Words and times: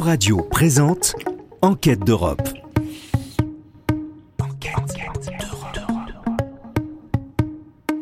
Euradio 0.00 0.38
présente 0.38 1.12
Enquête 1.60 2.00
d'Europe. 2.00 2.48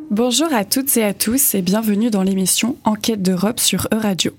Bonjour 0.08 0.47
à 0.53 0.65
toutes 0.65 0.97
et 0.97 1.03
à 1.03 1.13
tous 1.13 1.56
et 1.56 1.61
bienvenue 1.61 2.11
dans 2.11 2.22
l'émission 2.22 2.76
Enquête 2.85 3.21
d'Europe 3.21 3.58
sur 3.58 3.88
Euradio. 3.92 4.31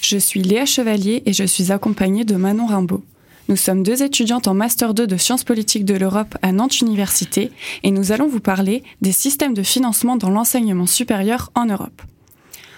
Je 0.00 0.16
suis 0.16 0.42
Léa 0.42 0.64
Chevalier 0.64 1.24
et 1.26 1.32
je 1.32 1.42
suis 1.42 1.72
accompagnée 1.72 2.24
de 2.24 2.36
Manon 2.36 2.66
Rimbaud. 2.66 3.02
Nous 3.48 3.56
sommes 3.56 3.82
deux 3.82 4.04
étudiantes 4.04 4.46
en 4.46 4.54
Master 4.54 4.94
2 4.94 5.08
de 5.08 5.16
Sciences 5.16 5.42
politiques 5.42 5.84
de 5.84 5.96
l'Europe 5.96 6.38
à 6.42 6.52
Nantes 6.52 6.80
Université 6.80 7.50
et 7.82 7.90
nous 7.90 8.12
allons 8.12 8.28
vous 8.28 8.38
parler 8.38 8.84
des 9.02 9.10
systèmes 9.12 9.54
de 9.54 9.64
financement 9.64 10.14
dans 10.14 10.30
l'enseignement 10.30 10.86
supérieur 10.86 11.50
en 11.56 11.66
Europe. 11.66 12.00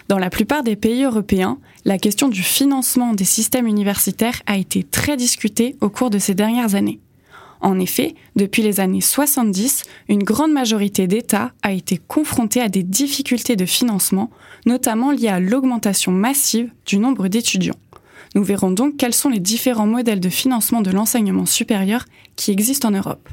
Dans 0.09 0.19
la 0.19 0.31
plupart 0.31 0.65
des 0.65 0.75
pays 0.75 1.05
européens, 1.05 1.59
la 1.85 1.99
question 1.99 2.29
du 2.29 2.43
financement 2.43 3.15
des 3.15 3.25
systèmes 3.25 3.67
universitaires 3.67 4.43
a 4.47 4.57
été 4.57 4.83
très 4.83 5.17
discutée 5.17 5.77
au 5.81 5.89
cours 5.89 6.11
de 6.11 6.19
ces 6.19 6.35
dernières 6.35 6.75
années. 6.75 7.01
En 7.63 7.79
effet, 7.79 8.15
depuis 8.37 8.63
les 8.63 8.81
années 8.81 9.01
70, 9.01 9.85
une 10.09 10.23
grande 10.23 10.53
majorité 10.53 11.07
d'États 11.07 11.53
a 11.63 11.73
été 11.73 11.99
confrontée 11.99 12.61
à 12.61 12.69
des 12.69 12.83
difficultés 12.83 13.57
de 13.57 13.67
financement, 13.67 14.31
notamment 14.67 15.11
liées 15.11 15.29
à 15.29 15.41
l'augmentation 15.41 16.13
massive 16.13 16.71
du 16.87 16.99
nombre 16.99 17.29
d'étudiants. 17.29 17.79
Nous 18.35 18.45
verrons 18.45 18.71
donc 18.71 18.97
quels 18.97 19.15
sont 19.15 19.29
les 19.29 19.41
différents 19.41 19.87
modèles 19.87 20.21
de 20.21 20.29
financement 20.29 20.81
de 20.81 20.91
l'enseignement 20.91 21.47
supérieur 21.47 22.05
qui 22.37 22.51
existent 22.51 22.89
en 22.89 22.93
Europe. 22.93 23.29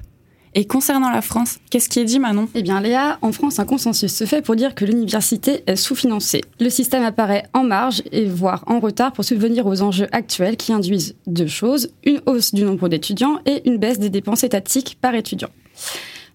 Et 0.56 0.66
concernant 0.66 1.10
la 1.10 1.22
France, 1.22 1.60
qu'est-ce 1.70 1.90
qui 1.90 2.00
est 2.00 2.06
dit 2.06 2.20
Manon? 2.20 2.48
Eh 2.56 2.64
bien 2.64 2.82
Léa, 2.82 3.20
en 3.22 3.32
France, 3.32 3.60
un 3.60 3.66
consensus 3.66 4.14
se 4.14 4.26
fait 4.26 4.42
pour 4.42 4.56
dire 4.56 4.76
que 4.76 4.86
l'université 4.86 5.64
est 5.68 5.76
sous-financée. 5.76 6.42
Le 6.60 6.70
système 6.70 7.04
apparaît 7.04 7.44
en 7.54 7.64
marge 7.64 8.02
et 8.12 8.26
voire 8.26 8.64
en 8.68 8.80
retard 8.80 9.14
pour 9.14 9.24
subvenir 9.24 9.68
aux 9.68 9.82
enjeux 9.82 10.08
actuels 10.12 10.58
qui 10.58 10.74
induisent 10.74 11.16
deux 11.28 11.48
choses, 11.48 11.92
une 12.04 12.22
hausse 12.26 12.54
du 12.54 12.64
nombre 12.64 12.90
d'étudiants 12.90 13.40
et 13.46 13.68
une 13.68 13.78
baisse 13.78 14.00
des 14.00 14.10
dépenses 14.10 14.44
étatiques 14.44 14.98
par 15.02 15.14
étudiant. 15.16 15.50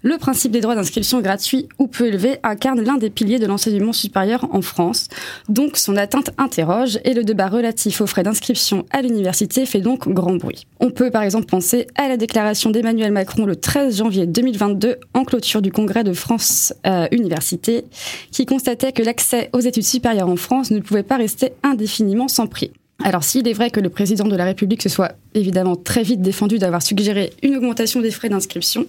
Le 0.03 0.19
principe 0.19 0.51
des 0.51 0.61
droits 0.61 0.75
d'inscription 0.75 1.21
gratuits 1.21 1.69
ou 1.79 1.87
peu 1.87 2.09
élevés 2.09 2.39
incarne 2.43 2.81
l'un 2.81 2.97
des 2.97 3.09
piliers 3.09 3.39
de 3.39 3.47
l'enseignement 3.47 3.93
supérieur 3.93 4.49
en 4.51 4.61
France. 4.61 5.07
Donc 5.49 5.77
son 5.77 5.97
atteinte 5.97 6.31
interroge 6.39 6.99
et 7.05 7.15
le 7.15 7.23
débat 7.23 7.47
relatif 7.47 8.01
aux 8.01 8.09
frais 8.09 8.25
d'inscription 8.25 8.85
à 8.91 9.01
l'université 9.01 9.65
fait 9.65 9.81
donc 9.81 10.09
grand 10.09 10.35
bruit. 10.35 10.67
On 10.81 10.91
peut 10.91 11.13
par 11.13 11.23
exemple 11.23 11.47
penser 11.47 11.87
à 11.95 12.09
la 12.09 12.17
déclaration 12.17 12.71
d'Emmanuel 12.71 13.13
Macron 13.13 13.45
le 13.45 13.55
13 13.55 13.99
janvier 13.99 14.27
2022 14.27 14.97
en 15.15 15.25
clôture 15.25 15.63
du 15.63 15.71
congrès 15.71 16.03
de 16.03 16.13
France 16.13 16.75
euh, 16.85 17.07
Université 17.13 17.85
qui 18.33 18.45
constatait 18.45 18.93
que 18.93 19.03
l'accès 19.03 19.51
aux 19.53 19.61
études 19.61 19.85
supérieures 19.85 20.29
en 20.29 20.37
France 20.37 20.73
ne 20.73 20.81
pouvait 20.81 21.05
pas 21.05 21.17
rester 21.17 21.53
indéfiniment 21.63 22.27
sans 22.27 22.49
prix. 22.49 22.73
Alors 23.05 23.25
s'il 23.25 23.49
est 23.49 23.53
vrai 23.53 23.71
que 23.71 23.81
le 23.81 23.89
président 23.89 24.27
de 24.27 24.37
la 24.37 24.45
République 24.45 24.83
se 24.83 24.89
soit 24.89 25.13
évidemment 25.35 25.75
très 25.75 26.05
vite 26.05 26.23
défendu 26.23 26.59
d'avoir 26.59 26.83
suggéré 26.83 27.33
une 27.43 27.57
augmentation 27.57 28.01
des 28.01 28.13
frais 28.13 28.29
d'inscription, 28.29 28.87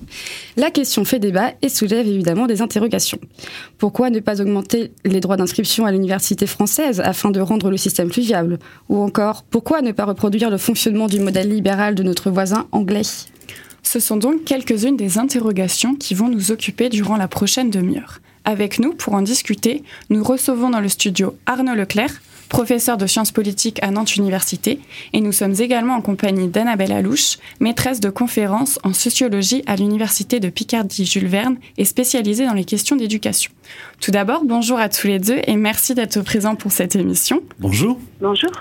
la 0.55 0.69
question 0.69 1.03
fait 1.03 1.17
débat 1.17 1.53
et 1.63 1.69
soulève 1.69 2.07
évidemment 2.07 2.45
des 2.45 2.61
interrogations. 2.61 3.17
Pourquoi 3.79 4.11
ne 4.11 4.19
pas 4.19 4.39
augmenter 4.39 4.91
les 5.03 5.19
droits 5.19 5.37
d'inscription 5.37 5.85
à 5.85 5.91
l'université 5.91 6.45
française 6.45 7.01
afin 7.01 7.31
de 7.31 7.39
rendre 7.39 7.71
le 7.71 7.77
système 7.77 8.09
plus 8.09 8.21
viable? 8.21 8.59
Ou 8.89 9.01
encore, 9.01 9.43
pourquoi 9.43 9.81
ne 9.81 9.91
pas 9.91 10.05
reproduire 10.05 10.51
le 10.51 10.57
fonctionnement 10.57 11.07
du 11.07 11.19
modèle 11.19 11.49
libéral 11.49 11.95
de 11.95 12.03
notre 12.03 12.29
voisin 12.29 12.67
anglais? 12.71 13.01
Ce 13.81 13.99
sont 13.99 14.17
donc 14.17 14.43
quelques-unes 14.45 14.97
des 14.97 15.17
interrogations 15.17 15.95
qui 15.95 16.13
vont 16.13 16.29
nous 16.29 16.51
occuper 16.51 16.89
durant 16.89 17.17
la 17.17 17.27
prochaine 17.27 17.69
demi-heure. 17.69 18.19
Avec 18.45 18.79
nous, 18.79 18.93
pour 18.93 19.13
en 19.13 19.21
discuter, 19.21 19.83
nous 20.09 20.23
recevons 20.23 20.69
dans 20.69 20.81
le 20.81 20.89
studio 20.89 21.35
Arnaud 21.45 21.75
Leclerc, 21.75 22.21
professeur 22.53 22.97
de 22.97 23.07
sciences 23.07 23.31
politiques 23.31 23.81
à 23.81 23.89
Nantes 23.89 24.15
Université, 24.15 24.79
et 25.11 25.21
nous 25.21 25.31
sommes 25.31 25.55
également 25.59 25.95
en 25.95 26.01
compagnie 26.01 26.47
d'Annabelle 26.47 26.91
Alouche, 26.91 27.39
maîtresse 27.59 27.99
de 27.99 28.11
conférences 28.11 28.77
en 28.83 28.93
sociologie 28.93 29.63
à 29.65 29.75
l'Université 29.75 30.39
de 30.39 30.49
Picardie-Jules 30.49 31.25
Verne 31.25 31.57
et 31.79 31.83
spécialisée 31.83 32.45
dans 32.45 32.53
les 32.53 32.63
questions 32.63 32.95
d'éducation. 32.95 33.51
Tout 33.99 34.11
d'abord, 34.11 34.43
bonjour 34.45 34.77
à 34.77 34.89
tous 34.89 35.07
les 35.07 35.17
deux 35.17 35.39
et 35.47 35.55
merci 35.55 35.95
d'être 35.95 36.21
présents 36.21 36.55
pour 36.55 36.71
cette 36.71 36.95
émission. 36.95 37.41
Bonjour. 37.57 37.97
Bonjour. 38.21 38.51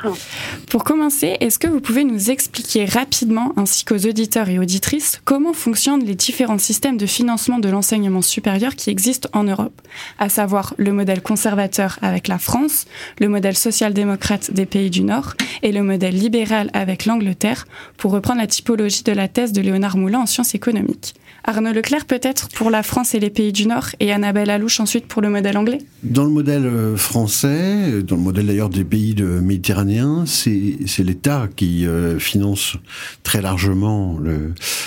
Pour 0.70 0.84
commencer, 0.84 1.36
est-ce 1.40 1.58
que 1.58 1.66
vous 1.66 1.80
pouvez 1.80 2.04
nous 2.04 2.30
expliquer 2.30 2.84
rapidement, 2.84 3.52
ainsi 3.56 3.84
qu'aux 3.84 4.06
auditeurs 4.06 4.48
et 4.48 4.58
auditrices, 4.58 5.20
comment 5.24 5.52
fonctionnent 5.52 6.04
les 6.04 6.14
différents 6.14 6.58
systèmes 6.58 6.96
de 6.96 7.06
financement 7.06 7.58
de 7.58 7.68
l'enseignement 7.68 8.22
supérieur 8.22 8.74
qui 8.74 8.90
existent 8.90 9.28
en 9.34 9.44
Europe, 9.44 9.82
à 10.18 10.28
savoir 10.28 10.74
le 10.78 10.92
modèle 10.92 11.22
conservateur 11.22 11.98
avec 12.00 12.28
la 12.28 12.38
France, 12.38 12.86
le 13.18 13.28
modèle 13.28 13.56
social-démocrate 13.82 14.52
des 14.52 14.64
pays 14.64 14.90
du 14.90 15.02
Nord 15.02 15.34
et 15.64 15.72
le 15.72 15.82
modèle 15.82 16.16
libéral 16.16 16.70
avec 16.72 17.04
l'Angleterre, 17.04 17.66
pour 17.96 18.12
reprendre 18.12 18.40
la 18.40 18.46
typologie 18.46 19.02
de 19.02 19.10
la 19.10 19.26
thèse 19.26 19.52
de 19.52 19.60
Léonard 19.60 19.96
Moulin 19.96 20.20
en 20.20 20.26
sciences 20.26 20.54
économiques. 20.54 21.14
Arnaud 21.44 21.72
Leclerc 21.72 22.04
peut-être 22.04 22.48
pour 22.50 22.70
la 22.70 22.84
France 22.84 23.16
et 23.16 23.20
les 23.20 23.30
pays 23.30 23.50
du 23.50 23.66
Nord 23.66 23.88
et 23.98 24.12
Annabelle 24.12 24.50
Alouche 24.50 24.78
ensuite 24.78 25.06
pour 25.06 25.22
le 25.22 25.28
modèle 25.28 25.56
anglais? 25.56 25.78
Dans 26.04 26.22
le 26.22 26.30
modèle 26.30 26.66
euh, 26.66 26.96
français, 26.96 28.02
dans 28.02 28.14
le 28.14 28.22
modèle 28.22 28.46
d'ailleurs 28.46 28.68
des 28.68 28.84
pays 28.84 29.14
de 29.14 29.24
méditerranéens, 29.24 30.24
c'est 30.26 30.78
l'État 30.98 31.48
qui 31.56 31.84
euh, 31.84 32.20
finance 32.20 32.76
très 33.24 33.42
largement 33.42 34.18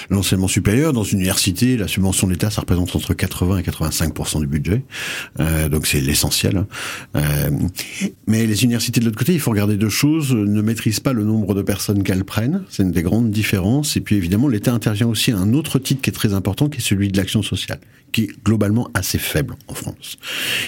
l'enseignement 0.10 0.48
supérieur. 0.48 0.94
Dans 0.94 1.04
une 1.04 1.20
université, 1.20 1.76
la 1.76 1.90
subvention 1.90 2.28
de 2.28 2.32
l'État, 2.32 2.50
ça 2.50 2.62
représente 2.62 2.96
entre 2.96 3.14
80 3.14 3.58
et 3.58 3.64
85 3.64 4.40
du 4.40 4.48
budget. 4.48 4.84
Euh, 5.42 5.68
donc 5.68 5.88
c'est 5.88 6.00
l'essentiel. 6.00 6.58
Hein. 6.58 6.68
Euh, 7.18 7.50
mais 8.28 8.46
les 8.46 8.64
universités 8.64 8.84
de 8.91 9.06
l'autre 9.06 9.18
côté, 9.18 9.34
il 9.34 9.40
faut 9.40 9.51
regarder 9.51 9.78
deux 9.78 9.90
choses. 9.90 10.34
Ne 10.34 10.62
maîtrisent 10.62 11.00
pas 11.00 11.13
le 11.13 11.23
nombre 11.23 11.53
de 11.53 11.62
personnes 11.62 12.03
qu'elles 12.03 12.25
prennent. 12.25 12.63
C'est 12.69 12.84
une 12.84 12.91
des 12.91 13.03
grandes 13.03 13.31
différences. 13.31 13.97
Et 13.97 14.01
puis 14.01 14.16
évidemment, 14.16 14.47
l'État 14.47 14.73
intervient 14.73 15.07
aussi 15.07 15.31
à 15.31 15.38
un 15.38 15.53
autre 15.53 15.79
titre 15.79 16.01
qui 16.01 16.09
est 16.09 16.13
très 16.13 16.34
important, 16.34 16.69
qui 16.69 16.79
est 16.79 16.84
celui 16.84 17.09
de 17.09 17.18
l'action 17.18 17.41
sociale, 17.41 17.79
qui 18.16 18.24
est 18.24 18.46
globalement 18.46 18.90
assez 18.94 19.18
faible 19.18 19.56
en 19.68 19.74
France. 19.74 20.18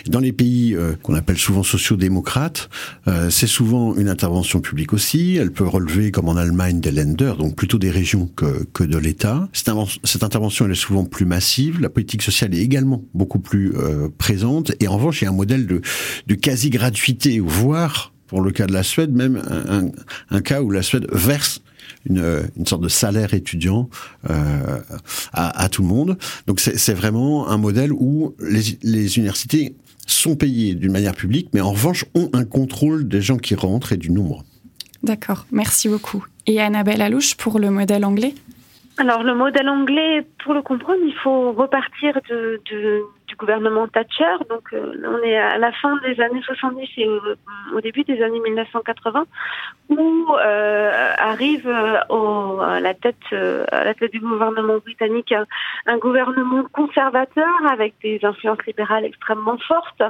Dans 0.05 0.19
les 0.19 0.33
pays 0.33 0.75
euh, 0.75 0.97
qu'on 1.01 1.13
appelle 1.13 1.37
souvent 1.37 1.63
sociaux-démocrates, 1.63 2.69
euh, 3.07 3.29
c'est 3.29 3.47
souvent 3.47 3.95
une 3.95 4.09
intervention 4.09 4.59
publique 4.59 4.91
aussi. 4.91 5.37
Elle 5.37 5.53
peut 5.53 5.65
relever, 5.65 6.11
comme 6.11 6.27
en 6.27 6.35
Allemagne, 6.35 6.81
des 6.81 6.91
Länder, 6.91 7.35
donc 7.39 7.55
plutôt 7.55 7.79
des 7.79 7.89
régions 7.89 8.27
que, 8.35 8.65
que 8.73 8.83
de 8.83 8.97
l'État. 8.97 9.47
Cette, 9.53 9.71
cette, 10.03 10.23
intervention, 10.23 10.65
elle 10.65 10.71
est 10.71 10.75
souvent 10.75 11.05
plus 11.05 11.25
massive. 11.25 11.79
La 11.79 11.87
politique 11.87 12.21
sociale 12.21 12.53
est 12.53 12.59
également 12.59 13.01
beaucoup 13.13 13.39
plus 13.39 13.73
euh, 13.77 14.09
présente. 14.17 14.73
Et 14.81 14.89
en 14.89 14.97
revanche, 14.97 15.21
il 15.21 15.25
y 15.25 15.27
a 15.27 15.31
un 15.31 15.33
modèle 15.33 15.67
de, 15.67 15.79
de 16.27 16.35
quasi-gratuité, 16.35 17.39
voire 17.39 18.11
pour 18.27 18.41
le 18.41 18.51
cas 18.51 18.67
de 18.67 18.73
la 18.73 18.83
Suède, 18.83 19.13
même 19.13 19.41
un, 19.49 19.89
un, 20.35 20.41
cas 20.41 20.61
où 20.61 20.69
la 20.69 20.81
Suède 20.81 21.07
verse 21.13 21.61
une, 22.09 22.49
sorte 22.65 22.81
de 22.81 22.89
salaire 22.89 23.33
étudiant 23.33 23.89
euh, 24.29 24.79
à, 25.33 25.69
tout 25.69 25.81
le 25.81 25.87
monde. 25.87 26.17
Donc 26.47 26.59
c'est 26.59 26.93
vraiment 26.93 27.49
un 27.49 27.57
modèle 27.57 27.91
où 27.91 28.35
les 28.39 29.17
universités 29.17 29.75
sont 30.07 30.35
payées 30.35 30.73
d'une 30.73 30.91
manière 30.91 31.15
publique, 31.15 31.49
mais 31.53 31.61
en 31.61 31.71
revanche 31.71 32.05
ont 32.15 32.29
un 32.33 32.45
contrôle 32.45 33.07
des 33.07 33.21
gens 33.21 33.37
qui 33.37 33.55
rentrent 33.55 33.93
et 33.93 33.97
du 33.97 34.09
nombre. 34.09 34.43
D'accord, 35.03 35.45
merci 35.51 35.89
beaucoup. 35.89 36.25
Et 36.47 36.59
Annabelle 36.61 37.01
Alouche 37.01 37.35
pour 37.35 37.59
le 37.59 37.69
modèle 37.69 38.05
anglais? 38.05 38.33
Alors 38.97 39.23
le 39.23 39.35
modèle 39.35 39.69
anglais, 39.69 40.25
pour 40.43 40.53
le 40.53 40.61
comprendre, 40.61 40.99
il 41.05 41.13
faut 41.15 41.51
repartir 41.51 42.19
de, 42.29 42.61
de 42.71 43.03
du 43.27 43.35
gouvernement 43.35 43.87
Thatcher. 43.87 44.37
Donc 44.49 44.73
euh, 44.73 44.93
on 45.05 45.23
est 45.23 45.37
à 45.37 45.57
la 45.57 45.71
fin 45.73 45.97
des 45.97 46.19
années 46.21 46.41
70 46.41 46.89
et 46.97 47.07
au, 47.73 47.81
début 47.81 48.03
des 48.03 48.21
années 48.23 48.39
1980, 48.39 49.25
où 49.89 50.27
euh, 50.39 51.13
arrive 51.17 51.67
euh, 51.67 51.99
au, 52.09 52.59
à 52.61 52.79
la 52.79 52.93
tête 52.93 53.15
à 53.31 53.83
la 53.83 53.93
tête 53.93 54.11
du 54.11 54.19
gouvernement 54.19 54.77
britannique 54.77 55.31
un, 55.31 55.45
un, 55.85 55.97
gouvernement 55.97 56.63
conservateur 56.71 57.53
avec 57.69 57.95
des 58.01 58.19
influences 58.23 58.65
libérales 58.65 59.05
extrêmement 59.05 59.57
fortes, 59.57 60.03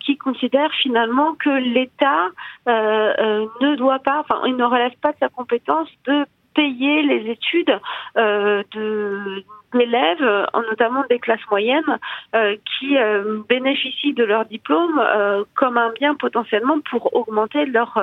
qui 0.00 0.16
considère 0.18 0.70
finalement 0.72 1.34
que 1.34 1.50
l'État 1.50 2.28
ne 2.66 3.76
doit 3.76 4.00
pas, 4.00 4.20
enfin 4.20 4.42
il 4.46 4.56
ne 4.56 4.64
relève 4.64 4.96
pas 5.00 5.12
de 5.12 5.18
sa 5.20 5.28
compétence 5.28 5.88
de 6.06 6.24
payer 6.54 7.02
les 7.02 7.30
études 7.30 7.80
euh, 8.16 8.62
de 8.72 9.44
d'élèves, 9.74 10.46
notamment 10.54 11.04
des 11.08 11.18
classes 11.18 11.46
moyennes, 11.50 11.98
euh, 12.34 12.56
qui 12.78 12.96
euh, 12.96 13.40
bénéficient 13.48 14.14
de 14.14 14.24
leur 14.24 14.44
diplôme 14.46 14.98
euh, 14.98 15.44
comme 15.54 15.76
un 15.76 15.90
bien 15.90 16.14
potentiellement 16.14 16.78
pour 16.90 17.14
augmenter 17.14 17.66
leur 17.66 17.98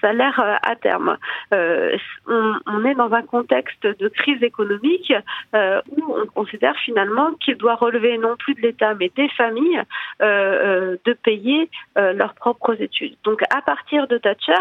salaire 0.00 0.58
à 0.62 0.76
terme. 0.76 1.16
On, 1.52 2.84
est 2.84 2.94
dans 2.94 3.12
un 3.12 3.22
contexte 3.22 3.86
de 3.86 4.08
crise 4.08 4.42
économique 4.42 5.12
où 5.54 6.14
on 6.14 6.26
considère 6.26 6.76
finalement 6.76 7.32
qu'il 7.34 7.56
doit 7.56 7.74
relever 7.74 8.18
non 8.18 8.36
plus 8.36 8.54
de 8.54 8.60
l'État 8.60 8.94
mais 8.94 9.10
des 9.16 9.28
familles 9.30 9.82
de 10.20 11.12
payer 11.22 11.68
leurs 11.96 12.34
propres 12.34 12.80
études. 12.80 13.16
Donc 13.24 13.42
à 13.54 13.62
partir 13.62 14.06
de 14.06 14.18
Thatcher, 14.18 14.54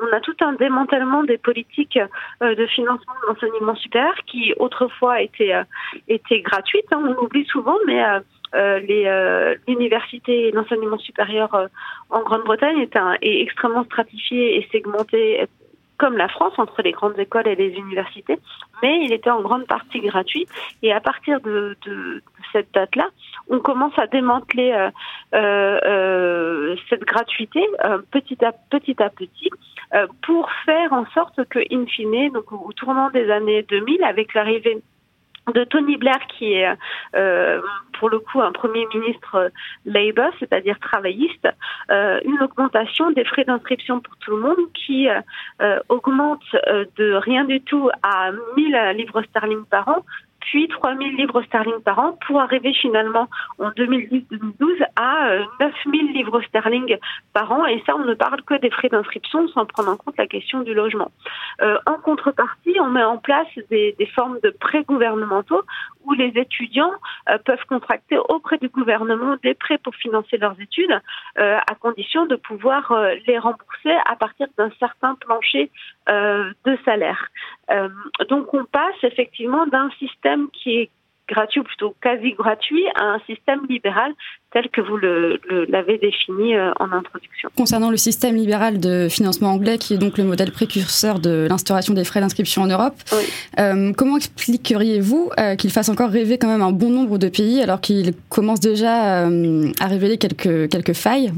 on 0.00 0.14
a 0.14 0.20
tout 0.20 0.36
un 0.42 0.52
démantèlement 0.52 1.22
des 1.22 1.38
politiques 1.38 1.98
de 2.40 2.66
financement 2.66 3.14
de 3.22 3.28
l'enseignement 3.28 3.76
supérieur 3.76 4.14
qui 4.26 4.52
autrefois 4.58 5.20
étaient, 5.20 5.54
euh, 5.54 5.64
étaient 6.08 6.40
gratuites. 6.40 6.92
Hein, 6.92 7.02
on 7.04 7.24
oublie 7.24 7.44
souvent, 7.46 7.76
mais 7.86 8.04
euh, 8.04 8.20
euh, 8.54 8.78
les 8.80 9.56
l'université 9.66 10.48
et 10.48 10.52
l'enseignement 10.52 10.98
supérieur 10.98 11.68
en 12.10 12.22
Grande-Bretagne 12.22 12.78
est, 12.78 12.96
est 13.22 13.42
extrêmement 13.42 13.84
stratifié 13.84 14.58
et 14.58 14.68
segmenté 14.70 15.46
comme 16.02 16.16
la 16.16 16.26
France 16.26 16.54
entre 16.58 16.82
les 16.82 16.90
grandes 16.90 17.16
écoles 17.16 17.46
et 17.46 17.54
les 17.54 17.70
universités, 17.74 18.36
mais 18.82 19.04
il 19.04 19.12
était 19.12 19.30
en 19.30 19.40
grande 19.40 19.66
partie 19.68 20.00
gratuit. 20.00 20.46
Et 20.82 20.92
à 20.92 21.00
partir 21.00 21.40
de, 21.40 21.76
cette 22.50 22.74
date-là, 22.74 23.08
on 23.48 23.60
commence 23.60 23.96
à 23.96 24.08
démanteler 24.08 24.72
euh, 24.72 24.90
euh, 25.34 25.78
euh, 25.84 26.76
cette 26.90 27.04
gratuité 27.04 27.64
petit 28.10 28.44
à 28.44 28.50
petit 28.50 29.00
à 29.00 29.10
petit 29.10 29.50
pour 30.22 30.50
faire 30.64 30.92
en 30.92 31.06
sorte 31.14 31.44
que, 31.44 31.60
in 31.72 31.86
fine, 31.86 32.32
donc 32.32 32.50
au 32.50 32.72
tournant 32.72 33.10
des 33.10 33.30
années 33.30 33.62
2000, 33.62 34.02
avec 34.02 34.34
l'arrivée 34.34 34.82
de 35.54 35.64
Tony 35.64 35.96
Blair, 35.96 36.18
qui 36.28 36.52
est 36.52 36.76
euh, 37.16 37.60
pour 37.98 38.08
le 38.08 38.20
coup 38.20 38.40
un 38.40 38.52
premier 38.52 38.86
ministre 38.94 39.34
euh, 39.34 39.48
Labour, 39.84 40.30
c'est-à-dire 40.38 40.78
travailliste, 40.78 41.48
euh, 41.90 42.20
une 42.24 42.40
augmentation 42.42 43.10
des 43.10 43.24
frais 43.24 43.44
d'inscription 43.44 44.00
pour 44.00 44.16
tout 44.18 44.36
le 44.36 44.42
monde 44.42 44.72
qui 44.74 45.08
augmente 45.88 46.44
de 46.96 47.14
rien 47.14 47.44
du 47.44 47.60
tout 47.60 47.90
à 48.02 48.30
1000 48.56 48.92
livres 48.96 49.22
sterling 49.22 49.64
par 49.64 49.88
an 49.88 50.04
puis 50.42 50.68
3 50.68 50.96
000 50.96 51.10
livres 51.16 51.42
sterling 51.42 51.80
par 51.84 51.98
an 51.98 52.18
pour 52.26 52.40
arriver 52.40 52.72
finalement 52.74 53.28
en 53.58 53.70
2010-2012 53.70 54.82
à 54.96 55.38
9 55.38 55.46
euh, 55.60 55.90
000 55.90 56.12
livres 56.12 56.40
sterling 56.42 56.96
par 57.32 57.50
an. 57.52 57.66
Et 57.66 57.82
ça, 57.86 57.94
on 57.96 58.04
ne 58.04 58.14
parle 58.14 58.42
que 58.42 58.54
des 58.54 58.70
frais 58.70 58.88
d'inscription 58.88 59.48
sans 59.48 59.66
prendre 59.66 59.90
en 59.90 59.96
compte 59.96 60.16
la 60.18 60.26
question 60.26 60.60
du 60.62 60.74
logement. 60.74 61.10
Euh, 61.60 61.78
en 61.86 61.94
contrepartie, 61.94 62.76
on 62.80 62.88
met 62.88 63.04
en 63.04 63.18
place 63.18 63.46
des, 63.70 63.94
des 63.98 64.06
formes 64.06 64.38
de 64.42 64.50
prêts 64.50 64.84
gouvernementaux 64.84 65.62
où 66.04 66.14
les 66.14 66.32
étudiants 66.34 66.92
euh, 67.28 67.38
peuvent 67.38 67.64
contracter 67.68 68.18
auprès 68.28 68.58
du 68.58 68.68
gouvernement 68.68 69.36
des 69.42 69.54
prêts 69.54 69.78
pour 69.78 69.94
financer 69.94 70.36
leurs 70.38 70.60
études, 70.60 71.00
à 71.36 71.74
condition 71.80 72.26
de 72.26 72.36
pouvoir 72.36 72.92
les 73.26 73.38
rembourser 73.38 73.94
à 74.04 74.16
partir 74.16 74.46
d'un 74.58 74.70
certain 74.78 75.14
plancher 75.14 75.70
de 76.08 76.78
salaire. 76.84 77.28
donc 78.28 78.52
on 78.54 78.64
passe 78.64 79.02
effectivement 79.02 79.66
d'un 79.66 79.90
système 79.98 80.31
qui 80.52 80.70
est 80.76 80.90
gratuit 81.28 81.60
ou 81.60 81.64
plutôt 81.64 81.94
quasi 82.02 82.32
gratuit 82.32 82.84
à 82.94 83.04
un 83.04 83.18
système 83.20 83.60
libéral 83.68 84.12
tel 84.52 84.68
que 84.68 84.80
vous 84.80 84.98
l'avez 85.68 85.96
défini 85.98 86.54
euh, 86.54 86.72
en 86.78 86.92
introduction. 86.92 87.48
Concernant 87.56 87.90
le 87.90 87.96
système 87.96 88.36
libéral 88.36 88.78
de 88.80 89.08
financement 89.08 89.50
anglais, 89.50 89.78
qui 89.78 89.94
est 89.94 89.98
donc 89.98 90.18
le 90.18 90.24
modèle 90.24 90.52
précurseur 90.52 91.20
de 91.20 91.46
l'instauration 91.48 91.94
des 91.94 92.04
frais 92.04 92.20
d'inscription 92.20 92.62
en 92.62 92.66
Europe, 92.66 92.94
euh, 93.58 93.92
comment 93.96 94.16
expliqueriez-vous 94.16 95.30
euh, 95.38 95.56
qu'il 95.56 95.70
fasse 95.70 95.88
encore 95.88 96.10
rêver 96.10 96.36
quand 96.38 96.48
même 96.48 96.62
un 96.62 96.72
bon 96.72 96.90
nombre 96.90 97.16
de 97.18 97.28
pays 97.28 97.62
alors 97.62 97.80
qu'il 97.80 98.12
commence 98.28 98.60
déjà 98.60 99.24
à 99.24 99.86
révéler 99.86 100.18
quelques, 100.18 100.70
quelques 100.70 100.94
failles? 100.94 101.32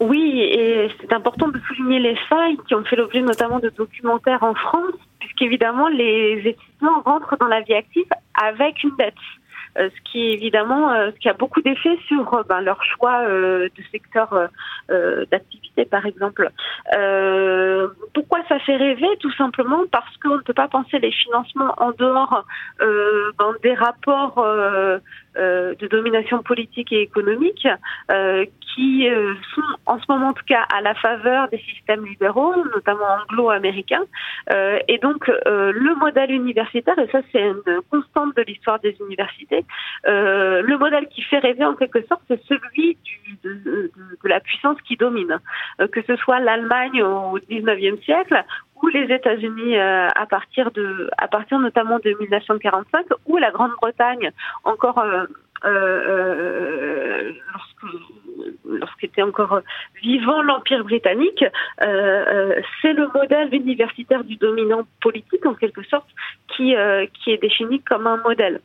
Oui, 0.00 0.40
et 0.40 0.88
c'est 1.00 1.12
important 1.12 1.48
de 1.48 1.58
souligner 1.66 1.98
les 1.98 2.16
failles 2.28 2.56
qui 2.68 2.74
ont 2.74 2.84
fait 2.84 2.94
l'objet 2.94 3.20
notamment 3.20 3.58
de 3.58 3.68
documentaires 3.76 4.42
en 4.42 4.54
France, 4.54 4.94
puisqu'évidemment 5.18 5.88
les 5.88 6.38
étudiants 6.38 7.02
rentrent 7.04 7.36
dans 7.40 7.48
la 7.48 7.62
vie 7.62 7.74
active 7.74 8.06
avec 8.42 8.82
une 8.82 8.94
dette. 8.96 9.14
Euh, 9.78 9.90
ce 9.94 10.10
qui 10.10 10.30
évidemment, 10.30 10.92
euh, 10.92 11.10
ce 11.14 11.18
qui 11.18 11.28
a 11.28 11.34
beaucoup 11.34 11.60
d'effet 11.60 11.96
sur 12.08 12.34
euh, 12.34 12.42
ben, 12.48 12.60
leur 12.60 12.82
choix 12.82 13.26
de 13.28 13.70
secteur 13.92 14.48
d'activité, 15.30 15.84
par 15.84 16.06
exemple. 16.06 16.50
pourquoi 18.14 18.40
ça 18.48 18.58
fait 18.60 18.76
rêver? 18.76 19.08
Tout 19.20 19.32
simplement 19.32 19.84
parce 19.90 20.16
qu'on 20.18 20.36
ne 20.36 20.42
peut 20.42 20.54
pas 20.54 20.68
penser 20.68 20.98
les 20.98 21.12
financements 21.12 21.74
en 21.78 21.92
dehors 21.92 22.44
ben, 22.80 23.54
des 23.62 23.74
rapports 23.74 24.44
de 25.38 25.86
domination 25.86 26.42
politique 26.42 26.92
et 26.92 27.02
économique 27.02 27.66
qui 28.74 29.08
sont 29.54 29.62
en 29.86 29.98
ce 29.98 30.04
moment 30.08 30.28
en 30.28 30.32
tout 30.32 30.44
cas 30.46 30.64
à 30.74 30.80
la 30.80 30.94
faveur 30.94 31.48
des 31.48 31.58
systèmes 31.58 32.04
libéraux, 32.04 32.54
notamment 32.74 33.06
anglo-américains. 33.30 34.04
et 34.50 34.98
donc 34.98 35.30
le 35.46 35.94
modèle 35.96 36.30
universitaire, 36.30 36.98
et 36.98 37.08
ça 37.10 37.20
c'est 37.32 37.42
une 37.42 37.80
constante 37.90 38.36
de 38.36 38.42
l'histoire 38.42 38.78
des 38.80 38.96
universités, 39.00 39.64
euh, 40.06 40.62
le 40.62 40.78
modèle 40.78 41.06
qui 41.08 41.22
fait 41.22 41.38
rêver 41.38 41.64
en 41.64 41.74
quelque 41.74 42.04
sorte, 42.06 42.22
c'est 42.28 42.40
celui 42.44 42.96
de, 43.44 43.52
de, 43.54 44.28
la 44.28 44.40
puissance 44.40 44.80
qui 44.82 44.96
domine, 44.96 45.38
euh, 45.80 45.88
que 45.88 46.00
ce 46.02 46.16
soit 46.16 46.40
l'Allemagne 46.40 47.02
au 47.02 47.38
19e 47.38 48.02
siècle 48.04 48.44
ou 48.82 48.88
les 48.88 49.12
États-Unis 49.12 49.76
euh, 49.76 50.08
à 50.14 50.26
partir 50.26 50.70
de, 50.70 51.10
à 51.18 51.28
partir 51.28 51.58
notamment 51.58 51.98
de 51.98 52.14
1945, 52.20 53.06
ou 53.26 53.36
la 53.36 53.50
Grande-Bretagne 53.50 54.30
encore 54.64 54.98
euh, 54.98 55.26
euh, 55.64 57.32
lorsqu'était 58.64 59.22
encore 59.22 59.60
vivant 60.02 60.42
l'Empire 60.42 60.84
britannique, 60.84 61.44
c'est 61.80 62.92
le 62.92 63.08
modèle 63.12 63.52
universitaire 63.52 64.22
du 64.22 64.36
dominant 64.36 64.86
politique 65.00 65.44
en 65.46 65.54
quelque 65.54 65.82
sorte 65.84 66.08
qui, 66.48 66.74
qui 67.14 67.32
est 67.32 67.38
défini 67.38 67.80
comme 67.80 68.06
un 68.06 68.18
modèle. 68.18 68.60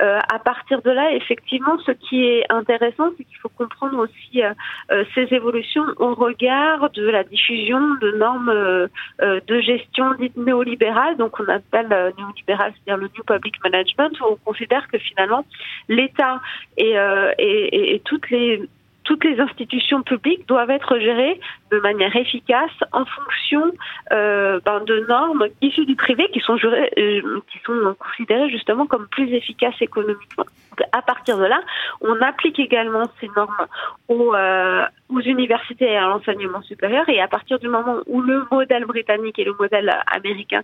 Euh, 0.00 0.18
à 0.28 0.38
partir 0.38 0.80
de 0.82 0.90
là, 0.90 1.12
effectivement, 1.12 1.76
ce 1.84 1.90
qui 1.90 2.24
est 2.24 2.44
intéressant, 2.50 3.10
c'est 3.16 3.24
qu'il 3.24 3.36
faut 3.38 3.48
comprendre 3.48 3.98
aussi 3.98 4.42
euh, 4.42 4.52
euh, 4.92 5.04
ces 5.14 5.34
évolutions 5.34 5.84
au 5.96 6.14
regard 6.14 6.90
de 6.90 7.08
la 7.08 7.24
diffusion 7.24 7.80
de 8.00 8.12
normes 8.12 8.88
de 9.20 9.60
gestion 9.60 10.14
dites 10.14 10.36
néolibérales, 10.36 11.16
donc 11.16 11.38
on 11.40 11.48
appelle 11.48 11.88
néolibéral, 12.16 12.72
c'est-à-dire 12.74 12.96
le 12.96 13.10
New 13.16 13.24
Public 13.24 13.54
Management, 13.62 14.20
où 14.20 14.24
on 14.32 14.36
considère 14.36 14.86
que 14.88 14.98
finalement 14.98 15.44
l'État 15.88 16.40
et, 16.76 16.94
et, 17.38 17.94
et 17.94 18.00
toutes 18.00 18.30
les 18.30 18.62
toutes 19.08 19.24
les 19.24 19.40
institutions 19.40 20.02
publiques 20.02 20.46
doivent 20.46 20.70
être 20.70 20.98
gérées 20.98 21.40
de 21.70 21.78
manière 21.78 22.14
efficace 22.14 22.70
en 22.92 23.06
fonction 23.06 23.72
euh, 24.12 24.60
ben, 24.66 24.80
de 24.84 25.06
normes 25.08 25.46
issues 25.62 25.86
du 25.86 25.96
privé 25.96 26.28
qui 26.30 26.40
sont, 26.40 26.58
jurées, 26.58 26.92
euh, 26.98 27.40
qui 27.50 27.58
sont 27.64 27.96
considérées 27.98 28.50
justement 28.50 28.86
comme 28.86 29.08
plus 29.08 29.32
efficaces 29.32 29.80
économiquement. 29.80 30.44
à 30.92 31.00
partir 31.00 31.38
de 31.38 31.46
là, 31.46 31.58
on 32.02 32.20
applique 32.20 32.58
également 32.58 33.04
ces 33.18 33.30
normes 33.34 33.66
aux, 34.08 34.34
euh, 34.34 34.84
aux 35.08 35.20
universités 35.20 35.86
et 35.86 35.96
à 35.96 36.08
l'enseignement 36.08 36.60
supérieur. 36.60 37.08
Et 37.08 37.18
à 37.22 37.28
partir 37.28 37.58
du 37.58 37.68
moment 37.68 38.00
où 38.06 38.20
le 38.20 38.44
modèle 38.50 38.84
britannique 38.84 39.38
et 39.38 39.44
le 39.44 39.54
modèle 39.58 39.90
américain 40.12 40.60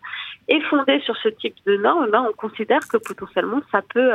est 0.48 0.60
fondé 0.68 1.00
sur 1.00 1.16
ce 1.16 1.30
type 1.30 1.56
de 1.66 1.78
normes, 1.78 2.10
ben, 2.10 2.26
on 2.28 2.34
considère 2.34 2.86
que 2.92 2.98
potentiellement 2.98 3.62
ça 3.72 3.80
peut, 3.80 4.12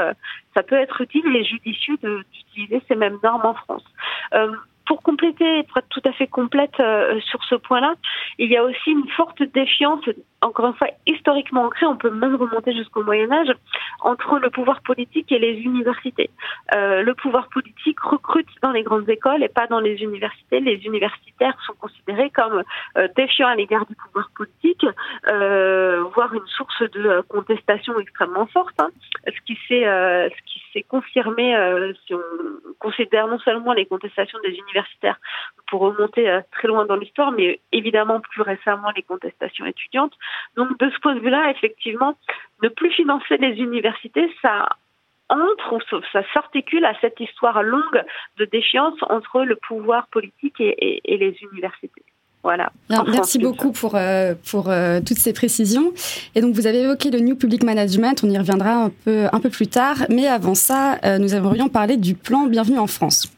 ça 0.53 0.61
peut 0.61 0.75
être 0.75 1.01
utile 1.01 1.35
et 1.35 1.43
judicieux 1.43 1.97
d'utiliser 2.03 2.79
ces 2.87 2.95
mêmes 2.95 3.17
normes 3.23 3.47
en 3.47 3.55
France. 3.55 3.83
Euh, 4.33 4.51
pour 4.86 5.04
compléter, 5.04 5.63
pour 5.63 5.77
être 5.77 5.89
tout 5.89 6.01
à 6.04 6.12
fait 6.12 6.25
complète 6.25 6.80
euh, 6.80 7.19
sur 7.21 7.44
ce 7.44 7.54
point-là, 7.54 7.94
il 8.39 8.50
y 8.50 8.57
a 8.57 8.63
aussi 8.63 8.89
une 8.89 9.07
forte 9.10 9.44
défiance, 9.44 10.03
encore 10.41 10.67
une 10.67 10.74
fois 10.75 10.88
historiquement 11.05 11.63
ancrée, 11.63 11.86
on 11.86 11.98
peut 11.98 12.10
même 12.10 12.36
remonter 12.36 12.74
jusqu'au 12.74 13.03
Moyen 13.03 13.31
Âge, 13.31 13.51
entre 14.01 14.39
le 14.39 14.50
pouvoir 14.50 14.81
politique 14.81 15.31
et 15.31 15.39
les 15.39 15.60
universités. 15.60 16.29
Euh, 16.75 17.01
le 17.03 17.13
pouvoir 17.13 17.50
politique 17.50 18.00
recrute 18.00 18.48
dans 18.62 18.72
les 18.72 18.84
grandes 18.84 19.10
écoles 19.10 19.43
et 19.43 19.50
pas 19.50 19.67
dans 19.67 19.79
les 19.79 20.01
universités. 20.01 20.60
Les 20.60 20.86
universitaires 20.86 21.58
sont 21.65 21.74
considérés 21.74 22.29
comme 22.29 22.63
euh, 22.98 23.08
défiants 23.15 23.48
à 23.48 23.55
l'égard 23.55 23.86
du 23.86 23.96
pouvoir 23.96 24.29
politique, 24.36 24.86
euh, 25.27 26.03
voire 26.15 26.34
une 26.34 26.48
source 26.48 26.84
de 26.91 27.05
euh, 27.05 27.22
contestation 27.27 28.00
extrêmement 28.00 28.46
forte. 28.48 28.79
Hein. 28.79 28.89
ce 29.25 29.41
qui 29.46 29.58
s'est 29.67 29.84
ce 29.84 30.43
qui 30.46 30.62
s'est 30.72 30.84
confirmé 30.84 31.55
si 32.05 32.13
on 32.13 32.19
considère 32.79 33.27
non 33.27 33.39
seulement 33.39 33.74
les 33.74 33.86
contestations 33.86 34.39
des 34.43 34.53
universités 34.53 35.12
pour 35.69 35.81
remonter 35.81 36.29
euh, 36.29 36.41
très 36.51 36.67
loin 36.67 36.86
dans 36.86 36.96
l'histoire, 36.96 37.31
mais 37.31 37.60
évidemment 37.72 38.19
plus 38.19 38.41
récemment 38.41 38.89
les 38.96 39.03
contestations 39.03 39.65
étudiantes. 39.65 40.13
Donc 40.55 40.77
de 40.79 40.89
ce 40.89 41.00
point 41.00 41.15
de 41.15 41.19
vue-là, 41.19 41.51
effectivement, 41.51 42.15
ne 42.63 42.69
plus 42.69 42.91
financer 42.91 43.38
les 43.38 43.55
universités, 43.57 44.29
ça 44.41 44.69
entre 45.29 45.75
ou 45.75 46.01
ça 46.12 46.21
s'articule 46.33 46.86
à 46.86 46.93
cette 47.01 47.19
histoire 47.19 47.62
longue 47.62 48.03
de 48.38 48.45
défiance 48.45 48.95
entre 49.09 49.43
le 49.43 49.55
pouvoir 49.55 50.07
politique 50.07 50.59
et, 50.59 51.01
les 51.05 51.38
universités. 51.51 52.01
Voilà. 52.41 52.71
merci 52.89 53.38
beaucoup 53.38 53.71
pour, 53.74 53.95
euh, 53.95 54.33
pour 54.50 54.69
euh, 54.69 55.01
toutes 55.05 55.17
ces 55.17 55.33
précisions. 55.33 55.93
Et 56.36 56.41
donc, 56.41 56.55
vous 56.55 56.67
avez 56.67 56.81
évoqué 56.83 57.12
le 57.12 57.19
New 57.19 57.36
Public 57.36 57.63
Management, 57.63 58.24
on 58.24 58.29
y 58.29 58.38
reviendra 58.38 58.86
un 58.86 58.89
peu, 58.89 59.27
un 59.31 59.39
peu 59.39 59.50
plus 59.50 59.67
tard. 59.67 59.98
Mais 60.09 60.25
avant 60.25 60.55
ça, 60.55 60.98
nous 61.19 61.36
aimerions 61.36 61.69
parler 61.69 61.98
du 61.98 62.15
plan 62.15 62.48
Bienvenue 62.48 62.79
en 62.79 62.88
France. 62.88 63.29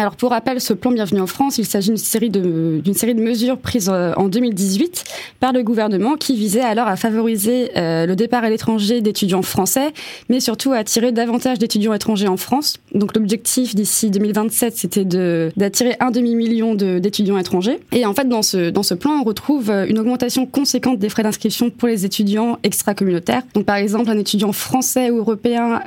Alors 0.00 0.14
pour 0.14 0.30
rappel, 0.30 0.60
ce 0.60 0.74
plan 0.74 0.92
Bienvenue 0.92 1.20
en 1.20 1.26
France, 1.26 1.58
il 1.58 1.66
s'agit 1.66 1.88
d'une 1.88 1.96
série 1.96 2.30
de 2.30 2.80
série 2.94 3.16
de 3.16 3.20
mesures 3.20 3.58
prises 3.58 3.90
euh, 3.92 4.12
en 4.16 4.28
2018 4.28 5.02
par 5.40 5.52
le 5.52 5.64
gouvernement 5.64 6.14
qui 6.14 6.36
visait 6.36 6.60
alors 6.60 6.86
à 6.86 6.94
favoriser 6.94 7.76
euh, 7.76 8.06
le 8.06 8.14
départ 8.14 8.44
à 8.44 8.48
l'étranger 8.48 9.00
d'étudiants 9.00 9.42
français, 9.42 9.92
mais 10.28 10.38
surtout 10.38 10.70
à 10.70 10.76
attirer 10.76 11.10
davantage 11.10 11.58
d'étudiants 11.58 11.92
étrangers 11.94 12.28
en 12.28 12.36
France. 12.36 12.76
Donc 12.94 13.16
l'objectif 13.16 13.74
d'ici 13.74 14.10
2027, 14.10 14.76
c'était 14.76 15.04
d'attirer 15.04 15.96
un 15.98 16.12
demi 16.12 16.36
million 16.36 16.76
d'étudiants 16.76 17.36
étrangers. 17.36 17.80
Et 17.90 18.06
en 18.06 18.14
fait, 18.14 18.28
dans 18.28 18.42
ce 18.42 18.70
dans 18.70 18.84
ce 18.84 18.94
plan, 18.94 19.18
on 19.20 19.24
retrouve 19.24 19.68
euh, 19.68 19.84
une 19.88 19.98
augmentation 19.98 20.46
conséquente 20.46 21.00
des 21.00 21.08
frais 21.08 21.24
d'inscription 21.24 21.70
pour 21.70 21.88
les 21.88 22.04
étudiants 22.04 22.60
extra-communautaires. 22.62 23.42
Donc 23.52 23.64
par 23.64 23.74
exemple, 23.74 24.08
un 24.10 24.18
étudiant 24.18 24.52
français 24.52 25.10
ou 25.10 25.18
européen 25.18 25.80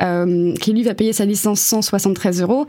qui 0.59 0.73
lui 0.73 0.83
va 0.83 0.95
payer 0.95 1.13
sa 1.13 1.23
licence 1.23 1.61
173 1.61 2.41
euros, 2.41 2.65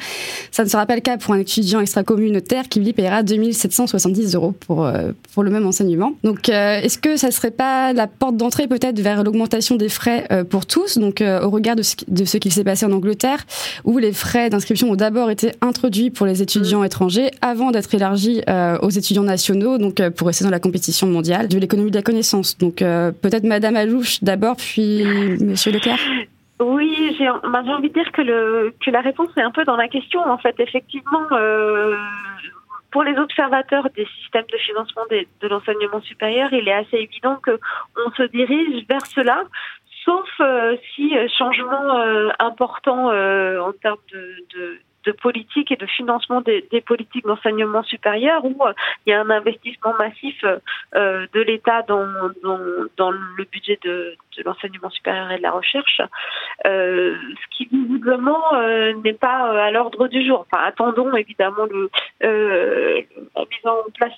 ça 0.53 0.63
ne 0.63 0.69
sera 0.69 0.87
pas 0.87 0.95
le 0.95 1.01
cas 1.01 1.17
pour 1.17 1.32
un 1.33 1.39
étudiant 1.39 1.81
extra-communautaire 1.81 2.69
qui 2.69 2.81
lui 2.81 2.93
paiera 2.93 3.23
2770 3.23 4.35
euros 4.35 4.55
pour, 4.67 4.91
pour 5.33 5.43
le 5.43 5.51
même 5.51 5.67
enseignement. 5.67 6.13
Donc, 6.25 6.49
est-ce 6.49 6.99
que 6.99 7.17
ça 7.17 7.31
serait 7.31 7.51
pas 7.51 7.93
la 7.93 8.07
porte 8.07 8.37
d'entrée 8.37 8.67
peut-être 8.67 9.01
vers 9.01 9.23
l'augmentation 9.25 9.77
des 9.77 9.89
frais 9.89 10.27
pour 10.51 10.67
tous, 10.67 10.99
donc 10.99 11.23
au 11.23 11.51
regard 11.51 11.77
de 11.77 11.83
ce, 11.83 11.97
de 12.09 12.25
ce 12.25 12.37
qui 12.37 12.51
s'est 12.51 12.65
passé 12.65 12.87
en 12.87 12.93
Angleterre, 12.93 13.45
où 13.85 13.99
les 13.99 14.13
frais 14.13 14.51
d'inscription 14.51 14.91
ont 14.91 14.97
d'abord 14.97 15.31
été 15.31 15.53
introduits 15.61 16.11
pour 16.11 16.27
les 16.27 16.43
étudiants 16.43 16.85
étrangers 16.85 17.31
avant 17.41 17.71
d'être 17.71 17.95
élargis 17.95 18.43
aux 18.83 18.91
étudiants 18.91 19.25
nationaux, 19.25 19.79
donc 19.79 20.07
pour 20.11 20.27
rester 20.27 20.45
dans 20.45 20.51
la 20.51 20.61
compétition 20.61 21.07
mondiale 21.07 21.49
de 21.49 21.59
l'économie 21.59 21.91
de 21.91 21.97
la 21.97 22.03
connaissance. 22.03 22.59
Donc 22.59 22.77
peut-être 22.77 23.45
Madame 23.45 23.77
Alouche 23.77 24.23
d'abord, 24.23 24.57
puis 24.57 25.05
Monsieur 25.41 25.73
Leclerc. 25.73 25.99
Oui, 26.61 27.17
j'ai 27.19 27.29
envie 27.29 27.89
de 27.89 27.95
dire 27.95 28.13
que, 28.13 28.23
le, 28.23 28.75
que 28.85 28.91
la 28.91 29.01
réponse 29.01 29.31
est 29.37 29.43
un 29.43 29.51
peu 29.51 29.65
dans 29.65 29.77
la 29.77 29.89
question. 29.89 30.21
En 30.21 30.39
fait, 30.39 30.55
effectivement, 30.61 31.27
euh, 31.33 31.97
pour 32.91 33.03
les 33.03 33.17
observateurs 33.19 33.89
des 33.97 34.07
systèmes 34.21 34.47
de 34.53 34.59
financement 34.59 35.03
de 35.11 35.49
l'enseignement 35.49 36.01
supérieur, 36.03 36.53
il 36.53 36.69
est 36.69 36.73
assez 36.73 36.99
évident 36.99 37.39
qu'on 37.45 38.11
se 38.13 38.23
dirige 38.25 38.87
vers 38.89 39.05
cela, 39.07 39.43
sauf 40.05 40.29
euh, 40.41 40.77
si 40.95 41.17
euh, 41.17 41.27
changement 41.37 41.99
important 42.39 43.07
en 43.09 43.73
termes 43.73 43.97
de 44.13 44.37
de 44.55 44.79
politique 45.11 45.73
et 45.73 45.77
de 45.77 45.87
financement 45.87 46.41
des, 46.41 46.67
des 46.71 46.81
politiques 46.81 47.27
d'enseignement 47.27 47.83
supérieur 47.83 48.45
où 48.45 48.57
euh, 48.65 48.73
il 49.07 49.11
y 49.11 49.13
a 49.13 49.21
un 49.21 49.31
investissement 49.31 49.95
massif 49.99 50.37
euh, 50.45 50.59
euh, 50.95 51.27
de 51.33 51.41
l'État 51.41 51.83
dans, 51.83 52.07
dans, 52.43 52.59
dans, 52.97 53.11
le 53.11 53.45
budget 53.45 53.79
de, 53.83 54.17
de 54.37 54.43
l'enseignement 54.45 54.91
supérieur 54.91 55.31
et 55.33 55.39
de 55.39 55.43
la 55.43 55.51
recherche, 55.51 56.01
euh, 56.67 57.17
ce 57.17 57.57
qui 57.57 57.67
visiblement 57.67 58.41
n'est 59.03 59.13
pas 59.13 59.65
à 59.65 59.71
l'ordre 59.71 60.09
du 60.09 60.27
jour. 60.27 60.47
Enfin, 60.51 60.63
attendons 60.65 61.15
évidemment 61.15 61.67
le, 61.67 61.91
la 62.21 63.45
mise 63.45 63.67
en 63.67 63.91
place 63.95 64.13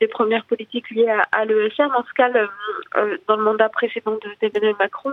des 0.00 0.08
premières 0.08 0.44
politiques 0.44 0.90
liées 0.90 1.08
à, 1.08 1.22
à 1.32 1.44
l'ESR. 1.44 1.88
Dans 1.88 2.04
ce 2.04 2.12
cas, 2.14 2.30
dans 3.28 3.36
le 3.36 3.42
mandat 3.42 3.68
précédent 3.68 4.18
d'Emmanuel 4.40 4.74
Macron, 4.78 5.12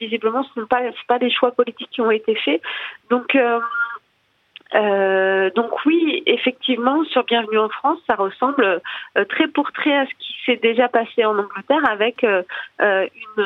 visiblement, 0.00 0.42
ce 0.42 0.48
ne 0.56 0.62
sont 0.62 0.68
pas, 0.68 0.82
pas 1.08 1.18
des 1.18 1.30
choix 1.30 1.52
politiques 1.52 1.90
qui 1.90 2.00
ont 2.00 2.10
été 2.10 2.34
faits. 2.36 2.62
Donc, 3.10 3.36
euh, 4.74 5.50
donc 5.50 5.84
oui, 5.84 6.22
effectivement, 6.26 7.04
sur 7.04 7.24
Bienvenue 7.24 7.58
en 7.58 7.68
France, 7.68 7.98
ça 8.08 8.14
ressemble 8.14 8.80
euh, 9.16 9.24
très 9.24 9.48
pour 9.48 9.72
très 9.72 9.92
à 9.92 10.06
ce 10.06 10.10
qui 10.18 10.34
s'est 10.46 10.60
déjà 10.62 10.88
passé 10.88 11.24
en 11.24 11.36
Angleterre 11.38 11.82
avec 11.88 12.22
euh, 12.22 12.42
euh 12.80 13.06
une, 13.36 13.44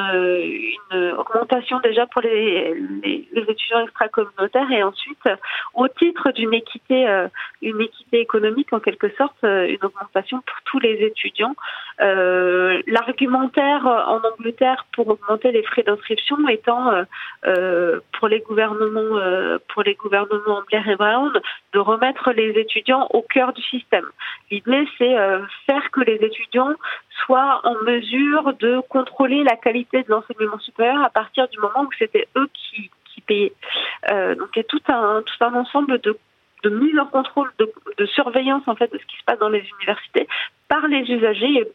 une, 0.92 1.12
augmentation 1.12 1.80
déjà 1.80 2.06
pour 2.06 2.22
les, 2.22 2.74
les, 3.02 3.28
les 3.32 3.42
étudiants 3.42 3.82
extra-communautaires 3.84 4.70
et 4.70 4.82
ensuite, 4.82 5.28
au 5.74 5.88
titre 5.88 6.30
d'une 6.32 6.54
équité, 6.54 7.06
une 7.62 7.80
équité 7.80 8.20
économique 8.20 8.72
en 8.72 8.80
quelque 8.80 9.08
sorte, 9.16 9.36
une 9.42 9.78
augmentation 9.82 10.38
pour 10.38 10.56
tous 10.64 10.78
les 10.80 10.94
étudiants. 11.04 11.54
L'argumentaire 11.98 13.86
en 13.86 14.20
Angleterre 14.32 14.86
pour 14.94 15.08
augmenter 15.08 15.52
les 15.52 15.62
frais 15.62 15.82
d'inscription 15.82 16.48
étant 16.48 16.90
pour 18.12 18.28
les 18.28 18.40
gouvernements, 18.40 19.58
pour 19.72 19.82
les 19.82 19.94
gouvernements 19.94 20.62
Blair 20.68 20.88
et 20.88 20.96
de 21.72 21.78
remettre 21.78 22.32
les 22.32 22.50
étudiants 22.58 23.06
au 23.10 23.22
cœur 23.22 23.52
du 23.52 23.62
système. 23.62 24.06
L'idée, 24.50 24.86
c'est 24.98 25.18
euh, 25.18 25.40
faire 25.66 25.90
que 25.90 26.00
les 26.00 26.16
étudiants 26.16 26.74
soient 27.24 27.60
en 27.64 27.74
mesure 27.84 28.54
de 28.54 28.80
contrôler 28.88 29.44
la 29.44 29.56
qualité 29.56 30.02
de 30.02 30.10
l'enseignement 30.10 30.58
supérieur 30.58 31.02
à 31.02 31.10
partir 31.10 31.48
du 31.48 31.58
moment 31.58 31.82
où 31.82 31.90
c'était 31.98 32.28
eux 32.36 32.48
qui, 32.52 32.90
payaient. 33.26 33.54
Euh, 34.10 34.34
donc 34.34 34.48
il 34.54 34.58
y 34.58 34.60
a 34.60 34.64
tout 34.64 34.82
un, 34.88 35.22
ensemble 35.54 35.98
de 36.00 36.18
de 36.62 36.70
mise 36.70 36.98
en 36.98 37.04
contrôle, 37.04 37.50
de, 37.58 38.06
surveillance 38.06 38.62
en 38.66 38.74
fait 38.74 38.90
de 38.90 38.96
ce 38.96 39.04
qui 39.04 39.16
se 39.18 39.24
passe 39.26 39.38
dans 39.38 39.50
les 39.50 39.62
universités 39.78 40.26
par 40.68 40.88
les 40.88 41.02
usagers 41.10 41.68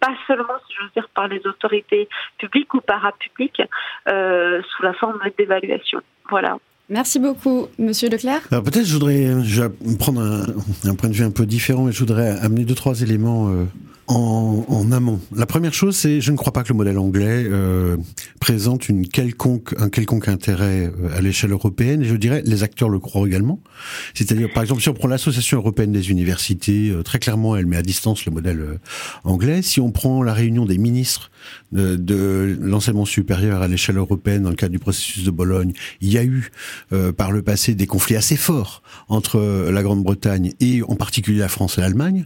pas 0.00 0.14
seulement, 0.26 0.54
si 0.66 0.74
j'ose 0.78 0.92
dire, 0.94 1.08
par 1.14 1.28
les 1.28 1.40
autorités 1.46 2.08
publiques 2.38 2.72
ou 2.74 2.80
parapubliques 2.80 3.62
euh, 4.08 4.60
sous 4.62 4.82
la 4.82 4.92
forme 4.94 5.18
d'évaluation. 5.38 6.00
Voilà. 6.28 6.58
Merci 6.88 7.18
beaucoup, 7.18 7.68
Monsieur 7.78 8.10
Leclerc. 8.10 8.42
Alors 8.50 8.64
peut-être 8.64 8.84
je 8.84 8.92
voudrais 8.92 9.42
je 9.44 9.62
vais 9.62 9.96
prendre 9.98 10.20
un, 10.20 10.94
point 10.94 11.08
de 11.08 11.14
vue 11.14 11.24
un 11.24 11.30
peu 11.30 11.46
différent, 11.46 11.84
mais 11.84 11.92
je 11.92 12.00
voudrais 12.00 12.38
amener 12.40 12.64
deux 12.64 12.74
trois 12.74 13.00
éléments 13.00 13.48
euh, 13.48 13.64
en, 14.08 14.92
amont. 14.92 15.20
La 15.34 15.46
première 15.46 15.72
chose, 15.72 15.96
c'est 15.96 16.20
je 16.20 16.32
ne 16.32 16.36
crois 16.36 16.52
pas 16.52 16.62
que 16.62 16.68
le 16.68 16.74
modèle 16.74 16.98
anglais 16.98 17.44
euh, 17.46 17.96
présente 18.40 18.88
une 18.88 19.06
quelconque, 19.06 19.74
un 19.78 19.88
quelconque 19.88 20.28
intérêt 20.28 20.86
euh, 20.86 21.16
à 21.16 21.20
l'échelle 21.20 21.52
européenne. 21.52 22.02
Et 22.02 22.04
je 22.04 22.16
dirais, 22.16 22.42
les 22.44 22.62
acteurs 22.62 22.88
le 22.88 22.98
croient 22.98 23.26
également. 23.26 23.60
C'est-à-dire, 24.14 24.52
par 24.52 24.62
exemple, 24.62 24.82
si 24.82 24.88
on 24.88 24.94
prend 24.94 25.08
l'Association 25.08 25.58
européenne 25.58 25.92
des 25.92 26.10
universités, 26.10 26.90
euh, 26.90 27.02
très 27.02 27.18
clairement, 27.18 27.56
elle 27.56 27.66
met 27.66 27.76
à 27.76 27.82
distance 27.82 28.24
le 28.26 28.32
modèle 28.32 28.60
euh, 28.60 28.78
anglais. 29.24 29.62
Si 29.62 29.80
on 29.80 29.90
prend 29.90 30.22
la 30.22 30.34
réunion 30.34 30.66
des 30.66 30.78
ministres 30.78 31.30
de, 31.70 31.96
de 31.96 32.58
l'enseignement 32.60 33.04
supérieur 33.04 33.62
à 33.62 33.68
l'échelle 33.68 33.98
européenne 33.98 34.42
dans 34.42 34.50
le 34.50 34.56
cadre 34.56 34.72
du 34.72 34.78
processus 34.78 35.24
de 35.24 35.30
Bologne, 35.30 35.72
il 36.00 36.12
y 36.12 36.18
a 36.18 36.24
eu 36.24 36.50
par 37.16 37.32
le 37.32 37.42
passé 37.42 37.74
des 37.74 37.86
conflits 37.86 38.16
assez 38.16 38.36
forts 38.36 38.82
entre 39.08 39.70
la 39.70 39.82
Grande-Bretagne 39.82 40.52
et 40.60 40.82
en 40.82 40.96
particulier 40.96 41.38
la 41.38 41.48
France 41.48 41.78
et 41.78 41.80
l'Allemagne, 41.80 42.24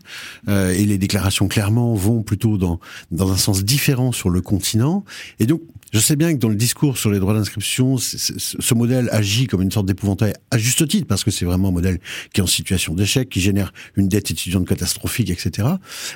et 0.49 0.85
les 0.85 0.99
déclarations 0.99 1.49
claires 1.49 1.67
vont 1.71 2.23
plutôt 2.23 2.59
dans, 2.59 2.81
dans 3.11 3.33
un 3.33 3.37
sens 3.37 3.65
différent 3.65 4.13
sur 4.13 4.31
le 4.31 4.41
continent. 4.41 5.05
Et 5.41 5.47
donc, 5.47 5.63
je 5.93 5.99
sais 5.99 6.17
bien 6.17 6.33
que 6.35 6.39
dans 6.39 6.49
le 6.49 6.57
discours 6.57 6.99
sur 6.99 7.11
les 7.11 7.19
droits 7.19 7.35
d'inscription, 7.35 7.97
ce 7.99 8.75
modèle 8.75 9.09
agit 9.13 9.47
comme 9.47 9.63
une 9.63 9.71
sorte 9.71 9.87
d'épouvantail 9.87 10.35
à 10.51 10.59
juste 10.59 10.87
titre, 10.89 11.07
parce 11.07 11.25
que 11.25 11.31
c'est 11.31 11.45
vraiment 11.45 11.69
un 11.69 11.73
modèle 11.73 12.01
qui 12.33 12.41
est 12.41 12.45
en 12.45 12.49
situation 12.49 12.95
d'échec, 12.95 13.29
qui 13.29 13.41
génère 13.41 13.73
une 13.97 14.09
dette 14.09 14.31
étudiante 14.31 14.67
catastrophique, 14.67 15.31
etc. 15.31 15.69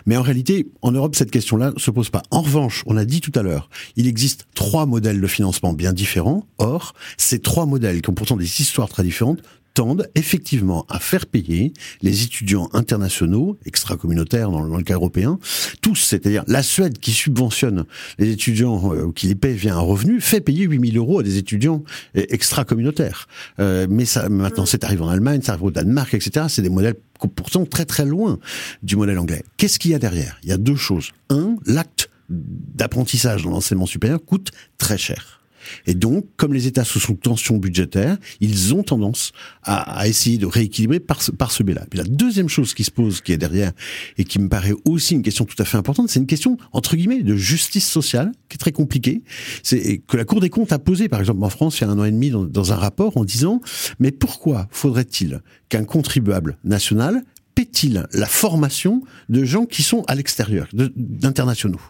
Mais 0.06 0.16
en 0.16 0.22
réalité, 0.22 0.66
en 0.82 0.92
Europe, 0.92 1.14
cette 1.14 1.30
question-là 1.30 1.72
ne 1.74 1.78
se 1.78 1.90
pose 1.90 2.10
pas. 2.10 2.22
En 2.30 2.42
revanche, 2.42 2.82
on 2.86 2.96
a 2.96 3.04
dit 3.04 3.20
tout 3.20 3.32
à 3.34 3.42
l'heure, 3.42 3.70
il 3.96 4.06
existe 4.06 4.46
trois 4.54 4.86
modèles 4.86 5.20
de 5.20 5.26
financement 5.26 5.72
bien 5.72 5.92
différents. 5.92 6.46
Or, 6.58 6.94
ces 7.16 7.38
trois 7.38 7.66
modèles, 7.66 8.02
qui 8.02 8.10
ont 8.10 8.14
pourtant 8.14 8.36
des 8.36 8.60
histoires 8.60 8.88
très 8.88 9.02
différentes, 9.02 9.40
tendent 9.74 10.08
effectivement 10.14 10.84
à 10.88 10.98
faire 10.98 11.26
payer 11.26 11.72
les 12.02 12.24
étudiants 12.24 12.68
internationaux, 12.72 13.58
extra-communautaires 13.64 14.50
dans, 14.50 14.62
le 14.62 14.82
cas 14.82 14.94
européen, 14.94 15.38
tous, 15.80 15.96
c'est-à-dire 15.96 16.44
la 16.46 16.62
Suède 16.62 16.98
qui 16.98 17.12
subventionne 17.12 17.84
les 18.18 18.30
étudiants 18.30 18.94
euh, 18.94 19.12
qui 19.12 19.28
les 19.28 19.34
paie 19.34 19.52
via 19.52 19.76
un 19.76 19.80
revenu, 19.80 20.20
fait 20.20 20.40
payer 20.40 20.64
8000 20.64 20.96
euros 20.96 21.20
à 21.20 21.22
des 21.22 21.38
étudiants 21.38 21.82
euh, 22.16 22.24
extra-communautaires. 22.28 23.28
Euh, 23.58 23.86
mais 23.88 24.04
ça, 24.04 24.28
maintenant, 24.28 24.66
c'est 24.66 24.84
arrivé 24.84 25.02
en 25.02 25.08
Allemagne, 25.08 25.42
ça 25.42 25.52
arrive 25.52 25.64
au 25.64 25.70
Danemark, 25.70 26.14
etc. 26.14 26.46
C'est 26.48 26.62
des 26.62 26.70
modèles 26.70 26.96
pourtant 27.36 27.66
très 27.66 27.84
très 27.84 28.04
loin 28.04 28.38
du 28.82 28.96
modèle 28.96 29.18
anglais. 29.18 29.44
Qu'est-ce 29.56 29.78
qu'il 29.78 29.90
y 29.90 29.94
a 29.94 29.98
derrière? 29.98 30.38
Il 30.42 30.48
y 30.48 30.52
a 30.52 30.58
deux 30.58 30.76
choses. 30.76 31.12
Un, 31.28 31.56
l'acte 31.66 32.10
d'apprentissage 32.28 33.42
dans 33.42 33.50
l'enseignement 33.50 33.86
supérieur 33.86 34.24
coûte 34.24 34.50
très 34.78 34.98
cher. 34.98 35.39
Et 35.86 35.94
donc, 35.94 36.26
comme 36.36 36.52
les 36.52 36.66
États 36.66 36.84
sont 36.84 36.98
sous 36.98 37.14
tension 37.14 37.58
budgétaire, 37.58 38.16
ils 38.40 38.74
ont 38.74 38.82
tendance 38.82 39.32
à, 39.62 40.06
essayer 40.08 40.38
de 40.38 40.46
rééquilibrer 40.46 41.00
par 41.00 41.22
ce, 41.22 41.62
biais-là. 41.62 41.86
La 41.92 42.04
deuxième 42.04 42.48
chose 42.48 42.74
qui 42.74 42.84
se 42.84 42.90
pose, 42.90 43.20
qui 43.20 43.32
est 43.32 43.38
derrière, 43.38 43.72
et 44.18 44.24
qui 44.24 44.38
me 44.38 44.48
paraît 44.48 44.74
aussi 44.84 45.14
une 45.14 45.22
question 45.22 45.44
tout 45.44 45.60
à 45.60 45.64
fait 45.64 45.76
importante, 45.76 46.08
c'est 46.08 46.20
une 46.20 46.26
question, 46.26 46.56
entre 46.72 46.96
guillemets, 46.96 47.22
de 47.22 47.36
justice 47.36 47.86
sociale, 47.86 48.32
qui 48.48 48.56
est 48.56 48.58
très 48.58 48.72
compliquée. 48.72 49.22
C'est 49.62 49.98
que 50.06 50.16
la 50.16 50.24
Cour 50.24 50.40
des 50.40 50.50
comptes 50.50 50.72
a 50.72 50.78
posé, 50.78 51.08
par 51.08 51.20
exemple, 51.20 51.42
en 51.44 51.50
France, 51.50 51.78
il 51.80 51.82
y 51.82 51.86
a 51.86 51.90
un 51.90 51.98
an 51.98 52.04
et 52.04 52.12
demi, 52.12 52.30
dans, 52.30 52.44
dans 52.44 52.72
un 52.72 52.76
rapport, 52.76 53.16
en 53.16 53.24
disant, 53.24 53.60
mais 53.98 54.10
pourquoi 54.10 54.68
faudrait-il 54.70 55.40
qu'un 55.68 55.84
contribuable 55.84 56.58
national 56.64 57.22
paie-t-il 57.54 58.06
la 58.12 58.26
formation 58.26 59.02
de 59.28 59.44
gens 59.44 59.66
qui 59.66 59.82
sont 59.82 60.04
à 60.06 60.14
l'extérieur, 60.14 60.68
d'internationaux? 60.72 61.80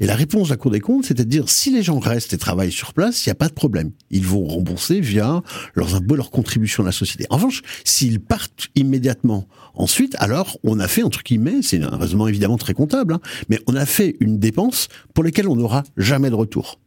Et 0.00 0.06
la 0.06 0.14
réponse 0.14 0.48
de 0.48 0.54
la 0.54 0.56
Cour 0.56 0.70
des 0.70 0.80
comptes, 0.80 1.06
c'était 1.06 1.24
de 1.24 1.30
dire 1.30 1.48
si 1.48 1.70
les 1.70 1.82
gens 1.82 1.98
restent 1.98 2.32
et 2.32 2.38
travaillent 2.38 2.72
sur 2.72 2.92
place, 2.92 3.24
il 3.24 3.28
n'y 3.28 3.32
a 3.32 3.36
pas 3.36 3.48
de 3.48 3.54
problème. 3.54 3.92
Ils 4.10 4.26
vont 4.26 4.44
rembourser 4.44 5.00
via 5.00 5.42
leurs 5.74 5.94
impôts, 5.94 6.16
leur 6.16 6.30
contribution 6.30 6.82
à 6.82 6.86
la 6.86 6.92
société. 6.92 7.26
En 7.30 7.36
revanche, 7.36 7.62
s'ils 7.84 8.20
partent 8.20 8.68
immédiatement 8.74 9.46
ensuite, 9.74 10.14
alors 10.18 10.58
on 10.64 10.78
a 10.80 10.88
fait, 10.88 11.02
entre 11.02 11.22
guillemets, 11.22 11.62
c'est 11.62 11.82
un 11.82 11.96
raisonnement 11.96 12.28
évidemment 12.28 12.58
très 12.58 12.74
comptable, 12.74 13.14
hein, 13.14 13.20
mais 13.48 13.58
on 13.66 13.76
a 13.76 13.86
fait 13.86 14.16
une 14.20 14.38
dépense 14.38 14.88
pour 15.14 15.24
laquelle 15.24 15.48
on 15.48 15.56
n'aura 15.56 15.82
jamais 15.96 16.30
de 16.30 16.34
retour. 16.34 16.78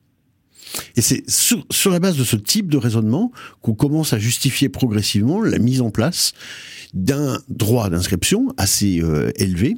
Et 0.95 1.01
c'est 1.01 1.29
sur, 1.29 1.65
sur, 1.71 1.91
la 1.91 1.99
base 1.99 2.17
de 2.17 2.23
ce 2.23 2.35
type 2.35 2.69
de 2.69 2.77
raisonnement 2.77 3.31
qu'on 3.61 3.75
commence 3.75 4.13
à 4.13 4.19
justifier 4.19 4.67
progressivement 4.67 5.41
la 5.41 5.57
mise 5.57 5.81
en 5.81 5.89
place 5.89 6.33
d'un 6.93 7.39
droit 7.49 7.89
d'inscription 7.89 8.53
assez 8.57 9.01
euh, 9.01 9.31
élevé, 9.35 9.75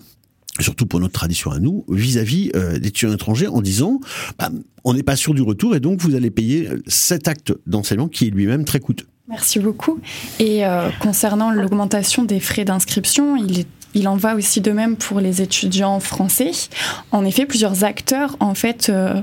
surtout 0.60 0.86
pour 0.86 1.00
notre 1.00 1.14
tradition 1.14 1.52
à 1.52 1.60
nous, 1.60 1.86
vis-à-vis 1.90 2.52
euh, 2.56 2.80
des 2.80 2.92
tueurs 2.92 3.14
étrangers 3.14 3.48
en 3.48 3.62
disant 3.62 4.00
bah, 4.40 4.50
on 4.84 4.94
n'est 4.94 5.04
pas 5.04 5.16
sûr 5.16 5.34
du 5.34 5.42
retour 5.42 5.76
et 5.76 5.80
donc 5.80 6.02
vous 6.02 6.16
allez 6.16 6.32
payer 6.32 6.70
cet 6.88 7.28
acte 7.28 7.54
d'enseignement 7.66 8.08
qui 8.08 8.28
est 8.28 8.30
lui-même 8.30 8.66
très 8.66 8.80
coûteux. 8.80 9.08
Merci 9.28 9.60
beaucoup. 9.60 10.00
Et 10.40 10.66
euh, 10.66 10.90
concernant 11.02 11.52
l'augmentation 11.52 12.24
des 12.24 12.40
frais 12.40 12.64
d'inscription, 12.64 13.36
il 13.94 14.08
en 14.08 14.16
va 14.16 14.36
aussi 14.36 14.62
de 14.62 14.72
même 14.72 14.96
pour 14.96 15.20
les 15.20 15.42
étudiants 15.42 16.00
français. 16.00 16.52
En 17.12 17.26
effet, 17.26 17.46
plusieurs 17.46 17.84
acteurs 17.84 18.38
en 18.40 18.54
fait 18.54 18.90
euh, 18.90 19.22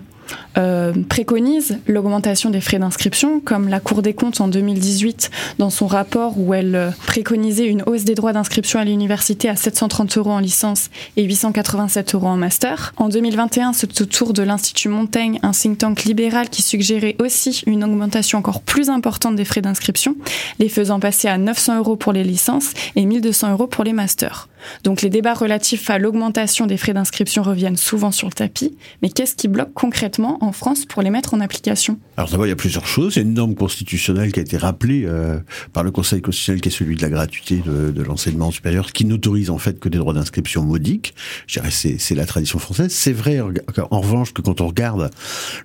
euh, 0.57 0.93
préconise 1.09 1.79
l'augmentation 1.87 2.51
des 2.51 2.61
frais 2.61 2.79
d'inscription, 2.79 3.41
comme 3.41 3.69
la 3.69 3.81
Cour 3.81 4.03
des 4.03 4.15
comptes 4.15 4.41
en 4.41 4.49
2018 4.49 5.31
dans 5.59 5.71
son 5.71 5.87
rapport 5.87 6.39
où 6.39 6.55
elle 6.55 6.75
euh, 6.75 6.91
préconisait 7.07 7.67
une 7.67 7.83
hausse 7.87 8.05
des 8.05 8.15
droits 8.15 8.33
d'inscription 8.33 8.79
à 8.79 8.85
l'université 8.85 9.49
à 9.49 9.57
730 9.57 10.17
euros 10.19 10.31
en 10.31 10.39
licence 10.39 10.91
et 11.17 11.25
887 11.25 12.15
euros 12.15 12.29
en 12.29 12.37
master. 12.37 12.93
En 12.97 13.09
2021, 13.09 13.73
c'est 13.73 14.01
au 14.01 14.05
tour 14.05 14.33
de 14.33 14.43
l'Institut 14.43 14.89
Montaigne, 14.89 15.39
un 15.43 15.53
think 15.53 15.79
tank 15.79 16.05
libéral 16.05 16.49
qui 16.49 16.63
suggérait 16.63 17.17
aussi 17.19 17.63
une 17.67 17.85
augmentation 17.85 18.39
encore 18.39 18.63
plus 18.63 18.91
importante 18.91 19.37
des 19.37 19.45
frais 19.45 19.61
d'inscription, 19.63 20.17
les 20.59 20.69
faisant 20.69 21.01
passer 21.01 21.29
à 21.29 21.39
900 21.39 21.79
euros 21.79 21.97
pour 21.97 22.13
les 22.13 22.25
licences 22.25 22.73
et 22.97 23.05
1200 23.05 23.53
euros 23.53 23.67
pour 23.67 23.85
les 23.85 23.93
masters. 23.93 24.49
Donc 24.83 25.03
les 25.03 25.11
débats 25.11 25.35
relatifs 25.35 25.91
à 25.91 25.99
l'augmentation 25.99 26.67
des 26.67 26.77
frais 26.77 26.95
d'inscription 26.95 27.43
reviennent 27.43 27.77
souvent 27.77 28.13
sur 28.13 28.29
le 28.29 28.33
tapis, 28.33 28.77
mais 29.03 29.11
qu'est-ce 29.11 29.35
qui 29.35 29.49
bloque 29.49 29.73
concrètement 29.75 30.39
en 30.43 30.53
France 30.53 30.87
pour 30.87 31.03
les 31.03 31.11
mettre 31.11 31.35
en 31.35 31.41
application? 31.41 31.99
Alors 32.17 32.31
d'abord, 32.31 32.47
il 32.47 32.51
y 32.51 32.53
a 32.53 32.57
plusieurs 32.57 32.87
choses. 32.87 33.17
Il 33.17 33.19
y 33.19 33.23
a 33.23 33.25
une 33.25 33.35
norme 33.35 33.55
constitutionnelle 33.55 34.33
qui 34.33 34.41
a 34.41 34.43
été 34.43 34.57
rappelée 34.57 35.05
euh, 35.05 35.39
par 35.73 35.85
le 35.85 35.91
Conseil 35.91 36.23
constitutionnel, 36.23 36.61
qui 36.61 36.69
est 36.69 36.73
celui 36.73 36.97
de 36.97 37.03
la 37.03 37.09
gratuité 37.09 37.63
de, 37.65 37.91
de 37.91 38.03
l'enseignement 38.03 38.51
supérieur, 38.51 38.93
qui 38.93 39.05
n'autorise 39.05 39.51
en 39.51 39.59
fait 39.59 39.81
que 39.81 39.89
des 39.89 39.99
droits 39.99 40.15
d'inscription 40.15 40.65
modiques. 40.65 41.15
Je 41.47 41.61
dirais 41.61 41.71
c'est, 41.71 42.15
la 42.15 42.27
tradition 42.27 42.59
française. 42.59 42.93
C'est 42.93 43.13
vrai 43.13 43.41
en 43.41 44.01
revanche 44.01 44.33
que 44.33 44.43
quand 44.43 44.61
on 44.61 44.69
regarde 44.69 45.11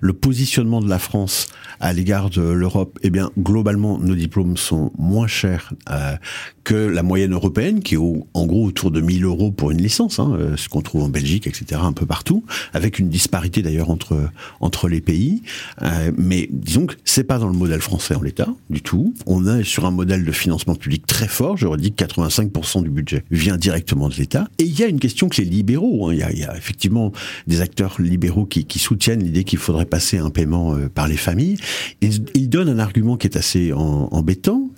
le 0.00 0.12
positionnement 0.12 0.80
de 0.80 0.88
la 0.88 0.98
France 0.98 1.48
à 1.78 1.92
l'égard 1.92 2.30
de 2.30 2.42
l'Europe, 2.42 2.98
eh 3.02 3.10
bien 3.10 3.30
globalement 3.38 3.98
nos 3.98 4.14
diplômes 4.14 4.56
sont 4.56 4.92
moins 4.98 5.26
chers 5.26 5.72
euh, 5.90 6.16
que 6.64 6.74
la 6.74 7.02
moyenne 7.02 7.32
européenne, 7.32 7.80
qui 7.80 7.94
est 7.94 7.98
en 7.98 8.46
gros 8.46 8.66
autour 8.66 8.89
de 8.90 9.00
1000 9.00 9.24
euros 9.24 9.50
pour 9.50 9.70
une 9.70 9.80
licence, 9.80 10.18
hein, 10.18 10.32
euh, 10.38 10.56
ce 10.56 10.68
qu'on 10.68 10.82
trouve 10.82 11.04
en 11.04 11.08
Belgique, 11.08 11.46
etc., 11.46 11.80
un 11.82 11.92
peu 11.92 12.06
partout, 12.06 12.44
avec 12.72 12.98
une 12.98 13.08
disparité 13.08 13.62
d'ailleurs 13.62 13.90
entre 13.90 14.30
entre 14.60 14.88
les 14.88 15.00
pays. 15.00 15.42
Euh, 15.82 16.12
mais 16.16 16.48
disons 16.50 16.86
que 16.86 16.94
c'est 17.04 17.24
pas 17.24 17.38
dans 17.38 17.48
le 17.48 17.54
modèle 17.54 17.80
français 17.80 18.14
en 18.14 18.22
l'état 18.22 18.48
du 18.68 18.82
tout. 18.82 19.14
On 19.26 19.46
est 19.46 19.64
sur 19.64 19.84
un 19.86 19.90
modèle 19.90 20.24
de 20.24 20.32
financement 20.32 20.74
public 20.74 21.06
très 21.06 21.28
fort. 21.28 21.56
J'aurais 21.56 21.78
dit 21.78 21.92
que 21.92 22.04
85% 22.04 22.82
du 22.82 22.90
budget 22.90 23.24
vient 23.30 23.56
directement 23.56 24.08
de 24.08 24.14
l'État. 24.14 24.48
Et 24.58 24.64
il 24.64 24.78
y 24.78 24.82
a 24.82 24.86
une 24.86 25.00
question 25.00 25.28
que 25.28 25.40
les 25.40 25.48
libéraux, 25.48 26.08
hein, 26.08 26.14
il, 26.14 26.38
y 26.38 26.44
a, 26.44 26.56
effectivement 26.56 27.12
des 27.46 27.60
acteurs 27.60 27.96
libéraux 28.00 28.46
qui, 28.46 28.66
soutiennent 28.80 29.22
l'idée 29.22 29.44
qu'il 29.44 29.58
faudrait 29.58 29.84
passer 29.84 30.18
un 30.18 30.30
paiement 30.30 30.74
euh, 30.74 30.88
par 30.88 31.06
les 31.06 31.16
familles. 31.16 31.58
Ils, 32.00 32.48
donnent 32.48 32.68
un 32.68 32.78
argument 32.78 33.16
qui 33.16 33.28
est 33.28 33.36
assez 33.36 33.72
embêtant, 33.72 34.70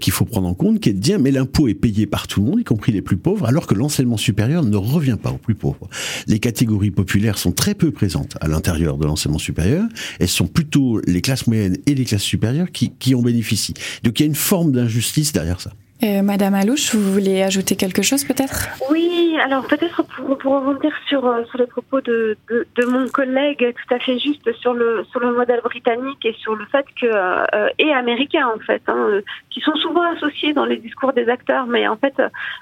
qu'il 0.00 0.12
faut 0.12 0.26
prendre 0.26 0.46
en 0.46 0.52
compte, 0.52 0.80
qui 0.80 0.90
est 0.90 0.92
de 0.92 0.98
dire 0.98 1.18
mais 1.18 1.30
l'impôt 1.30 1.66
est 1.68 1.74
payé 1.74 2.06
par 2.06 2.26
tout 2.26 2.42
le 2.42 2.50
monde, 2.50 2.60
y 2.60 2.64
compris 2.64 2.92
les 2.92 3.00
plus 3.00 3.16
pauvres, 3.16 3.45
alors 3.46 3.66
que 3.66 3.74
l'enseignement 3.74 4.16
supérieur 4.16 4.64
ne 4.64 4.76
revient 4.76 5.16
pas 5.20 5.30
aux 5.30 5.38
plus 5.38 5.54
pauvres. 5.54 5.88
Les 6.26 6.38
catégories 6.38 6.90
populaires 6.90 7.38
sont 7.38 7.52
très 7.52 7.74
peu 7.74 7.90
présentes 7.90 8.36
à 8.40 8.48
l'intérieur 8.48 8.98
de 8.98 9.06
l'enseignement 9.06 9.38
supérieur. 9.38 9.86
Elles 10.18 10.28
sont 10.28 10.46
plutôt 10.46 11.00
les 11.06 11.22
classes 11.22 11.46
moyennes 11.46 11.78
et 11.86 11.94
les 11.94 12.04
classes 12.04 12.22
supérieures 12.22 12.70
qui, 12.72 12.92
qui 12.98 13.14
en 13.14 13.22
bénéficient. 13.22 13.74
Donc 14.02 14.18
il 14.18 14.24
y 14.24 14.26
a 14.26 14.28
une 14.28 14.34
forme 14.34 14.72
d'injustice 14.72 15.32
derrière 15.32 15.60
ça. 15.60 15.72
Euh, 16.04 16.20
Madame 16.20 16.54
Alouche, 16.54 16.94
vous 16.94 17.10
voulez 17.10 17.42
ajouter 17.42 17.74
quelque 17.74 18.02
chose 18.02 18.22
peut-être? 18.24 18.68
Oui, 18.90 19.38
alors 19.42 19.66
peut-être 19.66 20.02
pour, 20.04 20.36
pour 20.36 20.56
rebondir 20.56 20.92
sur, 21.08 21.24
euh, 21.24 21.42
sur 21.46 21.58
les 21.58 21.66
propos 21.66 22.02
de, 22.02 22.36
de, 22.50 22.84
mon 22.84 23.08
collègue 23.08 23.74
tout 23.74 23.94
à 23.94 23.98
fait 23.98 24.18
juste 24.18 24.52
sur 24.60 24.74
le, 24.74 25.04
sur 25.10 25.20
le 25.20 25.32
modèle 25.32 25.62
britannique 25.62 26.22
et 26.26 26.34
sur 26.34 26.54
le 26.54 26.66
fait 26.66 26.84
que, 27.00 27.06
euh, 27.06 27.68
et 27.78 27.90
américain 27.94 28.46
en 28.54 28.58
fait, 28.58 28.82
hein, 28.88 29.20
qui 29.50 29.60
sont 29.60 29.74
souvent 29.76 30.02
associés 30.12 30.52
dans 30.52 30.66
les 30.66 30.76
discours 30.76 31.14
des 31.14 31.30
acteurs, 31.30 31.66
mais 31.66 31.88
en 31.88 31.96
fait 31.96 32.14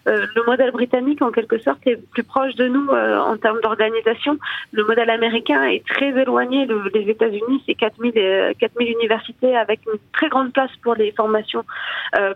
le 0.06 0.46
modèle 0.46 0.70
britannique 0.70 1.20
en 1.20 1.32
quelque 1.32 1.58
sorte 1.58 1.84
est 1.86 1.96
plus 2.12 2.22
proche 2.22 2.54
de 2.54 2.68
nous 2.68 2.88
en 2.88 3.36
termes 3.36 3.60
d'organisation. 3.62 4.38
Le 4.72 4.84
modèle 4.84 5.10
américain 5.10 5.64
est 5.64 5.84
très 5.84 6.10
éloigné 6.10 6.66
le, 6.66 6.88
des 6.90 7.10
États-Unis, 7.10 7.62
c'est 7.66 7.74
4000, 7.74 8.54
4000 8.60 8.92
universités 8.92 9.56
avec 9.56 9.80
une 9.86 9.98
très 10.12 10.28
grande 10.28 10.52
place 10.52 10.70
pour 10.82 10.94
les 10.94 11.10
formations 11.12 11.64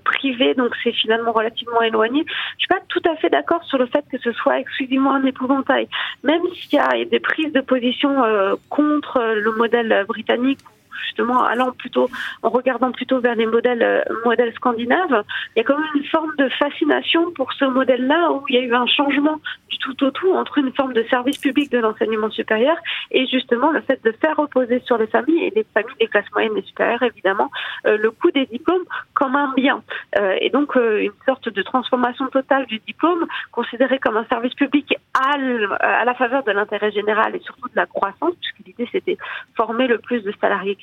privées, 0.05 0.55
donc 0.55 0.75
c'est 0.83 0.88
finalement 0.92 1.33
relativement 1.33 1.83
éloigné. 1.83 2.25
Je 2.57 2.61
suis 2.61 2.68
pas 2.68 2.80
tout 2.88 3.02
à 3.09 3.16
fait 3.16 3.30
d'accord 3.30 3.62
sur 3.64 3.78
le 3.78 3.87
fait 3.87 4.04
que 4.11 4.18
ce 4.18 4.33
soit 4.33 4.59
exclusivement 4.59 5.14
un 5.14 5.25
épouvantail. 5.25 5.88
Même 6.23 6.42
s'il 6.54 6.78
y 6.78 6.78
a 6.78 7.04
des 7.04 7.21
prises 7.21 7.52
de 7.52 7.61
position 7.61 8.25
euh, 8.25 8.54
contre 8.68 9.21
le 9.21 9.52
modèle 9.52 10.04
britannique 10.06 10.60
justement 11.04 11.43
allant 11.45 11.73
plutôt 11.73 12.08
en 12.43 12.50
regardant 12.50 12.93
plutôt 12.93 13.21
vers 13.21 13.34
les 13.34 13.47
modèles 13.47 13.82
euh, 13.82 14.02
modèles 14.25 14.52
scandinaves, 14.54 15.25
il 15.54 15.58
y 15.58 15.61
a 15.61 15.65
quand 15.65 15.78
même 15.78 15.91
une 15.95 16.04
forme 16.04 16.34
de 16.37 16.49
fascination 16.50 17.30
pour 17.32 17.52
ce 17.52 17.65
modèle-là 17.65 18.32
où 18.32 18.45
il 18.49 18.54
y 18.54 18.58
a 18.58 18.63
eu 18.63 18.75
un 18.75 18.87
changement 18.87 19.39
du 19.71 19.78
tout 19.78 20.04
au 20.04 20.11
tout 20.11 20.32
entre 20.32 20.58
une 20.58 20.73
forme 20.73 20.93
de 20.93 21.04
service 21.11 21.39
public 21.39 21.71
de 21.71 21.78
l'enseignement 21.78 22.30
supérieur 22.30 22.76
et 23.11 23.26
justement 23.26 23.71
le 23.71 23.80
fait 23.80 24.02
de 24.04 24.13
faire 24.13 24.37
reposer 24.37 24.80
sur 24.80 24.99
les 24.99 25.06
familles 25.06 25.45
et 25.45 25.52
les 25.54 25.67
familles 25.75 25.95
des 26.00 26.06
classes 26.06 26.30
moyennes 26.32 26.56
et 26.56 26.63
supérieures 26.63 27.02
évidemment 27.02 27.50
euh, 27.87 27.97
le 27.97 28.11
coût 28.11 28.30
des 28.30 28.47
diplômes 28.47 28.84
comme 29.15 29.37
un 29.37 29.52
bien. 29.54 29.82
Euh, 30.19 30.37
et 30.41 30.50
donc 30.50 30.75
une 30.76 31.13
sorte 31.26 31.49
de 31.49 31.63
transformation 31.63 32.26
totale 32.28 32.67
du 32.67 32.78
diplôme 32.80 33.26
considéré 33.52 33.99
comme 33.99 34.17
un 34.17 34.25
service 34.26 34.54
public 34.54 34.95
à, 35.15 35.37
à 35.80 36.04
la 36.04 36.15
faveur 36.15 36.43
de 36.45 36.52
l'intérêt 36.52 36.93
général 36.93 37.34
et 37.34 37.41
surtout 37.41 37.69
de 37.69 37.76
la 37.76 37.87
croissance 37.87 38.34
puisque 38.41 38.67
l'idée 38.67 38.89
c'était 38.93 39.19
former 39.56 39.87
le 39.87 39.99
plus 39.99 40.23
de 40.23 40.32
salariés 40.41 40.76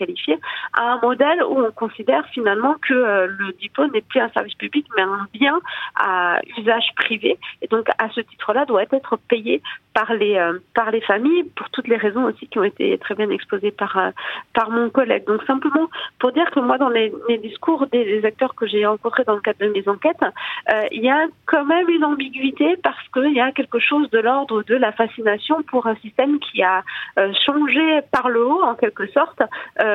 à 0.73 0.93
un 0.93 0.99
modèle 1.01 1.43
où 1.43 1.59
on 1.59 1.71
considère 1.71 2.25
finalement 2.27 2.75
que 2.81 2.93
le 2.93 3.53
diplôme 3.59 3.91
n'est 3.91 4.01
plus 4.01 4.19
un 4.19 4.29
service 4.29 4.55
public 4.55 4.85
mais 4.95 5.03
un 5.03 5.27
bien 5.33 5.59
à 5.95 6.39
usage 6.57 6.87
privé 6.95 7.37
et 7.61 7.67
donc 7.67 7.87
à 7.97 8.09
ce 8.09 8.21
titre-là 8.21 8.65
doit 8.65 8.83
être 8.83 9.17
payé 9.27 9.61
par 9.95 10.13
les 10.13 10.35
euh, 10.35 10.59
par 10.73 10.91
les 10.91 11.01
familles 11.01 11.45
pour 11.55 11.69
toutes 11.69 11.87
les 11.87 11.95
raisons 11.95 12.25
aussi 12.25 12.47
qui 12.47 12.59
ont 12.59 12.63
été 12.63 12.97
très 12.97 13.15
bien 13.15 13.29
exposées 13.29 13.71
par 13.71 13.97
euh, 13.97 14.11
par 14.53 14.69
mon 14.69 14.89
collègue. 14.89 15.25
Donc 15.25 15.43
simplement 15.45 15.87
pour 16.19 16.31
dire 16.33 16.51
que 16.51 16.59
moi 16.59 16.77
dans 16.77 16.89
les, 16.89 17.11
discours 17.41 17.87
des, 17.87 18.23
acteurs 18.25 18.55
que 18.55 18.67
j'ai 18.67 18.85
rencontrés 18.85 19.23
dans 19.23 19.35
le 19.35 19.41
cadre 19.41 19.59
de 19.59 19.69
mes 19.69 19.87
enquêtes, 19.87 20.25
euh, 20.71 20.83
il 20.91 21.03
y 21.03 21.09
a 21.09 21.25
quand 21.45 21.65
même 21.65 21.89
une 21.89 22.03
ambiguïté 22.03 22.75
parce 22.83 23.07
qu'il 23.13 23.33
y 23.33 23.39
a 23.39 23.51
quelque 23.53 23.79
chose 23.79 24.09
de 24.09 24.19
l'ordre 24.19 24.63
de 24.63 24.75
la 24.75 24.91
fascination 24.91 25.63
pour 25.63 25.87
un 25.87 25.95
système 25.97 26.39
qui 26.39 26.61
a 26.61 26.83
euh, 27.17 27.31
changé 27.45 28.01
par 28.11 28.27
le 28.29 28.45
haut 28.45 28.63
en 28.63 28.75
quelque 28.75 29.07
sorte. 29.07 29.41
Euh, 29.79 29.94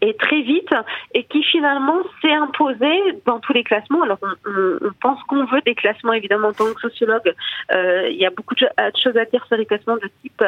et 0.00 0.14
très 0.14 0.42
vite 0.42 0.70
et 1.14 1.24
qui 1.24 1.42
finalement 1.42 1.98
s'est 2.20 2.32
imposé 2.32 2.90
dans 3.26 3.40
tous 3.40 3.52
les 3.52 3.64
classements. 3.64 4.02
Alors 4.02 4.18
on, 4.22 4.92
pense 5.00 5.22
qu'on 5.24 5.44
veut 5.44 5.60
des 5.62 5.74
classements 5.74 6.12
évidemment 6.12 6.48
en 6.48 6.52
tant 6.52 6.72
que 6.72 6.80
sociologue. 6.80 7.34
Euh, 7.72 8.08
il 8.10 8.16
y 8.16 8.26
a 8.26 8.30
beaucoup 8.30 8.54
de 8.54 8.66
choses 9.02 9.16
à 9.16 9.24
dire 9.24 9.44
sur 9.46 9.56
les 9.56 9.66
classements 9.66 9.96
de 9.96 10.10
type 10.22 10.44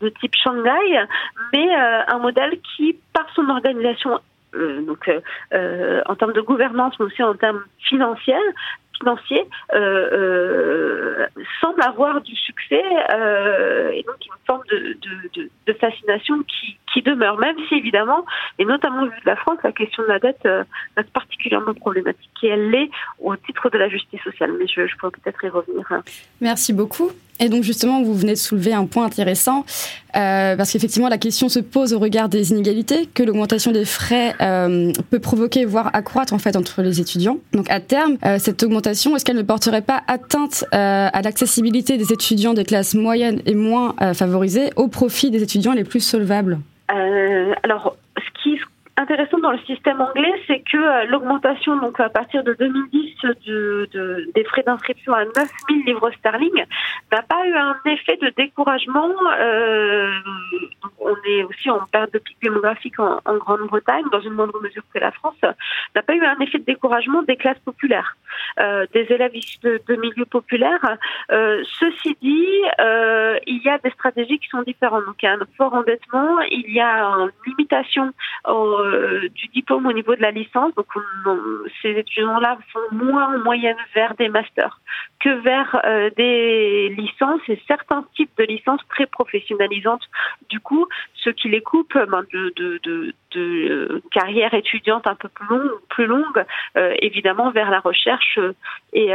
de 0.00 0.08
type 0.08 0.34
Shanghai, 0.34 1.06
mais 1.52 1.68
euh, 1.76 2.02
un 2.08 2.18
modèle 2.18 2.58
qui 2.76 2.96
par 3.12 3.26
son 3.34 3.48
organisation 3.48 4.18
euh, 4.54 4.82
donc 4.82 5.10
euh, 5.52 6.00
en 6.06 6.16
termes 6.16 6.32
de 6.32 6.40
gouvernance 6.40 6.94
mais 6.98 7.06
aussi 7.06 7.22
en 7.22 7.34
termes 7.34 7.62
financiers 7.78 8.34
financier 9.00 9.44
euh, 9.74 9.78
euh, 10.12 11.26
semble 11.60 11.82
avoir 11.82 12.20
du 12.20 12.36
succès 12.36 12.82
euh, 13.12 13.90
et 13.90 14.02
donc 14.02 14.16
une 14.26 14.46
forme 14.46 14.62
de, 14.70 15.72
fascination 15.80 16.42
qui, 16.42 16.76
qui, 16.92 17.00
demeure, 17.00 17.38
même 17.38 17.56
si 17.68 17.74
évidemment, 17.76 18.26
et 18.58 18.64
notamment 18.64 19.04
vu 19.04 19.18
de 19.24 19.26
la 19.26 19.36
France, 19.36 19.58
la 19.62 19.72
question 19.72 20.02
de 20.02 20.08
la 20.08 20.18
dette 20.18 20.46
reste 20.96 21.10
particulièrement 21.12 21.72
problématique 21.74 22.30
et 22.42 22.48
elle 22.48 22.70
l'est 22.70 22.90
au 23.20 23.34
titre 23.36 23.70
de 23.70 23.78
la 23.78 23.88
justice 23.88 24.20
sociale. 24.22 24.52
Mais 24.58 24.66
je, 24.66 24.86
je 24.86 24.96
pourrais 24.96 25.12
peut-être 25.12 25.42
y 25.44 25.48
revenir. 25.48 25.86
Merci 26.40 26.72
beaucoup. 26.72 27.12
Et 27.40 27.48
donc 27.48 27.62
justement, 27.62 28.02
vous 28.02 28.14
venez 28.14 28.32
de 28.32 28.38
soulever 28.38 28.74
un 28.74 28.84
point 28.84 29.06
intéressant, 29.06 29.64
euh, 30.16 30.56
parce 30.56 30.72
qu'effectivement, 30.72 31.08
la 31.08 31.18
question 31.18 31.48
se 31.48 31.58
pose 31.58 31.94
au 31.94 31.98
regard 31.98 32.28
des 32.28 32.50
inégalités 32.50 33.08
que 33.14 33.22
l'augmentation 33.22 33.72
des 33.72 33.86
frais 33.86 34.34
euh, 34.42 34.92
peut 35.10 35.18
provoquer, 35.20 35.64
voire 35.64 35.90
accroître 35.94 36.34
en 36.34 36.38
fait 36.38 36.54
entre 36.54 36.82
les 36.82 37.00
étudiants. 37.00 37.38
Donc 37.52 37.70
à 37.70 37.80
terme, 37.80 38.18
euh, 38.26 38.38
cette 38.38 38.62
augmentation, 38.62 39.16
est-ce 39.16 39.24
qu'elle 39.24 39.36
ne 39.36 39.42
porterait 39.42 39.82
pas 39.82 40.02
atteinte 40.06 40.64
euh, 40.74 41.08
à 41.12 41.22
l'accessibilité 41.22 41.96
des 41.96 42.12
étudiants 42.12 42.52
des 42.52 42.64
classes 42.64 42.94
moyennes 42.94 43.40
et 43.46 43.54
moins 43.54 43.94
euh, 44.02 44.12
favorisées 44.12 44.70
au 44.76 44.88
profit 44.88 45.30
des 45.30 45.42
étudiants 45.42 45.72
les 45.72 45.84
plus 45.84 46.00
solvables? 46.00 46.58
Alors, 47.62 47.96
ce 48.18 48.42
qui 48.42 48.58
intéressant 49.00 49.38
dans 49.38 49.52
le 49.52 49.58
système 49.60 50.00
anglais, 50.00 50.32
c'est 50.46 50.60
que 50.60 50.76
euh, 50.76 51.04
l'augmentation, 51.06 51.76
donc 51.76 51.98
à 52.00 52.08
partir 52.08 52.44
de 52.44 52.52
2010, 52.54 53.14
de, 53.46 53.88
de, 53.92 54.30
des 54.34 54.44
frais 54.44 54.62
d'inscription 54.62 55.14
à 55.14 55.24
9000 55.24 55.84
livres 55.86 56.10
sterling, 56.18 56.64
n'a 57.12 57.22
pas 57.22 57.46
eu 57.46 57.54
un 57.54 57.76
effet 57.86 58.16
de 58.16 58.32
découragement. 58.36 59.08
Euh, 59.38 60.12
on 61.00 61.14
est 61.26 61.42
aussi 61.44 61.70
en 61.70 61.80
période 61.86 62.10
de 62.12 62.18
pic 62.18 62.36
démographique 62.42 62.98
en, 62.98 63.18
Grande-Bretagne, 63.26 64.04
dans 64.12 64.20
une 64.20 64.34
moindre 64.34 64.60
mesure 64.60 64.82
que 64.92 64.98
la 64.98 65.10
France, 65.12 65.40
n'a 65.94 66.02
pas 66.02 66.14
eu 66.14 66.24
un 66.24 66.38
effet 66.40 66.58
de 66.58 66.64
découragement 66.64 67.22
des 67.22 67.36
classes 67.36 67.58
populaires, 67.64 68.16
euh, 68.58 68.86
des 68.92 69.06
élèves 69.10 69.34
issus 69.34 69.58
de, 69.62 69.96
milieux 69.96 70.26
populaires. 70.26 70.96
Ceci 71.28 72.16
dit, 72.20 72.62
il 73.46 73.62
y 73.64 73.68
a 73.68 73.78
des 73.78 73.90
stratégies 73.90 74.38
qui 74.38 74.48
sont 74.48 74.62
différentes. 74.62 75.06
Donc 75.06 75.16
il 75.22 75.26
y 75.26 75.28
a 75.28 75.34
un 75.34 75.46
fort 75.56 75.74
endettement, 75.74 76.40
il 76.50 76.70
y 76.70 76.80
a 76.80 77.04
une 77.04 77.30
limitation 77.46 78.12
au 78.46 78.89
euh, 78.90 79.28
du 79.34 79.46
diplôme 79.48 79.86
au 79.86 79.92
niveau 79.92 80.14
de 80.14 80.22
la 80.22 80.30
licence. 80.30 80.74
Donc, 80.74 80.86
on, 80.94 81.30
on, 81.30 81.38
ces 81.82 81.90
étudiants-là 81.90 82.58
sont 82.72 82.94
moins 82.94 83.34
en 83.34 83.38
moyenne 83.38 83.76
vers 83.94 84.14
des 84.14 84.28
masters 84.28 84.80
que 85.20 85.28
vers 85.28 85.80
euh, 85.84 86.10
des 86.16 86.88
licences 86.96 87.42
et 87.48 87.60
certains 87.68 88.04
types 88.16 88.30
de 88.38 88.44
licence 88.44 88.80
très 88.88 89.06
professionnalisante. 89.06 90.02
Du 90.48 90.60
coup, 90.60 90.86
ce 91.14 91.30
qui 91.30 91.48
les 91.48 91.60
coupe 91.60 91.94
ben, 91.94 92.22
de, 92.32 93.14
de 93.32 94.02
carrière 94.10 94.54
étudiante 94.54 95.06
un 95.06 95.14
peu 95.14 95.28
plus 95.28 95.46
longue, 95.46 95.70
plus 95.88 96.06
longue 96.06 96.44
évidemment 97.00 97.50
vers 97.50 97.70
la 97.70 97.80
recherche 97.80 98.38
et, 98.92 99.12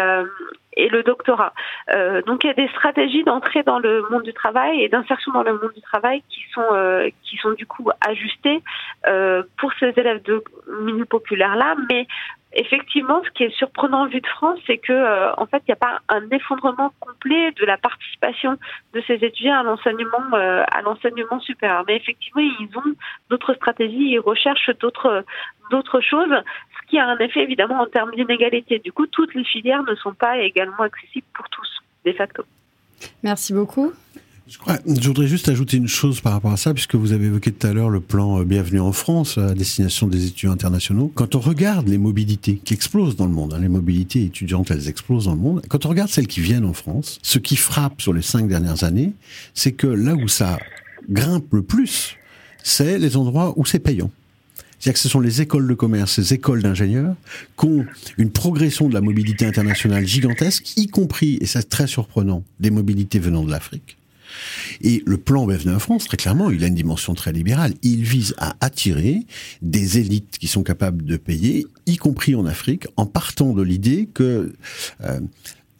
et 0.75 0.89
le 0.89 1.03
doctorat. 1.03 1.53
Euh, 1.93 2.21
donc 2.23 2.43
il 2.43 2.47
y 2.47 2.49
a 2.49 2.53
des 2.53 2.67
stratégies 2.69 3.23
d'entrée 3.23 3.63
dans 3.63 3.79
le 3.79 4.03
monde 4.09 4.23
du 4.23 4.33
travail 4.33 4.81
et 4.81 4.89
d'insertion 4.89 5.31
dans 5.31 5.43
le 5.43 5.53
monde 5.53 5.71
du 5.73 5.81
travail 5.81 6.21
qui 6.29 6.41
sont 6.53 6.65
euh, 6.73 7.09
qui 7.23 7.37
sont 7.37 7.51
du 7.51 7.65
coup 7.65 7.89
ajustées 8.01 8.61
euh, 9.07 9.43
pour 9.57 9.71
ces 9.79 9.93
élèves 9.95 10.21
de 10.23 10.43
milieu 10.81 11.05
populaire 11.05 11.55
là, 11.55 11.75
mais 11.89 12.07
effectivement, 12.55 13.21
ce 13.23 13.29
qui 13.31 13.43
est 13.43 13.55
surprenant 13.55 14.07
vu 14.07 14.21
de 14.21 14.27
France, 14.27 14.59
c'est 14.65 14.77
que 14.77 14.93
euh, 14.93 15.33
en 15.35 15.45
fait, 15.45 15.61
il 15.67 15.71
n'y 15.71 15.73
a 15.73 15.77
pas 15.77 15.99
un 16.09 16.27
effondrement 16.31 16.91
complet 16.99 17.51
de 17.51 17.65
la 17.65 17.77
participation 17.77 18.57
de 18.93 19.03
ces 19.05 19.15
étudiants 19.15 19.59
à 19.59 19.63
l'enseignement 19.63 20.33
euh, 20.33 20.63
à 20.71 20.81
l'enseignement 20.81 21.39
supérieur. 21.39 21.83
Mais 21.87 21.97
effectivement, 21.97 22.41
ils 22.41 22.69
ont 22.77 22.95
d'autres 23.29 23.53
stratégies, 23.55 24.11
ils 24.11 24.19
recherchent 24.19 24.71
d'autres 24.79 25.23
d'autres 25.71 26.01
choses, 26.01 26.29
ce 26.29 26.89
qui 26.89 26.99
a 26.99 27.07
un 27.07 27.17
effet 27.17 27.41
évidemment 27.41 27.81
en 27.81 27.87
termes 27.87 28.11
d'inégalité. 28.11 28.79
Du 28.79 28.91
coup, 28.91 29.07
toutes 29.07 29.33
les 29.33 29.43
filières 29.43 29.83
ne 29.83 29.95
sont 29.95 30.13
pas 30.13 30.37
également 30.37 30.79
accessibles 30.79 31.27
pour 31.33 31.49
tous, 31.49 31.81
de 32.05 32.11
facto. 32.13 32.43
Merci 33.23 33.53
beaucoup. 33.53 33.93
Je, 34.47 35.07
voudrais 35.07 35.27
juste 35.27 35.49
ajouter 35.49 35.77
une 35.77 35.87
chose 35.87 36.21
par 36.21 36.33
rapport 36.33 36.51
à 36.51 36.57
ça, 36.57 36.75
puisque 36.75 36.93
vous 36.93 37.13
avez 37.13 37.25
évoqué 37.25 37.51
tout 37.51 37.65
à 37.65 37.73
l'heure 37.73 37.89
le 37.89 37.99
plan 37.99 38.39
euh, 38.39 38.43
Bienvenue 38.43 38.79
en 38.79 38.91
France 38.91 39.39
à 39.39 39.55
destination 39.55 40.07
des 40.07 40.27
étudiants 40.27 40.51
internationaux. 40.51 41.11
Quand 41.15 41.33
on 41.33 41.39
regarde 41.39 41.87
les 41.87 41.97
mobilités 41.97 42.61
qui 42.63 42.75
explosent 42.75 43.15
dans 43.15 43.25
le 43.25 43.31
monde, 43.31 43.55
hein, 43.55 43.59
les 43.59 43.69
mobilités 43.69 44.23
étudiantes, 44.23 44.69
elles 44.69 44.87
explosent 44.87 45.25
dans 45.25 45.33
le 45.33 45.41
monde. 45.41 45.63
Quand 45.67 45.87
on 45.87 45.89
regarde 45.89 46.11
celles 46.11 46.27
qui 46.27 46.41
viennent 46.41 46.65
en 46.65 46.73
France, 46.73 47.17
ce 47.23 47.39
qui 47.39 47.55
frappe 47.55 48.03
sur 48.03 48.13
les 48.13 48.21
cinq 48.21 48.47
dernières 48.47 48.83
années, 48.83 49.13
c'est 49.55 49.71
que 49.71 49.87
là 49.87 50.13
où 50.13 50.27
ça 50.27 50.59
grimpe 51.09 51.51
le 51.51 51.63
plus, 51.63 52.15
c'est 52.61 52.99
les 52.99 53.17
endroits 53.17 53.55
où 53.57 53.65
c'est 53.65 53.79
payant. 53.79 54.11
C'est-à-dire 54.77 54.93
que 54.93 54.99
ce 54.99 55.09
sont 55.09 55.21
les 55.21 55.41
écoles 55.41 55.67
de 55.67 55.73
commerce, 55.73 56.19
les 56.19 56.35
écoles 56.35 56.61
d'ingénieurs 56.61 57.15
qui 57.59 57.65
ont 57.65 57.85
une 58.19 58.29
progression 58.29 58.89
de 58.89 58.93
la 58.93 59.01
mobilité 59.01 59.47
internationale 59.47 60.05
gigantesque, 60.05 60.77
y 60.77 60.85
compris, 60.85 61.39
et 61.41 61.47
c'est 61.47 61.67
très 61.67 61.87
surprenant, 61.87 62.43
des 62.59 62.69
mobilités 62.69 63.17
venant 63.17 63.43
de 63.43 63.49
l'Afrique. 63.49 63.97
Et 64.81 65.03
le 65.05 65.17
plan 65.17 65.45
Bienvenue 65.45 65.75
en 65.75 65.79
France, 65.79 66.05
très 66.05 66.17
clairement, 66.17 66.49
il 66.49 66.63
a 66.63 66.67
une 66.67 66.75
dimension 66.75 67.13
très 67.13 67.31
libérale. 67.31 67.73
Il 67.81 68.03
vise 68.03 68.33
à 68.37 68.55
attirer 68.61 69.25
des 69.61 69.99
élites 69.99 70.37
qui 70.37 70.47
sont 70.47 70.63
capables 70.63 71.03
de 71.03 71.17
payer, 71.17 71.65
y 71.85 71.97
compris 71.97 72.35
en 72.35 72.45
Afrique, 72.45 72.87
en 72.97 73.05
partant 73.05 73.53
de 73.53 73.61
l'idée 73.61 74.09
que 74.13 74.53
euh, 75.01 75.19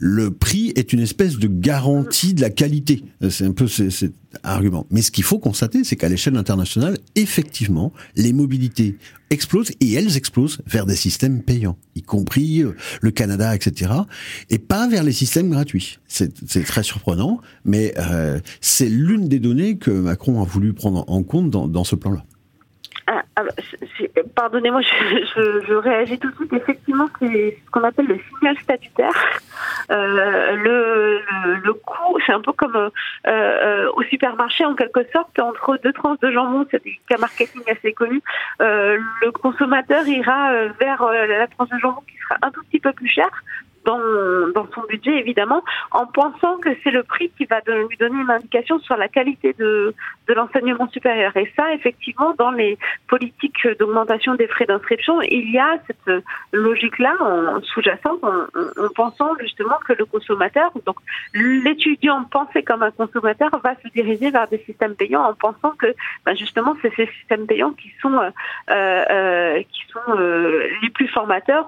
le 0.07 0.29
prix 0.29 0.71
est 0.75 0.93
une 0.93 0.99
espèce 0.99 1.39
de 1.39 1.47
garantie 1.47 2.35
de 2.35 2.41
la 2.41 2.51
qualité. 2.51 3.03
C'est 3.27 3.43
un 3.43 3.53
peu 3.53 3.67
cet 3.67 4.13
argument. 4.43 4.85
Mais 4.91 5.01
ce 5.01 5.09
qu'il 5.09 5.23
faut 5.23 5.39
constater, 5.39 5.83
c'est 5.83 5.95
qu'à 5.95 6.09
l'échelle 6.09 6.37
internationale, 6.37 6.99
effectivement, 7.15 7.91
les 8.15 8.31
mobilités 8.31 8.99
explosent 9.31 9.71
et 9.79 9.93
elles 9.93 10.15
explosent 10.15 10.59
vers 10.67 10.85
des 10.85 10.95
systèmes 10.95 11.41
payants, 11.41 11.75
y 11.95 12.03
compris 12.03 12.61
euh, 12.61 12.75
le 13.01 13.09
Canada, 13.09 13.55
etc. 13.55 13.93
Et 14.51 14.59
pas 14.59 14.87
vers 14.87 15.03
les 15.03 15.11
systèmes 15.11 15.49
gratuits. 15.49 15.97
C'est 16.07 16.31
très 16.65 16.83
surprenant, 16.83 17.41
mais 17.63 17.95
euh, 17.97 18.39
c'est 18.61 18.89
l'une 18.89 19.27
des 19.27 19.39
données 19.39 19.79
que 19.79 19.89
Macron 19.89 20.39
a 20.39 20.45
voulu 20.45 20.73
prendre 20.73 21.03
en 21.07 21.23
compte 21.23 21.49
dans 21.49 21.83
ce 21.83 21.95
plan-là. 21.95 22.23
Ah, 23.07 23.21
ah, 23.35 23.43
pardonnez-moi, 24.35 24.81
je, 24.81 25.61
je, 25.67 25.73
réagis 25.73 26.17
tout 26.17 26.31
de 26.31 26.35
suite. 26.37 26.53
Effectivement, 26.53 27.07
c'est 27.19 27.57
ce 27.63 27.71
qu'on 27.71 27.83
appelle 27.83 28.07
le 28.07 28.19
signal 28.29 28.57
statutaire. 28.57 29.13
Euh, 29.91 30.55
le, 30.55 31.21
le, 31.63 31.73
coût, 31.73 32.17
c'est 32.25 32.33
un 32.33 32.41
peu 32.41 32.51
comme 32.53 32.75
euh, 32.75 32.89
euh, 33.27 33.91
au 33.93 34.01
supermarché 34.03 34.65
en 34.65 34.73
quelque 34.73 35.05
sorte, 35.13 35.37
entre 35.37 35.77
deux 35.83 35.93
tranches 35.93 36.19
de 36.19 36.31
jambon, 36.31 36.65
c'est 36.71 36.77
un 36.77 36.89
cas 37.07 37.17
marketing 37.19 37.61
assez 37.69 37.93
connu. 37.93 38.23
Euh, 38.61 38.97
le 39.21 39.31
consommateur 39.31 40.07
ira 40.07 40.51
vers 40.79 41.03
la 41.05 41.45
tranche 41.45 41.69
de 41.69 41.77
jambon 41.77 42.01
qui 42.07 42.17
sera 42.17 42.37
un 42.41 42.49
tout 42.49 42.63
petit 42.63 42.79
peu 42.79 42.91
plus 42.91 43.07
chère 43.07 43.43
dans, 43.85 44.67
son 44.73 44.81
budget, 44.89 45.19
évidemment, 45.19 45.63
en 45.91 46.05
pensant 46.05 46.57
que 46.57 46.69
c'est 46.83 46.91
le 46.91 47.03
prix 47.03 47.31
qui 47.37 47.45
va 47.45 47.61
lui 47.65 47.97
donner 47.97 48.21
une 48.21 48.31
indication 48.31 48.79
sur 48.79 48.97
la 48.97 49.07
qualité 49.07 49.53
de, 49.57 49.93
de 50.27 50.33
l'enseignement 50.33 50.87
supérieur. 50.89 51.35
Et 51.37 51.51
ça, 51.55 51.73
effectivement, 51.73 52.33
dans 52.37 52.51
les 52.51 52.77
politiques 53.07 53.67
d'augmentation 53.79 54.35
des 54.35 54.47
frais 54.47 54.65
d'inscription, 54.65 55.21
il 55.21 55.51
y 55.51 55.59
a 55.59 55.77
cette 55.87 56.23
logique-là 56.51 57.13
sous-jacente 57.63 58.23
en, 58.23 58.83
en, 58.83 58.89
pensant 58.95 59.35
justement 59.39 59.75
que 59.85 59.93
le 59.93 60.05
consommateur, 60.05 60.71
donc 60.85 60.97
l'étudiant 61.33 62.23
pensé 62.25 62.63
comme 62.63 62.83
un 62.83 62.91
consommateur, 62.91 63.49
va 63.63 63.75
se 63.83 63.87
diriger 63.89 64.31
vers 64.31 64.47
des 64.47 64.59
systèmes 64.59 64.95
payants 64.95 65.23
en 65.23 65.33
pensant 65.33 65.71
que 65.71 65.93
ben 66.25 66.35
justement 66.35 66.75
c'est 66.81 66.93
ces 66.95 67.07
systèmes 67.19 67.45
payants 67.47 67.71
qui 67.71 67.91
sont 68.01 68.17
euh, 68.17 68.29
euh, 68.69 69.61
qui 69.63 69.81
sont 69.91 70.17
euh, 70.17 70.67
les 70.81 70.89
plus 70.89 71.07
formateurs 71.07 71.67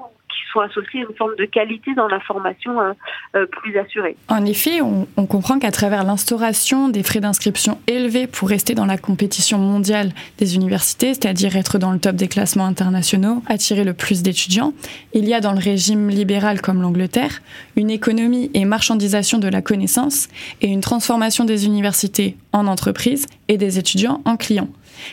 sont 0.52 0.60
associés 0.60 1.02
à 1.02 1.10
une 1.10 1.16
forme 1.16 1.36
de 1.36 1.46
qualité 1.46 1.94
dans 1.94 2.08
la 2.08 2.20
formation 2.20 2.80
euh, 2.80 2.94
euh, 3.36 3.46
plus 3.46 3.78
assurée. 3.78 4.16
En 4.28 4.46
effet, 4.46 4.82
on, 4.82 5.08
on 5.18 5.26
comprend 5.26 5.60
qu'à 5.60 5.72
travers 5.72 6.04
l'instauration 6.04 6.90
des 6.90 7.04
frais 7.04 7.20
d'inscription 7.20 7.80
élevés 7.88 8.28
pour 8.28 8.50
rester 8.50 8.76
dans 8.76 8.86
la 8.86 8.98
compétition 8.98 9.58
mondiale 9.58 10.12
des 10.38 10.56
universités, 10.56 11.14
c'est-à-dire 11.14 11.56
être 11.56 11.78
dans 11.78 11.92
le 11.92 12.00
top 12.00 12.16
des 12.16 12.28
classements 12.28 12.66
internationaux, 12.66 13.42
attirer 13.48 13.84
le 13.84 13.94
plus 13.94 14.24
d'étudiants, 14.24 14.74
il 15.14 15.28
y 15.28 15.34
a 15.34 15.42
dans 15.42 15.54
le 15.54 15.60
régime 15.60 16.10
libéral 16.10 16.62
comme 16.62 16.82
l'Angleterre 16.82 17.42
une 17.76 17.90
économie 17.90 18.50
et 18.54 18.66
marchandisation 18.66 19.38
de 19.38 19.48
la 19.48 19.62
connaissance 19.62 20.28
et 20.62 20.68
une 20.68 20.82
transformation 20.82 21.46
des 21.46 21.66
universités 21.66 22.36
en 22.54 22.68
entreprises 22.68 23.26
et 23.48 23.58
des 23.58 23.80
étudiants 23.80 24.22
en 24.26 24.38
clients. 24.38 24.70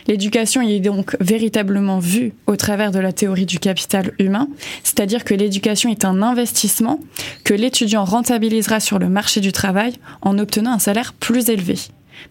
L'éducation 0.07 0.61
est 0.61 0.79
donc 0.79 1.15
véritablement 1.19 1.99
vue 1.99 2.33
au 2.47 2.55
travers 2.55 2.91
de 2.91 2.99
la 2.99 3.13
théorie 3.13 3.45
du 3.45 3.59
capital 3.59 4.11
humain, 4.19 4.47
c'est-à-dire 4.83 5.23
que 5.23 5.33
l'éducation 5.33 5.89
est 5.89 6.05
un 6.05 6.21
investissement 6.21 6.99
que 7.43 7.53
l'étudiant 7.53 8.05
rentabilisera 8.05 8.79
sur 8.79 8.99
le 8.99 9.09
marché 9.09 9.41
du 9.41 9.51
travail 9.51 9.93
en 10.21 10.37
obtenant 10.37 10.73
un 10.73 10.79
salaire 10.79 11.13
plus 11.13 11.49
élevé. 11.49 11.75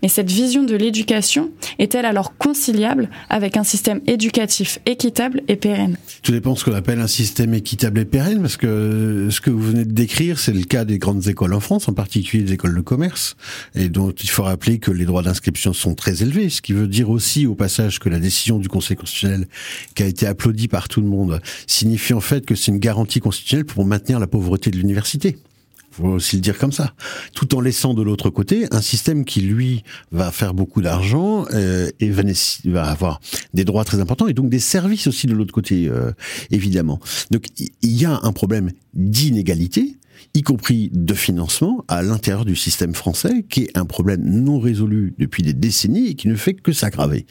Mais 0.03 0.09
cette 0.09 0.31
vision 0.31 0.65
de 0.65 0.75
l'éducation 0.77 1.51
est-elle 1.79 2.05
alors 2.05 2.37
conciliable 2.37 3.11
avec 3.29 3.57
un 3.57 3.65
système 3.65 4.01
éducatif 4.07 4.79
équitable 4.87 5.43
et 5.49 5.57
pérenne? 5.57 5.97
Tout 6.23 6.33
dépend 6.33 6.53
de 6.55 6.59
ce 6.59 6.65
qu'on 6.65 6.75
appelle 6.75 7.01
un 7.01 7.07
système 7.07 7.55
équitable 7.55 8.01
et 8.01 8.05
pérenne, 8.05 8.41
parce 8.41 8.57
que 8.57 9.29
ce 9.31 9.41
que 9.41 9.51
vous 9.51 9.63
venez 9.63 9.85
de 9.85 9.93
décrire, 9.93 10.39
c'est 10.39 10.53
le 10.53 10.65
cas 10.65 10.85
des 10.85 10.99
grandes 10.99 11.27
écoles 11.27 11.55
en 11.55 11.61
France, 11.61 11.89
en 11.89 11.93
particulier 11.93 12.45
les 12.45 12.53
écoles 12.53 12.75
de 12.75 12.81
commerce, 12.81 13.37
et 13.75 13.89
dont 13.89 14.11
il 14.11 14.29
faut 14.29 14.43
rappeler 14.43 14.79
que 14.79 14.91
les 14.91 15.05
droits 15.05 15.23
d'inscription 15.23 15.73
sont 15.73 15.95
très 15.95 16.23
élevés, 16.23 16.51
ce 16.51 16.63
qui 16.63 16.73
veut 16.73 16.89
dire 16.89 17.11
aussi 17.11 17.47
au 17.47 17.55
passage 17.55 17.99
que 17.99 18.09
la 18.09 18.19
décision 18.19 18.59
du 18.59 18.69
Conseil 18.69 18.97
constitutionnel, 18.97 19.47
qui 19.95 20.03
a 20.03 20.07
été 20.07 20.27
applaudie 20.27 20.69
par 20.69 20.89
tout 20.89 21.01
le 21.01 21.07
monde, 21.07 21.41
signifie 21.67 22.15
en 22.15 22.21
fait 22.21 22.45
que 22.47 22.55
c'est 22.55 22.71
une 22.71 22.79
garantie 22.79 23.21
constitutionnelle 23.21 23.67
pour 23.67 23.85
maintenir 23.85 24.19
la 24.19 24.27
pauvreté 24.27 24.71
de 24.71 24.77
l'université 24.77 25.37
faut 25.95 26.09
aussi 26.09 26.37
le 26.37 26.43
dire 26.43 26.59
comme 26.59 26.73
ça, 26.73 26.95
tout 27.35 27.55
en 27.55 27.61
laissant 27.61 27.95
de 27.95 28.03
l'autre 28.03 28.31
côté 28.31 28.67
un 28.71 28.81
système 28.81 29.25
qui 29.25 29.41
lui 29.41 29.85
va 30.13 30.31
faire 30.31 30.55
beaucoup 30.55 30.83
d'argent 30.83 31.47
euh, 31.53 31.91
et 32.01 32.11
va, 32.11 32.85
avoir 32.85 33.21
des 33.53 33.65
droits 33.65 33.85
très 33.85 34.01
importants 34.01 34.27
et 34.27 34.35
donc 34.35 34.51
des 34.51 34.59
services 34.59 35.07
aussi 35.07 35.27
de 35.27 35.35
l'autre 35.35 35.53
côté 35.53 35.89
euh, 35.89 36.13
évidemment. 36.51 37.01
Donc 37.31 37.47
il 37.59 37.93
y 37.93 38.05
a 38.05 38.19
un 38.23 38.33
problème 38.33 38.73
d'inégalité 38.95 39.97
y 40.33 40.43
compris 40.43 40.91
de 40.93 41.15
financement 41.15 41.85
à 41.87 42.03
l'intérieur 42.03 42.45
du 42.45 42.57
système 42.57 42.95
français, 42.95 43.45
qui 43.49 43.65
est 43.65 43.79
un 43.79 43.85
problème 43.85 44.23
non 44.25 44.59
résolu 44.59 45.15
depuis 45.19 45.43
des 45.43 45.53
décennies 45.53 46.09
et 46.09 46.15
qui 46.15 46.29
ne 46.29 46.35
fait 46.35 46.55
que 46.55 46.73
s'aggraver. 46.73 47.27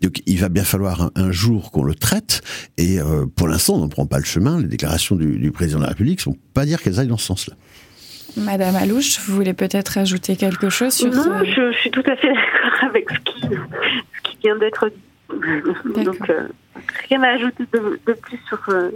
Donc 0.00 0.22
il 0.26 0.38
va 0.38 0.48
bien 0.48 0.64
falloir 0.64 1.10
un, 1.14 1.32
jour 1.32 1.70
qu'on 1.70 1.82
le 1.82 1.94
traite, 1.94 2.42
et 2.78 2.98
euh, 2.98 3.26
pour 3.26 3.48
l'instant 3.48 3.74
on 3.74 3.80
n'en 3.80 3.88
prend 3.88 4.06
pas 4.06 4.18
le 4.18 4.24
chemin, 4.24 4.60
les 4.60 4.68
déclarations 4.68 5.16
du, 5.16 5.38
du 5.38 5.50
président 5.50 5.78
de 5.78 5.84
la 5.84 5.90
République 5.90 6.18
ne 6.20 6.22
sont 6.22 6.38
pas 6.54 6.64
dire 6.64 6.80
qu'elles 6.80 6.98
aillent 6.98 7.08
dans 7.08 7.18
ce 7.18 7.26
sens-là. 7.26 7.56
Madame 8.36 8.76
Alouche, 8.76 9.20
vous 9.20 9.34
voulez 9.34 9.54
peut-être 9.54 9.98
ajouter 9.98 10.36
quelque 10.36 10.68
chose 10.68 10.94
sur 10.94 11.10
Non, 11.10 11.44
je, 11.44 11.72
suis 11.72 11.90
tout 11.90 12.02
à 12.06 12.16
fait 12.16 12.28
d'accord 12.28 12.84
avec 12.90 13.08
ce 13.10 13.18
qui, 13.18 13.40
ce 13.40 14.30
qui 14.30 14.38
vient 14.42 14.56
d'être 14.56 14.88
dit. 14.88 16.04
Donc, 16.04 16.30
euh, 16.30 16.48
rien 17.08 17.22
à 17.22 17.28
ajouter 17.30 17.64
de, 17.72 17.98
de 18.06 18.12
plus 18.12 18.38
sur, 18.48 18.60
euh, 18.68 18.90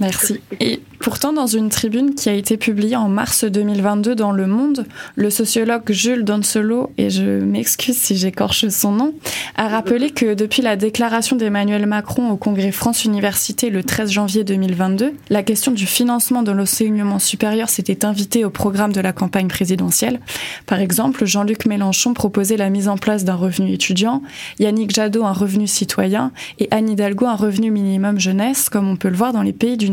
Merci. 0.00 0.40
Et 0.60 0.80
pourtant, 0.98 1.34
dans 1.34 1.46
une 1.46 1.68
tribune 1.68 2.14
qui 2.14 2.30
a 2.30 2.32
été 2.32 2.56
publiée 2.56 2.96
en 2.96 3.08
mars 3.08 3.44
2022 3.44 4.14
dans 4.14 4.32
Le 4.32 4.46
Monde, 4.46 4.86
le 5.14 5.28
sociologue 5.28 5.90
Jules 5.90 6.24
Dancelot, 6.24 6.90
et 6.96 7.10
je 7.10 7.22
m'excuse 7.22 7.96
si 7.96 8.16
j'écorche 8.16 8.66
son 8.68 8.92
nom, 8.92 9.14
a 9.56 9.68
rappelé 9.68 10.10
que 10.10 10.32
depuis 10.32 10.62
la 10.62 10.76
déclaration 10.76 11.36
d'Emmanuel 11.36 11.84
Macron 11.84 12.30
au 12.30 12.36
Congrès 12.36 12.72
France 12.72 13.04
Université 13.04 13.68
le 13.68 13.84
13 13.84 14.10
janvier 14.10 14.42
2022, 14.42 15.12
la 15.28 15.42
question 15.42 15.72
du 15.72 15.84
financement 15.84 16.42
de 16.42 16.52
l'enseignement 16.52 17.18
supérieur 17.18 17.68
s'était 17.68 18.06
invitée 18.06 18.46
au 18.46 18.50
programme 18.50 18.92
de 18.92 19.00
la 19.02 19.12
campagne 19.12 19.48
présidentielle. 19.48 20.18
Par 20.64 20.80
exemple, 20.80 21.26
Jean-Luc 21.26 21.66
Mélenchon 21.66 22.14
proposait 22.14 22.56
la 22.56 22.70
mise 22.70 22.88
en 22.88 22.96
place 22.96 23.24
d'un 23.24 23.34
revenu 23.34 23.72
étudiant, 23.72 24.22
Yannick 24.58 24.94
Jadot 24.94 25.24
un 25.24 25.32
revenu 25.32 25.66
citoyen 25.66 26.32
et 26.58 26.68
Anne 26.70 26.88
Hidalgo 26.88 27.26
un 27.26 27.36
revenu 27.36 27.70
minimum 27.70 28.18
jeunesse, 28.18 28.70
comme 28.70 28.88
on 28.88 28.96
peut 28.96 29.10
le 29.10 29.16
voir 29.16 29.34
dans 29.34 29.42
les 29.42 29.52
pays 29.52 29.76
du 29.76 29.89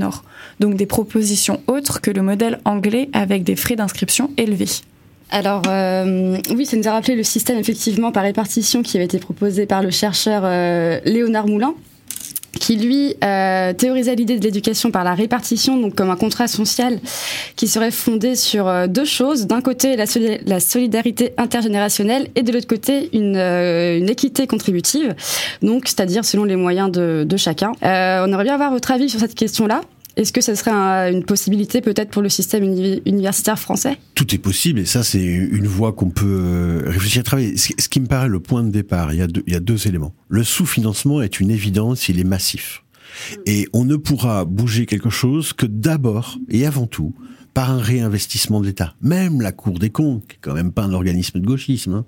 Donc 0.60 0.76
des 0.76 0.86
propositions 0.86 1.62
autres 1.68 2.02
que 2.02 2.12
le 2.12 2.22
modèle 2.22 2.60
anglais 2.66 3.10
avec 3.14 3.44
des 3.44 3.56
frais 3.56 3.76
d'inscription 3.76 4.32
élevés. 4.38 4.82
Alors 5.30 5.64
oui, 5.64 6.66
ça 6.66 6.78
nous 6.78 6.88
a 6.88 6.92
rappelé 6.92 7.16
le 7.16 7.24
système 7.24 7.58
effectivement 7.58 8.12
par 8.12 8.24
répartition 8.24 8.82
qui 8.82 8.98
avait 8.98 9.06
été 9.06 9.20
proposé 9.20 9.66
par 9.66 9.82
le 9.82 9.92
chercheur 9.92 10.44
Léonard 11.06 11.48
Moulin 11.48 11.74
qui 12.60 12.76
lui 12.76 13.16
euh, 13.24 13.74
théorisait 13.74 14.16
l'idée 14.16 14.38
de 14.38 14.44
l'éducation 14.44 14.92
par 14.92 15.04
la 15.04 15.14
répartition, 15.14 15.78
donc 15.78 15.96
comme 15.96 16.10
un 16.10 16.16
contrat 16.16 16.48
social 16.48 17.00
qui 17.56 17.68
serait 17.68 17.92
fondé 17.92 18.36
sur 18.36 18.68
euh, 18.68 18.88
deux 18.88 19.06
choses. 19.06 19.48
D'un 19.48 19.62
côté, 19.62 19.96
la, 19.96 20.60
solidarité 20.60 21.34
intergénérationnelle 21.38 22.30
et 22.36 22.44
de 22.44 22.52
l'autre 22.52 22.68
côté, 22.68 23.10
une, 23.14 23.36
euh, 23.36 23.98
une, 23.98 24.10
équité 24.10 24.48
contributive, 24.48 25.16
donc 25.62 25.84
c'est-à-dire 25.86 26.26
selon 26.26 26.44
les 26.44 26.56
moyens 26.56 26.92
de, 26.92 27.26
de 27.28 27.38
chacun. 27.38 27.72
Euh, 27.84 28.24
on 28.26 28.28
aimerait 28.28 28.44
bien 28.44 28.54
avoir 28.54 28.72
votre 28.72 28.92
avis 28.92 29.10
sur 29.10 29.20
cette 29.20 29.36
question-là. 29.36 29.82
Est-ce 30.18 30.34
que 30.34 30.42
ce 30.42 30.56
serait 30.56 30.72
une 31.12 31.24
possibilité 31.24 31.80
peut-être 31.80 32.10
pour 32.10 32.24
le 32.24 32.30
système 32.30 32.64
universitaire 33.06 33.60
français? 33.60 33.98
Tout 34.16 34.34
est 34.34 34.40
possible 34.40 34.80
et 34.80 34.86
ça 34.86 35.04
c'est 35.04 35.24
une 35.24 35.68
voie 35.68 35.94
qu'on 35.94 36.10
peut 36.10 36.26
euh, 36.26 36.90
réfléchir 36.90 37.20
à 37.20 37.24
travailler. 37.24 37.56
Ce 37.56 37.88
qui 37.88 38.00
me 38.00 38.08
paraît 38.08 38.28
le 38.28 38.40
point 38.40 38.64
de 38.64 38.72
départ, 38.72 39.14
il 39.14 39.20
y 39.20 39.56
a 39.56 39.60
deux 39.60 39.88
éléments. 39.88 40.16
Le 40.28 40.44
sous-financement 40.44 41.22
est 41.22 41.40
une 41.40 41.52
évidence, 41.52 42.10
il 42.10 42.20
est 42.20 42.24
massif. 42.24 42.84
Et 43.46 43.68
on 43.74 43.86
ne 43.86 43.96
pourra 43.96 44.44
bouger 44.46 44.88
quelque 44.88 45.12
chose 45.12 45.54
que 45.54 45.68
d'abord 45.68 46.40
et 46.50 46.66
avant 46.66 46.88
tout 46.88 47.14
par 47.58 47.72
un 47.72 47.80
réinvestissement 47.80 48.62
de 48.62 48.68
l'État. 48.68 48.94
Même 49.02 49.42
la 49.42 49.52
Cour 49.52 49.80
des 49.80 49.90
comptes, 49.90 50.28
qui 50.28 50.36
est 50.36 50.40
quand 50.42 50.54
même 50.54 50.72
pas 50.72 50.84
un 50.84 50.94
organisme 50.94 51.40
de 51.40 51.46
gauchisme, 51.48 51.92
hein, 51.92 52.06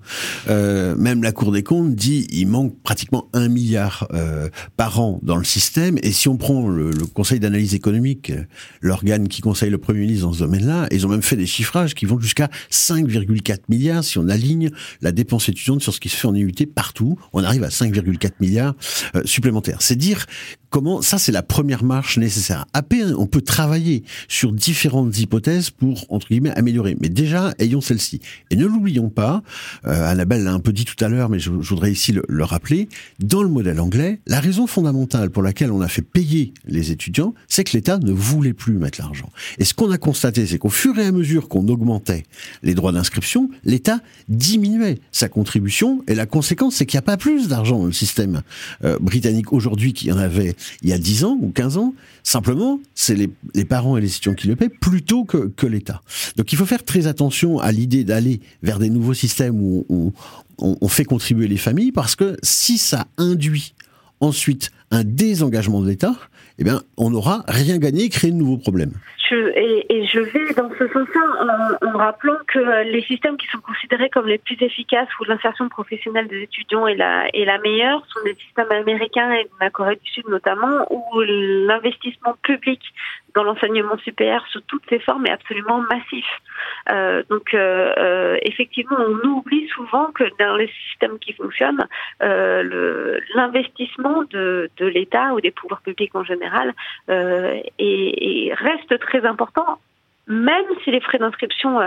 euh, 0.48 0.94
même 0.94 1.24
la 1.24 1.32
Cour 1.32 1.50
des 1.50 1.64
comptes 1.64 1.96
dit 1.96 2.28
il 2.30 2.46
manque 2.46 2.80
pratiquement 2.84 3.28
un 3.32 3.48
milliard 3.48 4.06
euh, 4.12 4.48
par 4.76 5.00
an 5.00 5.18
dans 5.24 5.34
le 5.34 5.42
système. 5.42 5.98
Et 6.04 6.12
si 6.12 6.28
on 6.28 6.36
prend 6.36 6.68
le, 6.68 6.92
le 6.92 7.04
Conseil 7.04 7.40
d'analyse 7.40 7.74
économique, 7.74 8.32
l'organe 8.80 9.26
qui 9.26 9.40
conseille 9.40 9.70
le 9.70 9.78
Premier 9.78 10.02
ministre 10.02 10.28
dans 10.28 10.32
ce 10.32 10.38
domaine-là, 10.38 10.86
ils 10.92 11.04
ont 11.04 11.08
même 11.08 11.20
fait 11.20 11.34
des 11.34 11.46
chiffrages 11.46 11.96
qui 11.96 12.06
vont 12.06 12.20
jusqu'à 12.20 12.48
5,4 12.70 13.62
milliards 13.68 14.04
si 14.04 14.18
on 14.18 14.28
aligne 14.28 14.70
la 15.00 15.10
dépense 15.10 15.48
étudiante 15.48 15.82
sur 15.82 15.92
ce 15.92 15.98
qui 15.98 16.10
se 16.10 16.16
fait 16.16 16.28
en 16.28 16.34
IUT 16.36 16.52
partout. 16.72 17.18
On 17.32 17.42
arrive 17.42 17.64
à 17.64 17.70
5,4 17.70 18.34
milliards 18.38 18.76
euh, 19.16 19.22
supplémentaires. 19.24 19.78
C'est 19.82 19.96
dire 19.96 20.26
comment 20.70 21.02
ça 21.02 21.18
c'est 21.18 21.32
la 21.32 21.42
première 21.42 21.84
marche 21.84 22.16
nécessaire. 22.16 22.66
Après, 22.72 23.04
on 23.12 23.26
peut 23.26 23.42
travailler 23.42 24.04
sur 24.28 24.52
différentes 24.52 25.18
hypothèses 25.18 25.70
pour 25.70 26.06
entre 26.08 26.28
guillemets 26.28 26.56
améliorer. 26.56 26.96
Mais 27.00 27.08
déjà, 27.08 27.52
ayons 27.58 27.80
celle-ci. 27.80 28.20
Et 28.50 28.56
ne 28.56 28.64
l'oublions 28.64 29.10
pas. 29.10 29.42
Euh, 29.86 30.06
Annabelle 30.06 30.44
l'a 30.44 30.52
un 30.52 30.60
peu 30.60 30.72
dit 30.72 30.84
tout 30.84 31.02
à 31.04 31.08
l'heure, 31.08 31.28
mais 31.28 31.38
je, 31.38 31.50
voudrais 31.50 31.92
ici 31.92 32.12
le, 32.12 32.22
le, 32.28 32.44
rappeler. 32.44 32.88
Dans 33.18 33.42
le 33.42 33.48
modèle 33.48 33.80
anglais, 33.80 34.20
la 34.26 34.40
raison 34.40 34.66
fondamentale 34.66 35.30
pour 35.30 35.42
laquelle 35.42 35.72
on 35.72 35.80
a 35.80 35.88
fait 35.88 36.02
payer 36.02 36.54
les 36.66 36.92
étudiants, 36.92 37.34
c'est 37.48 37.64
que 37.64 37.72
l'État 37.76 37.98
ne 37.98 38.12
voulait 38.12 38.52
plus 38.52 38.74
mettre 38.74 39.00
l'argent. 39.00 39.30
Et 39.58 39.64
ce 39.64 39.74
qu'on 39.74 39.90
a 39.90 39.98
constaté, 39.98 40.46
c'est 40.46 40.58
qu'au 40.58 40.70
fur 40.70 40.98
et 40.98 41.06
à 41.06 41.12
mesure 41.12 41.48
qu'on 41.48 41.66
augmentait 41.68 42.24
les 42.62 42.74
droits 42.74 42.92
d'inscription, 42.92 43.50
l'État 43.64 44.00
diminuait 44.28 44.98
sa 45.12 45.28
contribution. 45.28 46.02
Et 46.06 46.14
la 46.14 46.26
conséquence, 46.26 46.76
c'est 46.76 46.86
qu'il 46.86 46.96
n'y 46.96 47.00
a 47.00 47.02
pas 47.02 47.16
plus 47.16 47.48
d'argent 47.48 47.78
dans 47.78 47.86
le 47.86 47.92
système 47.92 48.42
euh, 48.84 48.98
britannique 49.00 49.52
aujourd'hui 49.52 49.92
qu'il 49.92 50.08
y 50.08 50.12
en 50.12 50.18
avait 50.18 50.54
il 50.82 50.88
y 50.88 50.92
a 50.92 50.98
10 50.98 51.24
ans 51.24 51.38
ou 51.40 51.50
15 51.50 51.76
ans. 51.76 51.94
Simplement, 52.22 52.80
c'est 52.94 53.16
les, 53.16 53.64
parents 53.64 53.96
et 53.96 54.00
les 54.00 54.08
étudiants 54.08 54.34
qui 54.34 54.48
le 54.48 54.56
paient 54.56 54.68
plutôt 54.68 55.24
que, 55.24 55.48
que 55.48 55.66
l'État. 55.66 56.02
Donc 56.36 56.52
il 56.52 56.58
faut 56.58 56.66
faire 56.66 56.84
très 56.84 57.06
attention 57.06 57.58
à 57.58 57.72
l'idée 57.72 58.04
d'aller 58.04 58.40
vers 58.62 58.78
des 58.78 58.90
nouveaux 58.90 59.14
systèmes 59.14 59.60
où 59.60 60.12
on 60.58 60.88
fait 60.88 61.04
contribuer 61.04 61.48
les 61.48 61.56
familles 61.56 61.92
parce 61.92 62.16
que 62.16 62.36
si 62.42 62.78
ça 62.78 63.06
induit 63.16 63.74
ensuite 64.20 64.70
un 64.90 65.04
désengagement 65.04 65.80
de 65.80 65.88
l'État, 65.88 66.14
eh 66.58 66.64
bien, 66.64 66.82
on 66.96 67.10
n'aura 67.10 67.44
rien 67.48 67.78
gagné 67.78 68.04
et 68.04 68.08
créé 68.08 68.30
de 68.30 68.36
nouveaux 68.36 68.58
problèmes. 68.58 68.92
Je, 69.30 69.36
et, 69.56 70.06
je 70.06 70.18
vais 70.18 70.54
dans 70.54 70.70
ce 70.76 70.88
sens-là 70.88 71.76
en, 71.86 71.96
rappelant 71.96 72.36
que 72.48 72.90
les 72.90 73.02
systèmes 73.02 73.36
qui 73.36 73.46
sont 73.46 73.60
considérés 73.60 74.10
comme 74.10 74.26
les 74.26 74.38
plus 74.38 74.56
efficaces 74.60 75.08
où 75.20 75.24
l'insertion 75.24 75.68
professionnelle 75.68 76.26
des 76.26 76.42
étudiants 76.42 76.88
est 76.88 76.96
la, 76.96 77.28
est 77.32 77.44
la 77.44 77.58
meilleure 77.58 78.04
sont 78.12 78.24
des 78.24 78.34
systèmes 78.34 78.72
américains 78.72 79.30
et 79.32 79.44
de 79.44 79.50
la 79.60 79.70
Corée 79.70 80.00
du 80.02 80.10
Sud 80.10 80.24
notamment, 80.28 80.84
où 80.90 81.20
l'investissement 81.20 82.34
public 82.42 82.80
dans 83.34 83.44
l'enseignement 83.44 83.96
supérieur 83.98 84.44
sous 84.50 84.60
toutes 84.62 84.88
ses 84.88 84.98
formes 84.98 85.26
est 85.26 85.32
absolument 85.32 85.80
massif. 85.80 86.26
Euh, 86.90 87.22
donc 87.28 87.54
euh, 87.54 87.92
euh, 87.98 88.38
effectivement, 88.42 88.96
on 88.98 89.28
oublie 89.28 89.68
souvent 89.68 90.06
que 90.12 90.24
dans 90.38 90.56
les 90.56 90.70
systèmes 90.88 91.18
qui 91.18 91.32
fonctionnent, 91.32 91.86
euh, 92.22 93.18
l'investissement 93.34 94.24
de, 94.30 94.70
de 94.76 94.86
l'État 94.86 95.34
ou 95.34 95.40
des 95.40 95.50
pouvoirs 95.50 95.82
publics 95.82 96.14
en 96.14 96.24
général 96.24 96.72
est, 97.08 97.72
est, 97.78 98.54
reste 98.54 98.98
très 99.00 99.24
important 99.24 99.78
même 100.30 100.64
si 100.84 100.90
les 100.90 101.00
frais 101.00 101.18
d'inscription 101.18 101.80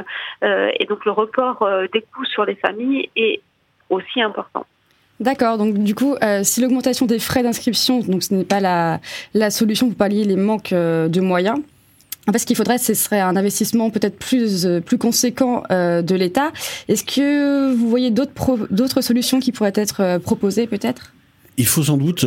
euh, 0.43 0.71
et 0.79 0.85
donc 0.85 1.05
le 1.05 1.11
report 1.11 1.61
euh, 1.61 1.87
des 1.91 2.01
coûts 2.01 2.25
sur 2.25 2.45
les 2.45 2.55
familles 2.55 3.09
est 3.15 3.41
aussi 3.89 4.21
important. 4.21 4.65
D'accord, 5.19 5.57
donc 5.57 5.77
du 5.83 5.93
coup, 5.93 6.15
euh, 6.23 6.41
si 6.43 6.59
l'augmentation 6.61 7.05
des 7.05 7.19
frais 7.19 7.43
d'inscription, 7.43 7.99
donc 7.99 8.23
ce 8.23 8.33
n'est 8.33 8.43
pas 8.43 8.59
la, 8.59 9.51
solution 9.51 9.87
pour 9.87 9.95
pallier 9.95 10.25
les 10.25 10.35
manques 10.35 10.73
euh, 10.73 11.07
de 11.07 11.21
moyens, 11.21 11.59
en 12.27 12.37
ce 12.37 12.45
qu'il 12.45 12.55
faudrait, 12.55 12.77
ce 12.77 12.93
serait 12.93 13.19
un 13.19 13.35
investissement 13.35 13.89
peut-être 13.89 14.17
plus 14.17 14.65
euh, 14.65 14.79
plus 14.79 14.97
conséquent 14.97 15.63
de 15.69 16.15
l'État. 16.15 16.51
Est-ce 16.87 17.03
que 17.03 17.73
vous 17.73 17.89
voyez 17.89 18.11
d'autres 18.11 19.01
solutions 19.01 19.39
qui 19.39 19.51
pourraient 19.51 19.73
être 19.75 20.19
proposées, 20.19 20.67
peut-être? 20.67 21.13
Il 21.57 21.67
faut 21.67 21.83
sans 21.83 21.97
doute 21.97 22.25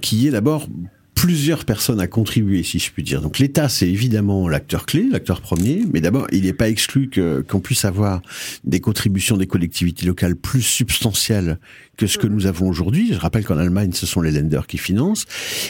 qu'il 0.00 0.18
y 0.18 0.28
ait 0.28 0.30
d'abord 0.30 0.68
plusieurs 1.16 1.64
personnes 1.64 1.98
à 1.98 2.06
contribuer, 2.06 2.62
si 2.62 2.78
je 2.78 2.92
puis 2.92 3.02
dire. 3.02 3.22
Donc 3.22 3.38
l'État, 3.38 3.68
c'est 3.68 3.88
évidemment 3.88 4.48
l'acteur 4.48 4.84
clé, 4.84 5.08
l'acteur 5.10 5.40
premier, 5.40 5.82
mais 5.92 6.00
d'abord, 6.00 6.26
il 6.30 6.44
n'est 6.44 6.52
pas 6.52 6.68
exclu 6.68 7.10
qu'on 7.48 7.60
puisse 7.60 7.84
avoir 7.86 8.20
des 8.64 8.80
contributions 8.80 9.36
des 9.38 9.46
collectivités 9.46 10.06
locales 10.06 10.36
plus 10.36 10.62
substantielles 10.62 11.58
que 11.96 12.06
ce 12.06 12.18
que 12.18 12.26
nous 12.26 12.46
avons 12.46 12.68
aujourd'hui. 12.68 13.12
Je 13.12 13.18
rappelle 13.18 13.44
qu'en 13.44 13.58
Allemagne, 13.58 13.92
ce 13.92 14.06
sont 14.06 14.20
les 14.20 14.30
lenders 14.30 14.66
qui 14.66 14.78
financent. 14.78 15.24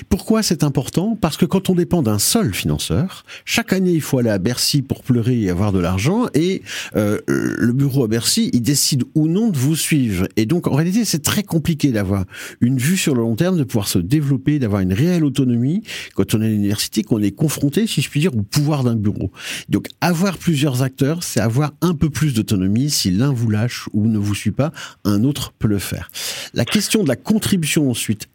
Pourquoi 0.08 0.42
c'est 0.42 0.64
important? 0.64 1.16
Parce 1.20 1.36
que 1.36 1.44
quand 1.44 1.70
on 1.70 1.74
dépend 1.74 2.02
d'un 2.02 2.18
seul 2.18 2.54
financeur, 2.54 3.24
chaque 3.44 3.72
année, 3.72 3.92
il 3.92 4.00
faut 4.00 4.18
aller 4.18 4.30
à 4.30 4.38
Bercy 4.38 4.82
pour 4.82 5.02
pleurer 5.02 5.40
et 5.42 5.50
avoir 5.50 5.72
de 5.72 5.78
l'argent, 5.78 6.26
et 6.34 6.62
euh, 6.96 7.20
le 7.26 7.72
bureau 7.72 8.04
à 8.04 8.08
Bercy, 8.08 8.50
il 8.52 8.62
décide 8.62 9.04
ou 9.14 9.28
non 9.28 9.48
de 9.48 9.56
vous 9.56 9.76
suivre. 9.76 10.26
Et 10.36 10.46
donc, 10.46 10.66
en 10.66 10.74
réalité, 10.74 11.04
c'est 11.04 11.22
très 11.22 11.42
compliqué 11.42 11.92
d'avoir 11.92 12.24
une 12.60 12.78
vue 12.78 12.96
sur 12.96 13.14
le 13.14 13.22
long 13.22 13.36
terme, 13.36 13.56
de 13.56 13.64
pouvoir 13.64 13.88
se 13.88 13.98
développer, 13.98 14.58
d'avoir 14.58 14.80
une 14.80 14.92
réelle 14.92 15.24
autonomie 15.24 15.82
quand 16.14 16.34
on 16.34 16.42
est 16.42 16.46
à 16.46 16.48
l'université, 16.48 17.02
qu'on 17.02 17.22
est 17.22 17.30
confronté, 17.30 17.86
si 17.86 18.02
je 18.02 18.10
puis 18.10 18.20
dire, 18.20 18.36
au 18.36 18.42
pouvoir 18.42 18.84
d'un 18.84 18.96
bureau. 18.96 19.30
Donc, 19.68 19.88
avoir 20.00 20.38
plusieurs 20.38 20.82
acteurs, 20.82 21.22
c'est 21.22 21.40
avoir 21.40 21.72
un 21.80 21.94
peu 21.94 22.10
plus 22.10 22.34
d'autonomie. 22.34 22.90
Si 22.90 23.10
l'un 23.10 23.32
vous 23.32 23.50
lâche 23.50 23.88
ou 23.92 24.06
ne 24.06 24.18
vous 24.18 24.34
suit 24.34 24.50
pas, 24.50 24.72
un 25.04 25.24
autre 25.24 25.52
peut 25.58 25.68
le 25.68 25.78
faire. 25.78 26.10
La 26.54 26.64
question 26.64 27.02
de 27.02 27.08
la 27.08 27.16
contribution 27.16 27.90
ensuite 27.90 28.28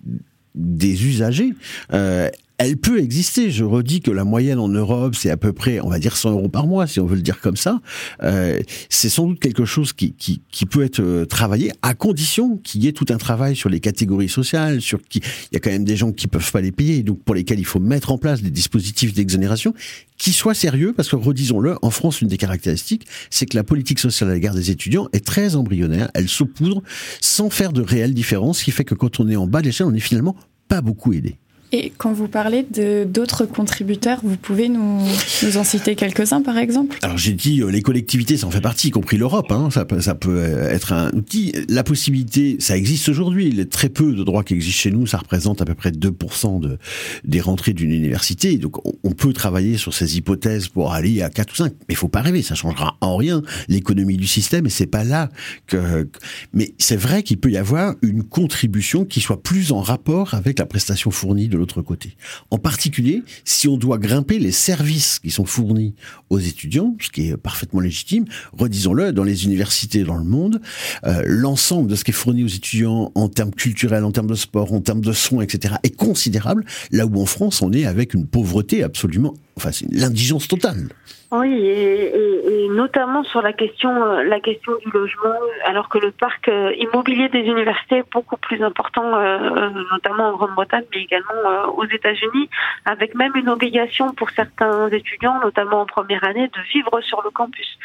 des 0.55 1.05
usagers, 1.05 1.53
euh, 1.93 2.29
elle 2.61 2.77
peut 2.77 2.99
exister. 2.99 3.49
Je 3.49 3.63
redis 3.63 4.01
que 4.01 4.11
la 4.11 4.23
moyenne 4.23 4.59
en 4.59 4.67
Europe, 4.67 5.15
c'est 5.15 5.31
à 5.31 5.37
peu 5.37 5.51
près, 5.51 5.79
on 5.79 5.89
va 5.89 5.97
dire 5.97 6.15
100 6.15 6.31
euros 6.31 6.49
par 6.49 6.67
mois, 6.67 6.85
si 6.85 6.99
on 6.99 7.07
veut 7.07 7.15
le 7.15 7.23
dire 7.23 7.39
comme 7.39 7.57
ça. 7.57 7.81
Euh, 8.21 8.59
c'est 8.87 9.09
sans 9.09 9.27
doute 9.27 9.39
quelque 9.39 9.65
chose 9.65 9.93
qui, 9.93 10.13
qui, 10.13 10.43
qui 10.51 10.67
peut 10.67 10.83
être 10.83 10.99
euh, 10.99 11.25
travaillé, 11.25 11.71
à 11.81 11.95
condition 11.95 12.57
qu'il 12.57 12.83
y 12.83 12.87
ait 12.87 12.91
tout 12.91 13.07
un 13.09 13.17
travail 13.17 13.55
sur 13.55 13.67
les 13.67 13.79
catégories 13.79 14.29
sociales, 14.29 14.79
sur 14.79 15.01
qui 15.01 15.19
il 15.19 15.55
y 15.55 15.57
a 15.57 15.59
quand 15.59 15.71
même 15.71 15.85
des 15.85 15.95
gens 15.95 16.11
qui 16.11 16.27
peuvent 16.27 16.51
pas 16.51 16.61
les 16.61 16.71
payer, 16.71 17.01
donc 17.01 17.23
pour 17.23 17.33
lesquels 17.33 17.59
il 17.59 17.65
faut 17.65 17.79
mettre 17.79 18.11
en 18.11 18.19
place 18.19 18.43
des 18.43 18.51
dispositifs 18.51 19.13
d'exonération 19.13 19.73
qui 20.19 20.31
soient 20.31 20.53
sérieux, 20.53 20.93
parce 20.95 21.09
que 21.09 21.15
redisons-le, 21.15 21.77
en 21.81 21.89
France, 21.89 22.21
une 22.21 22.27
des 22.27 22.37
caractéristiques, 22.37 23.07
c'est 23.31 23.47
que 23.47 23.57
la 23.57 23.63
politique 23.63 23.97
sociale 23.97 24.29
à 24.29 24.33
l'égard 24.35 24.53
des 24.53 24.69
étudiants 24.69 25.07
est 25.13 25.25
très 25.25 25.55
embryonnaire, 25.55 26.11
elle 26.13 26.29
saupoudre 26.29 26.83
sans 27.21 27.49
faire 27.49 27.73
de 27.73 27.81
réelle 27.81 28.13
différence, 28.13 28.59
ce 28.59 28.65
qui 28.65 28.71
fait 28.71 28.85
que 28.85 28.93
quand 28.93 29.19
on 29.19 29.27
est 29.29 29.35
en 29.35 29.47
bas 29.47 29.61
de 29.61 29.65
l'échelle, 29.65 29.87
on 29.87 29.93
est 29.95 29.99
finalement 29.99 30.35
pas 30.67 30.81
beaucoup 30.81 31.11
aidé. 31.11 31.40
Et 31.73 31.93
quand 31.97 32.11
vous 32.11 32.27
parlez 32.27 32.65
de 32.69 33.05
d'autres 33.05 33.45
contributeurs, 33.45 34.19
vous 34.23 34.35
pouvez 34.35 34.67
nous, 34.67 34.99
nous 35.43 35.57
en 35.57 35.63
citer 35.63 35.95
quelques-uns, 35.95 36.41
par 36.41 36.57
exemple? 36.57 36.97
Alors 37.01 37.17
j'ai 37.17 37.31
dit 37.31 37.61
euh, 37.61 37.71
les 37.71 37.81
collectivités, 37.81 38.35
ça 38.35 38.47
en 38.47 38.51
fait 38.51 38.59
partie, 38.59 38.89
y 38.89 38.91
compris 38.91 39.17
l'Europe. 39.17 39.49
Hein, 39.53 39.69
ça, 39.71 39.85
ça 40.01 40.13
peut 40.13 40.43
être 40.43 40.91
un 40.91 41.11
outil. 41.11 41.53
La 41.69 41.83
possibilité, 41.83 42.57
ça 42.59 42.75
existe 42.75 43.07
aujourd'hui. 43.07 43.47
Il 43.47 43.55
y 43.55 43.61
a 43.61 43.65
très 43.65 43.87
peu 43.87 44.11
de 44.11 44.23
droits 44.23 44.43
qui 44.43 44.53
existent 44.53 44.81
chez 44.81 44.91
nous. 44.91 45.07
Ça 45.07 45.17
représente 45.17 45.61
à 45.61 45.65
peu 45.65 45.73
près 45.73 45.91
2% 45.91 46.59
de, 46.59 46.77
des 47.23 47.39
rentrées 47.39 47.71
d'une 47.71 47.91
université. 47.91 48.57
Donc 48.57 48.85
on, 48.85 48.91
on, 49.03 49.11
peut 49.11 49.31
travailler 49.31 49.77
sur 49.77 49.93
ces 49.93 50.17
hypothèses 50.17 50.67
pour 50.67 50.91
aller 50.91 51.21
à 51.21 51.29
4 51.29 51.53
ou 51.53 51.55
5. 51.55 51.71
Mais 51.71 51.93
il 51.93 51.95
faut 51.95 52.09
pas 52.09 52.21
rêver, 52.21 52.41
ça 52.41 52.55
changera 52.55 52.97
en 52.99 53.15
rien 53.15 53.43
l'économie 53.69 54.17
du 54.17 54.27
système. 54.27 54.65
Et 54.65 54.69
c'est 54.69 54.87
pas 54.87 55.05
là 55.05 55.29
que. 55.67 56.09
Mais 56.53 56.73
c'est 56.79 56.97
vrai 56.97 57.23
qu'il 57.23 57.37
peut 57.37 57.51
y 57.51 57.57
avoir 57.57 57.95
une 58.01 58.23
contribution 58.23 59.05
qui 59.05 59.21
soit 59.21 59.41
plus 59.41 59.71
en 59.71 59.79
rapport 59.79 60.33
avec 60.33 60.59
la 60.59 60.65
prestation 60.65 61.11
fournie 61.11 61.47
de 61.47 61.60
l'autre 61.61 61.81
côté. 61.81 62.17
En 62.49 62.57
particulier, 62.57 63.23
si 63.45 63.67
on 63.67 63.77
doit 63.77 63.97
grimper 63.97 64.39
les 64.39 64.51
services 64.51 65.19
qui 65.19 65.31
sont 65.31 65.45
fournis 65.45 65.93
aux 66.29 66.39
étudiants, 66.39 66.95
ce 66.99 67.09
qui 67.09 67.29
est 67.29 67.37
parfaitement 67.37 67.79
légitime, 67.79 68.25
redisons-le, 68.57 69.13
dans 69.13 69.23
les 69.23 69.45
universités 69.45 70.03
dans 70.03 70.17
le 70.17 70.23
monde, 70.23 70.61
euh, 71.05 71.23
l'ensemble 71.25 71.89
de 71.89 71.95
ce 71.95 72.03
qui 72.03 72.11
est 72.11 72.13
fourni 72.13 72.43
aux 72.43 72.47
étudiants 72.47 73.11
en 73.15 73.29
termes 73.29 73.51
culturels, 73.51 74.03
en 74.03 74.11
termes 74.11 74.27
de 74.27 74.35
sport, 74.35 74.73
en 74.73 74.81
termes 74.81 75.01
de 75.01 75.13
soins, 75.13 75.43
etc., 75.43 75.75
est 75.83 75.95
considérable, 75.95 76.65
là 76.91 77.05
où 77.05 77.21
en 77.21 77.25
France, 77.25 77.61
on 77.61 77.71
est 77.71 77.85
avec 77.85 78.13
une 78.13 78.25
pauvreté 78.25 78.83
absolument, 78.83 79.35
enfin, 79.57 79.71
c'est 79.71 79.87
l'indigence 79.91 80.47
totale. 80.47 80.89
Oui, 81.31 81.65
et, 81.65 82.67
notamment 82.71 83.23
sur 83.23 83.41
la 83.41 83.53
question, 83.53 84.03
euh, 84.03 84.23
la 84.23 84.41
question 84.41 84.73
du 84.85 84.91
logement, 84.91 85.39
alors 85.65 85.87
que 85.87 85.97
le 85.97 86.11
parc 86.11 86.49
euh, 86.49 86.73
immobilier 86.77 87.29
des 87.29 87.39
universités 87.39 87.99
est 87.99 88.11
beaucoup 88.11 88.35
plus 88.35 88.61
important, 88.61 89.15
euh, 89.15 89.69
notamment 89.93 90.27
en 90.27 90.35
Grande-Bretagne, 90.35 90.83
mais 90.93 91.03
également 91.03 91.73
aux 91.77 91.85
États-Unis, 91.85 92.49
avec 92.83 93.15
même 93.15 93.31
une 93.35 93.47
obligation 93.47 94.13
pour 94.13 94.29
certains 94.31 94.89
étudiants, 94.89 95.39
notamment 95.39 95.81
en 95.81 95.85
première 95.85 96.23
année, 96.25 96.49
de 96.49 96.61
vivre 96.73 96.99
sur 96.99 97.21
le 97.23 97.29
campus, 97.29 97.77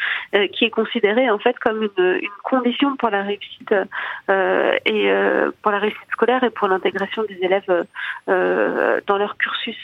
qui 0.51 0.65
est 0.65 0.69
considéré 0.69 1.29
en 1.29 1.39
fait 1.39 1.57
comme 1.59 1.83
une, 1.83 2.19
une 2.21 2.39
condition 2.43 2.97
pour 2.97 3.09
la 3.09 3.23
réussite 3.23 3.73
et 4.85 5.11
pour 5.61 5.71
la 5.71 5.79
réussite 5.79 6.11
scolaire 6.11 6.43
et 6.43 6.49
pour 6.49 6.67
l'intégration 6.67 7.23
des 7.23 7.39
élèves 7.41 7.85
dans 8.27 9.17
leur 9.17 9.37
cursus. 9.37 9.77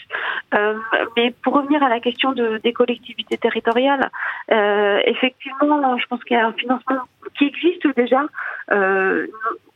mais 1.15 1.33
pour 1.43 1.53
revenir 1.53 1.72
à 1.81 1.89
la 1.89 1.99
question 1.99 2.33
de, 2.33 2.59
des 2.63 2.73
collectivités 2.73 3.37
territoriales, 3.37 3.63
territoriale. 3.63 4.09
Euh, 4.51 4.99
effectivement, 5.05 5.97
je 5.97 6.05
pense 6.07 6.23
qu'il 6.23 6.37
y 6.37 6.39
a 6.39 6.47
un 6.47 6.53
financement 6.53 7.03
qui 7.37 7.45
existe 7.45 7.87
déjà 7.95 8.23
euh, 8.71 9.27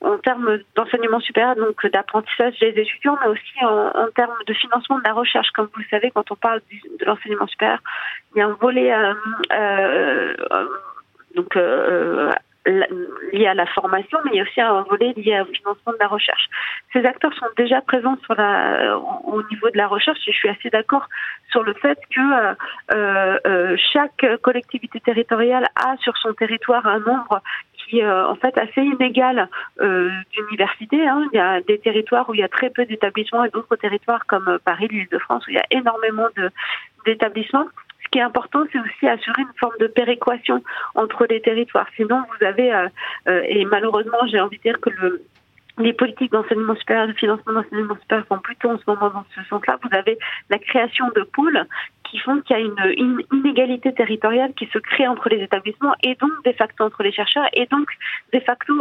en 0.02 0.18
termes 0.18 0.60
d'enseignement 0.76 1.20
supérieur, 1.20 1.56
donc 1.56 1.86
d'apprentissage 1.88 2.60
des 2.60 2.70
étudiants, 2.70 3.18
mais 3.22 3.30
aussi 3.30 3.66
en, 3.66 4.08
termes 4.16 4.36
de 4.46 4.54
financement 4.54 5.00
de 5.00 5.04
la 5.06 5.14
recherche. 5.14 5.50
Comme 5.52 5.68
vous 5.74 5.82
le 5.82 5.88
savez, 5.90 6.12
quand 6.12 6.30
on 6.32 6.36
parle 6.36 6.62
de 7.00 7.06
l'enseignement 7.06 7.48
supérieur, 7.48 7.80
il 8.36 8.40
y 8.40 8.42
a 8.42 8.48
un 8.48 8.58
volet 8.60 8.94
euh, 8.94 10.34
donc 11.36 11.56
lié 13.34 13.48
à 13.48 13.54
la 13.54 13.66
formation, 13.68 14.18
mais 14.26 14.32
il 14.34 14.38
y 14.38 14.40
a 14.40 14.44
aussi 14.44 14.62
un 14.62 14.82
volet 14.84 15.14
lié 15.16 15.42
au 15.42 15.46
financement 15.46 15.94
de 15.94 15.98
la 16.00 16.08
recherche. 16.08 16.48
Ces 16.94 17.06
acteurs 17.06 17.34
sont 17.34 17.48
déjà 17.56 17.82
présents 17.82 18.18
sur 18.26 18.36
la, 18.36 18.98
au 18.98 19.42
niveau 19.44 19.70
de 19.70 19.78
la 19.78 19.88
recherche 19.88 20.20
je 20.26 20.32
suis 20.32 20.50
assez 20.50 20.70
d'accord 20.70 21.08
sur 21.50 21.64
le 21.64 21.74
fait 21.74 21.98
que 22.14 22.20
euh, 22.94 23.40
euh, 23.46 23.78
chaque 23.94 24.26
collectivité 24.42 25.00
territoriale 25.00 25.68
a 25.76 25.98
sur 25.98 26.18
son 26.18 26.34
territoire 26.34 26.86
un 26.86 27.00
nombre 27.00 27.42
qui 27.78 28.02
euh, 28.02 28.28
en 28.28 28.36
fait 28.36 28.58
assez 28.58 28.82
inégal 28.82 29.50
euh, 29.82 30.12
d'universités. 30.34 31.08
Hein. 31.08 31.28
Il 31.32 31.38
y 31.38 31.40
a 31.40 31.62
des 31.62 31.80
territoires 31.80 32.30
où 32.30 32.34
il 32.34 32.40
y 32.40 32.44
a 32.44 32.50
très 32.50 32.70
peu 32.70 32.86
d'établissements 32.86 33.46
et 33.46 33.50
d'autres 33.50 33.76
territoires 33.78 34.26
comme 34.28 34.60
Paris, 34.66 34.88
l'Île-de-France 34.90 35.48
où 35.48 35.52
il 35.52 35.56
y 35.56 35.60
a 35.60 35.66
énormément 35.72 36.28
d'établissements. 37.06 37.68
Ce 38.08 38.12
qui 38.12 38.20
est 38.20 38.24
important, 38.24 38.64
c'est 38.72 38.80
aussi 38.80 39.06
assurer 39.06 39.42
une 39.42 39.60
forme 39.60 39.76
de 39.82 39.88
péréquation 39.88 40.64
entre 40.96 41.26
les 41.30 41.42
territoires. 41.42 41.88
Sinon, 41.98 42.22
vous 42.22 42.46
avez, 42.46 42.74
euh, 42.74 42.88
euh, 43.28 43.44
et 43.46 43.66
malheureusement, 43.66 44.20
j'ai 44.32 44.40
envie 44.40 44.56
de 44.58 44.62
dire 44.62 44.80
que 44.80 44.90
le, 44.92 45.22
les 45.78 45.92
politiques 45.92 46.32
d'enseignement 46.32 46.76
supérieur, 46.78 47.08
de 47.08 47.14
financement 47.14 47.52
d'enseignement 47.52 47.98
supérieur 48.00 48.26
vont 48.30 48.40
plutôt 48.40 48.70
en 48.70 48.78
ce 48.78 48.84
moment 48.88 49.10
dans 49.10 49.26
ce 49.36 49.44
sens-là. 49.50 49.78
Vous 49.84 49.90
avez 49.92 50.18
la 50.50 50.58
création 50.58 51.10
de 51.18 51.22
pôles 51.24 51.66
qui 52.10 52.18
font 52.20 52.40
qu'il 52.40 52.56
y 52.56 52.60
a 52.60 52.64
une, 52.64 52.94
une, 52.98 53.22
inégalité 53.34 53.94
territoriale 53.94 54.54
qui 54.54 54.68
se 54.68 54.78
crée 54.78 55.06
entre 55.06 55.28
les 55.28 55.44
établissements 55.44 55.94
et 56.02 56.16
donc 56.16 56.32
de 56.46 56.54
facto 56.54 56.86
entre 56.86 57.04
les 57.04 57.12
chercheurs 57.12 57.46
et 57.52 57.66
donc 57.66 57.90
de 58.32 58.40
facto 58.40 58.74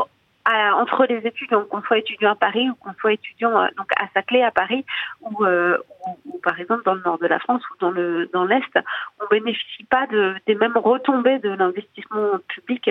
entre 0.46 1.06
les 1.06 1.26
étudiants, 1.26 1.64
qu'on 1.64 1.82
soit 1.82 1.98
étudiant 1.98 2.32
à 2.32 2.36
Paris 2.36 2.68
ou 2.70 2.74
qu'on 2.74 2.94
soit 3.00 3.14
étudiant 3.14 3.60
euh, 3.60 3.66
donc 3.76 3.88
à 3.96 4.06
Saclay 4.14 4.42
à 4.42 4.50
Paris 4.50 4.84
euh, 5.40 5.76
ou, 6.24 6.38
par 6.38 6.58
exemple 6.60 6.82
dans 6.84 6.94
le 6.94 7.02
nord 7.02 7.18
de 7.18 7.26
la 7.26 7.38
France 7.40 7.62
ou 7.70 7.74
dans 7.80 7.90
le 7.90 8.26
dans 8.32 8.44
l'est, 8.44 8.78
on 9.20 9.26
bénéficie 9.28 9.84
pas 9.84 10.06
de, 10.06 10.36
des 10.46 10.54
mêmes 10.54 10.76
retombées 10.76 11.38
de 11.40 11.50
l'investissement 11.50 12.38
public, 12.48 12.90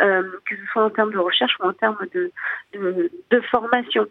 euh, 0.00 0.22
que 0.44 0.56
ce 0.56 0.66
soit 0.72 0.84
en 0.84 0.90
termes 0.90 1.12
de 1.12 1.18
recherche 1.18 1.56
ou 1.60 1.64
en 1.64 1.72
termes 1.72 2.06
de 2.12 2.32
de, 2.74 3.10
de 3.30 3.40
formation. 3.42 4.06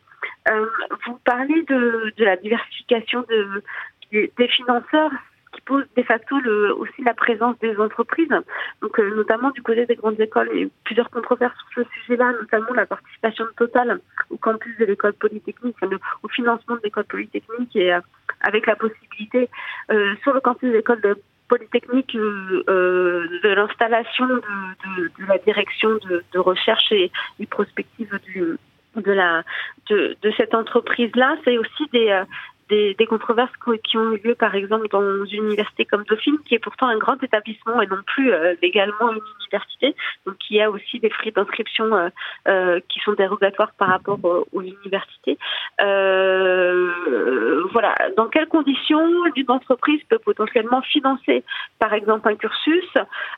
Euh, 0.50 0.66
vous 1.06 1.20
parlez 1.26 1.64
de, 1.64 2.14
de 2.16 2.26
la 2.26 2.38
diversification 2.38 3.26
de, 3.30 3.64
des 4.12 4.48
financeurs 4.48 5.12
qui 5.56 5.62
pose 5.62 5.86
de 5.96 6.04
facto 6.04 6.36
aussi 6.78 7.02
la 7.04 7.14
présence 7.14 7.58
des 7.60 7.78
entreprises, 7.78 8.30
donc 8.82 9.00
euh, 9.00 9.16
notamment 9.16 9.52
du 9.52 9.62
côté 9.62 9.86
des 9.86 9.96
grandes 9.96 10.20
écoles. 10.20 10.50
Et 10.54 10.70
plusieurs 10.84 11.10
controverses 11.10 11.56
sur 11.72 11.84
ce 11.84 11.90
sujet-là, 12.02 12.34
notamment 12.34 12.74
la 12.74 12.86
participation 12.86 13.46
totale 13.58 14.00
au 14.30 14.38
campus 14.38 14.78
de 14.78 14.86
l'école 14.86 15.14
polytechnique, 15.14 15.78
au 16.24 16.28
financement 16.28 16.76
de 16.76 16.82
l'école 16.84 17.06
polytechnique 17.06 17.76
et 17.76 17.94
euh, 17.94 18.02
avec 18.42 18.68
la 18.68 18.76
possibilité 18.76 19.50
euh, 19.92 20.16
sur 20.24 20.34
le 20.34 20.42
campus 20.42 20.70
de 20.70 20.76
l'école 20.76 21.02
polytechnique 21.48 22.16
de 22.16 23.54
l'installation 23.56 24.26
de, 24.28 25.26
la 25.28 25.38
direction 25.38 25.90
de, 26.34 26.40
recherche 26.40 26.92
et, 26.92 27.12
et 27.40 27.46
prospective 27.46 28.20
de, 28.26 28.58
de 29.90 30.32
cette 30.38 30.56
entreprise 30.56 31.12
là 31.16 31.38
c'est 31.44 31.60
aussi 31.60 31.86
des 31.94 32.24
des, 32.70 32.96
controverses 33.08 33.52
qui 33.84 33.98
ont 33.98 34.14
eu 34.14 34.22
lieu, 34.24 34.36
par 34.36 34.56
exemple, 34.56 34.88
dans 34.90 35.26
une 35.26 35.46
université 35.46 35.86
comme 35.86 36.04
Dauphine, 36.04 36.38
qui 36.46 36.56
est 36.56 36.60
pourtant 36.60 36.88
un 36.88 36.98
grand 36.98 37.22
établissement 37.22 37.82
et 37.82 37.88
non 37.88 38.02
plus 38.06 38.34
euh, 38.34 38.56
légalement 38.62 39.12
une 39.12 39.22
université, 39.42 39.96
donc 40.26 40.36
il 40.50 40.58
y 40.58 40.62
a 40.62 40.70
aussi 40.72 41.00
des 41.00 41.10
frais 41.10 41.32
d'inscription 41.32 41.96
euh, 41.96 42.10
euh, 42.48 42.80
qui 42.90 43.00
sont 43.02 43.14
dérogatoires 43.14 43.72
par 43.78 43.90
rapport 43.90 44.20
aux 44.24 44.62
universités. 44.62 45.38
voilà, 47.72 47.96
dans 48.18 48.28
quelles 48.28 48.48
conditions 48.48 49.26
une 49.36 49.52
entreprise 49.52 50.02
peut 50.10 50.20
potentiellement 50.20 50.82
financer, 50.82 51.44
par 51.80 51.94
exemple, 51.94 52.28
un 52.30 52.36
cursus? 52.36 52.90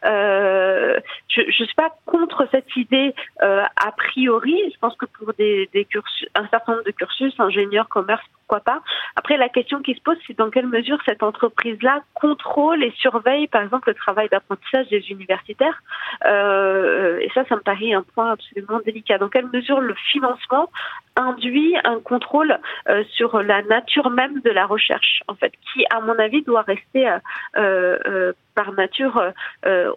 Je 0.03 1.41
ne 1.41 1.51
suis 1.51 1.75
pas 1.75 1.95
contre 2.05 2.47
cette 2.51 2.75
idée 2.75 3.13
a 3.39 3.91
priori. 3.97 4.57
Je 4.73 4.79
pense 4.79 4.95
que 4.95 5.05
pour 5.05 5.33
des, 5.33 5.69
des 5.73 5.87
un 6.35 6.47
certain 6.47 6.73
nombre 6.73 6.85
de 6.85 6.91
cursus, 6.91 7.33
ingénieur, 7.39 7.89
commerce, 7.89 8.25
pourquoi 8.47 8.63
pas. 8.63 8.81
Après, 9.17 9.35
la 9.35 9.49
question 9.49 9.81
qui 9.81 9.93
se 9.93 10.01
pose, 10.01 10.17
c'est 10.25 10.37
dans 10.37 10.49
quelle 10.49 10.67
mesure 10.67 10.97
cette 11.05 11.21
entreprise-là 11.21 12.01
contrôle 12.13 12.81
et 12.81 12.93
surveille, 12.97 13.47
par 13.47 13.61
exemple, 13.61 13.89
le 13.89 13.95
travail 13.95 14.29
d'apprentissage 14.29 14.87
des 14.87 15.03
universitaires. 15.11 15.81
Euh, 16.25 17.19
et 17.19 17.29
ça, 17.33 17.43
ça 17.49 17.55
me 17.55 17.61
paraît 17.61 17.91
un 17.91 18.03
point 18.03 18.31
absolument 18.31 18.79
délicat. 18.85 19.17
Dans 19.17 19.27
quelle 19.27 19.49
mesure 19.51 19.81
le 19.81 19.93
financement 20.11 20.69
induit 21.17 21.75
un 21.83 21.99
contrôle 21.99 22.57
euh, 22.87 23.03
sur 23.15 23.41
la 23.43 23.61
nature 23.63 24.09
même 24.11 24.39
de 24.39 24.49
la 24.49 24.65
recherche, 24.65 25.23
en 25.27 25.35
fait, 25.35 25.51
qui, 25.73 25.85
à 25.89 25.99
mon 25.99 26.17
avis, 26.17 26.41
doit 26.43 26.61
rester 26.61 27.11
euh, 27.57 28.31
par 28.55 28.71
nature 28.71 29.21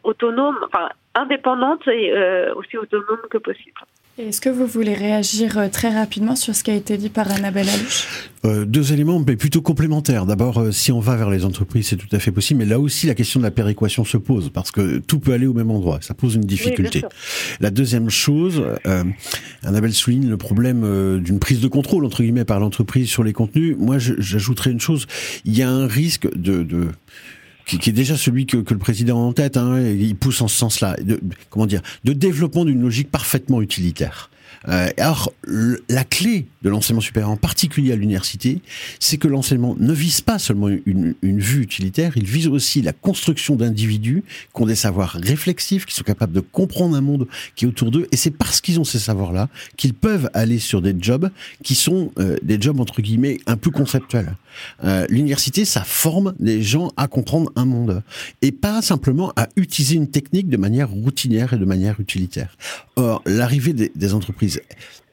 autonome, 0.02 0.58
enfin 0.66 0.88
indépendante 1.14 1.86
et 1.88 2.12
aussi 2.54 2.76
autonome 2.76 3.20
que 3.30 3.38
possible. 3.38 3.80
Est-ce 4.18 4.40
que 4.42 4.50
vous 4.50 4.66
voulez 4.66 4.92
réagir 4.92 5.56
euh, 5.56 5.68
très 5.68 5.88
rapidement 5.88 6.36
sur 6.36 6.54
ce 6.54 6.62
qui 6.62 6.70
a 6.70 6.74
été 6.74 6.98
dit 6.98 7.08
par 7.08 7.30
Annabelle 7.30 7.68
Alouche? 7.68 8.06
Euh, 8.44 8.64
Deux 8.66 8.92
éléments, 8.92 9.22
mais 9.26 9.36
plutôt 9.36 9.62
complémentaires. 9.62 10.26
D'abord, 10.26 10.58
euh, 10.58 10.72
si 10.72 10.92
on 10.92 11.00
va 11.00 11.16
vers 11.16 11.30
les 11.30 11.44
entreprises, 11.44 11.88
c'est 11.88 11.96
tout 11.96 12.14
à 12.14 12.18
fait 12.18 12.30
possible, 12.30 12.58
mais 12.58 12.66
là 12.66 12.78
aussi, 12.78 13.06
la 13.06 13.14
question 13.14 13.40
de 13.40 13.44
la 13.44 13.50
péréquation 13.50 14.04
se 14.04 14.18
pose, 14.18 14.50
parce 14.52 14.72
que 14.72 14.98
tout 14.98 15.20
peut 15.20 15.32
aller 15.32 15.46
au 15.46 15.54
même 15.54 15.70
endroit. 15.70 16.00
Ça 16.02 16.12
pose 16.12 16.34
une 16.34 16.42
difficulté. 16.42 17.02
la 17.60 17.70
deuxième 17.70 18.10
chose, 18.10 18.62
euh, 18.86 19.04
Annabelle 19.62 19.94
souligne 19.94 20.28
le 20.28 20.36
problème 20.36 20.82
euh, 20.84 21.18
d'une 21.18 21.38
prise 21.38 21.60
de 21.60 21.68
contrôle, 21.68 22.04
entre 22.04 22.22
guillemets, 22.22 22.44
par 22.44 22.60
l'entreprise 22.60 23.08
sur 23.08 23.24
les 23.24 23.32
contenus. 23.32 23.76
Moi, 23.78 23.98
j'ajouterais 23.98 24.70
une 24.70 24.80
chose. 24.80 25.06
Il 25.46 25.56
y 25.56 25.62
a 25.62 25.70
un 25.70 25.86
risque 25.86 26.28
de... 26.36 26.62
de 26.62 26.88
qui, 27.78 27.90
est 27.90 27.92
déjà 27.92 28.16
celui 28.16 28.46
que, 28.46 28.58
que, 28.58 28.74
le 28.74 28.80
président 28.80 29.18
a 29.18 29.26
en 29.26 29.32
tête, 29.32 29.56
hein, 29.56 29.80
il 29.80 30.16
pousse 30.16 30.40
en 30.42 30.48
ce 30.48 30.56
sens-là, 30.56 30.96
comment 31.50 31.66
dire, 31.66 31.82
de 32.04 32.12
développement 32.12 32.64
d'une 32.64 32.82
logique 32.82 33.10
parfaitement 33.10 33.62
utilitaire. 33.62 34.30
Euh, 34.68 34.88
alors, 34.98 35.32
la 35.88 36.04
clé 36.04 36.46
de 36.62 36.68
l'enseignement 36.68 37.00
supérieur, 37.00 37.30
en 37.30 37.36
particulier 37.36 37.92
à 37.92 37.96
l'université, 37.96 38.60
c'est 38.98 39.16
que 39.16 39.28
l'enseignement 39.28 39.74
ne 39.78 39.92
vise 39.92 40.20
pas 40.20 40.38
seulement 40.38 40.68
une, 40.68 41.14
une, 41.22 41.40
vue 41.40 41.62
utilitaire, 41.62 42.12
il 42.16 42.26
vise 42.26 42.46
aussi 42.46 42.82
la 42.82 42.92
construction 42.92 43.56
d'individus 43.56 44.22
qui 44.54 44.62
ont 44.62 44.66
des 44.66 44.74
savoirs 44.74 45.16
réflexifs, 45.22 45.86
qui 45.86 45.94
sont 45.94 46.04
capables 46.04 46.32
de 46.32 46.40
comprendre 46.40 46.94
un 46.96 47.00
monde 47.00 47.26
qui 47.56 47.64
est 47.64 47.68
autour 47.68 47.90
d'eux, 47.90 48.06
et 48.12 48.16
c'est 48.16 48.30
parce 48.30 48.60
qu'ils 48.60 48.78
ont 48.78 48.84
ces 48.84 48.98
savoirs-là 48.98 49.48
qu'ils 49.76 49.94
peuvent 49.94 50.28
aller 50.34 50.58
sur 50.58 50.82
des 50.82 50.94
jobs 50.98 51.30
qui 51.64 51.74
sont 51.74 52.12
euh, 52.18 52.36
des 52.42 52.60
jobs 52.60 52.80
entre 52.80 53.00
guillemets 53.00 53.38
un 53.46 53.56
peu 53.56 53.70
conceptuels. 53.70 54.36
Euh, 54.84 55.06
L'université, 55.08 55.64
ça 55.64 55.82
forme 55.82 56.34
des 56.38 56.62
gens 56.62 56.90
à 56.96 57.08
comprendre 57.08 57.50
un 57.56 57.64
monde, 57.64 58.02
et 58.42 58.52
pas 58.52 58.82
simplement 58.82 59.32
à 59.36 59.48
utiliser 59.56 59.96
une 59.96 60.10
technique 60.10 60.48
de 60.48 60.58
manière 60.58 60.90
routinière 60.90 61.54
et 61.54 61.58
de 61.58 61.64
manière 61.64 61.98
utilitaire. 62.00 62.56
Or, 62.96 63.22
l'arrivée 63.24 63.72
des, 63.72 63.90
des 63.94 64.12
entreprises 64.12 64.49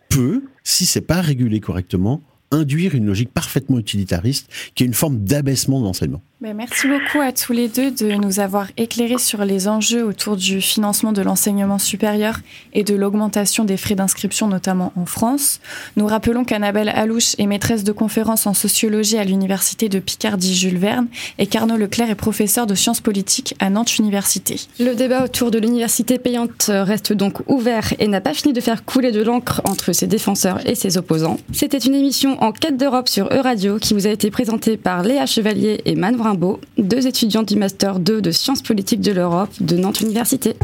peut, 0.10 0.44
si 0.64 0.86
c'est 0.86 1.02
pas 1.02 1.22
régulé 1.22 1.60
correctement, 1.60 2.22
induire 2.52 2.96
une 2.96 3.06
logique 3.06 3.34
parfaitement 3.34 3.78
utilitariste 3.78 4.50
qui 4.74 4.84
est 4.84 4.88
une 4.88 4.94
forme 4.94 5.24
d'abaissement 5.24 5.80
de 5.80 5.86
l'enseignement. 5.86 6.22
Ben, 6.40 6.56
merci 6.56 6.88
beaucoup 6.88 7.20
à 7.20 7.32
tous 7.32 7.52
les 7.52 7.68
deux 7.68 7.90
de 7.90 8.12
nous 8.12 8.40
avoir 8.40 8.68
éclairés 8.78 9.18
sur 9.18 9.44
les 9.44 9.68
enjeux 9.68 10.06
autour 10.06 10.36
du 10.36 10.62
financement 10.62 11.12
de 11.12 11.24
l'enseignement 11.24 11.80
supérieur 11.80 12.42
et 12.74 12.84
de 12.84 12.94
l'augmentation 12.94 13.64
des 13.64 13.76
frais 13.76 13.96
d'inscription, 13.96 14.48
notamment 14.48 14.94
en 14.96 15.08
France. 15.08 15.60
Nous 15.96 16.06
rappelons 16.06 16.46
qu'Annabelle 16.46 16.90
Alouche 16.90 17.34
est 17.40 17.48
maîtresse 17.48 17.84
de 17.84 17.92
conférences 17.92 18.46
en 18.46 18.54
sociologie 18.54 19.18
à 19.18 19.24
l'université 19.24 19.90
de 19.90 19.98
Picardie-Jules 19.98 20.78
Verne 20.78 21.08
et 21.40 21.48
qu'Arnaud 21.48 21.76
Leclerc 21.76 22.12
est 22.12 22.16
professeur 22.16 22.68
de 22.68 22.76
sciences 22.76 23.02
politiques 23.02 23.56
à 23.58 23.72
Nantes 23.72 23.98
Université. 23.98 24.60
Le 24.80 24.94
débat 24.94 25.24
autour 25.24 25.50
de 25.50 25.58
l'université 25.58 26.20
payante 26.20 26.66
reste 26.70 27.14
donc 27.14 27.42
ouvert 27.48 27.96
et 27.98 28.08
n'a 28.08 28.22
pas 28.22 28.36
fini 28.36 28.54
de 28.54 28.62
faire 28.62 28.86
couler 28.86 29.12
de 29.12 29.24
l'encre 29.24 29.64
entre 29.66 29.92
ses 29.92 30.06
défenseurs 30.06 30.60
et 30.70 30.76
ses 30.76 31.00
opposants. 31.00 31.40
C'était 31.52 31.80
une 31.80 31.96
émission 31.96 32.40
en 32.44 32.52
quête 32.52 32.78
d'Europe 32.78 33.10
sur 33.10 33.34
Euradio 33.34 33.80
qui 33.80 33.96
vous 33.96 34.06
a 34.06 34.12
été 34.12 34.30
présentée 34.30 34.78
par 34.78 35.02
Léa 35.02 35.26
Chevalier 35.26 35.82
et 35.86 35.96
Manon 35.96 36.27
Deux 36.78 37.08
étudiants 37.08 37.44
du 37.44 37.56
Master 37.56 38.00
2 38.00 38.22
de 38.22 38.32
Sciences 38.32 38.62
politiques 38.62 39.00
de 39.00 39.14
l'Europe 39.14 39.50
de 39.62 39.78
Nantes 39.78 40.02
Université. 40.02 40.58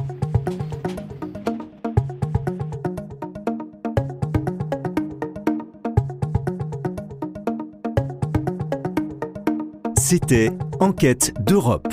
C'était 9.98 10.52
Enquête 10.82 11.34
d'Europe. 11.40 11.88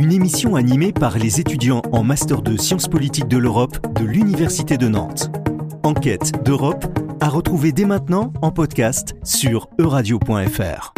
Une 0.00 0.10
émission 0.10 0.56
animée 0.56 0.92
par 0.92 1.16
les 1.16 1.38
étudiants 1.38 1.82
en 1.92 2.02
Master 2.02 2.42
de 2.42 2.56
Sciences 2.56 2.88
politiques 2.88 3.28
de 3.28 3.38
l'Europe 3.38 3.78
de 3.94 4.04
l'Université 4.04 4.78
de 4.78 4.88
Nantes. 4.88 5.30
Enquête 5.84 6.32
d'Europe 6.44 6.86
à 7.20 7.28
retrouver 7.28 7.70
dès 7.70 7.84
maintenant 7.84 8.32
en 8.42 8.50
podcast 8.50 9.14
sur 9.22 9.68
euradio.fr. 9.78 10.92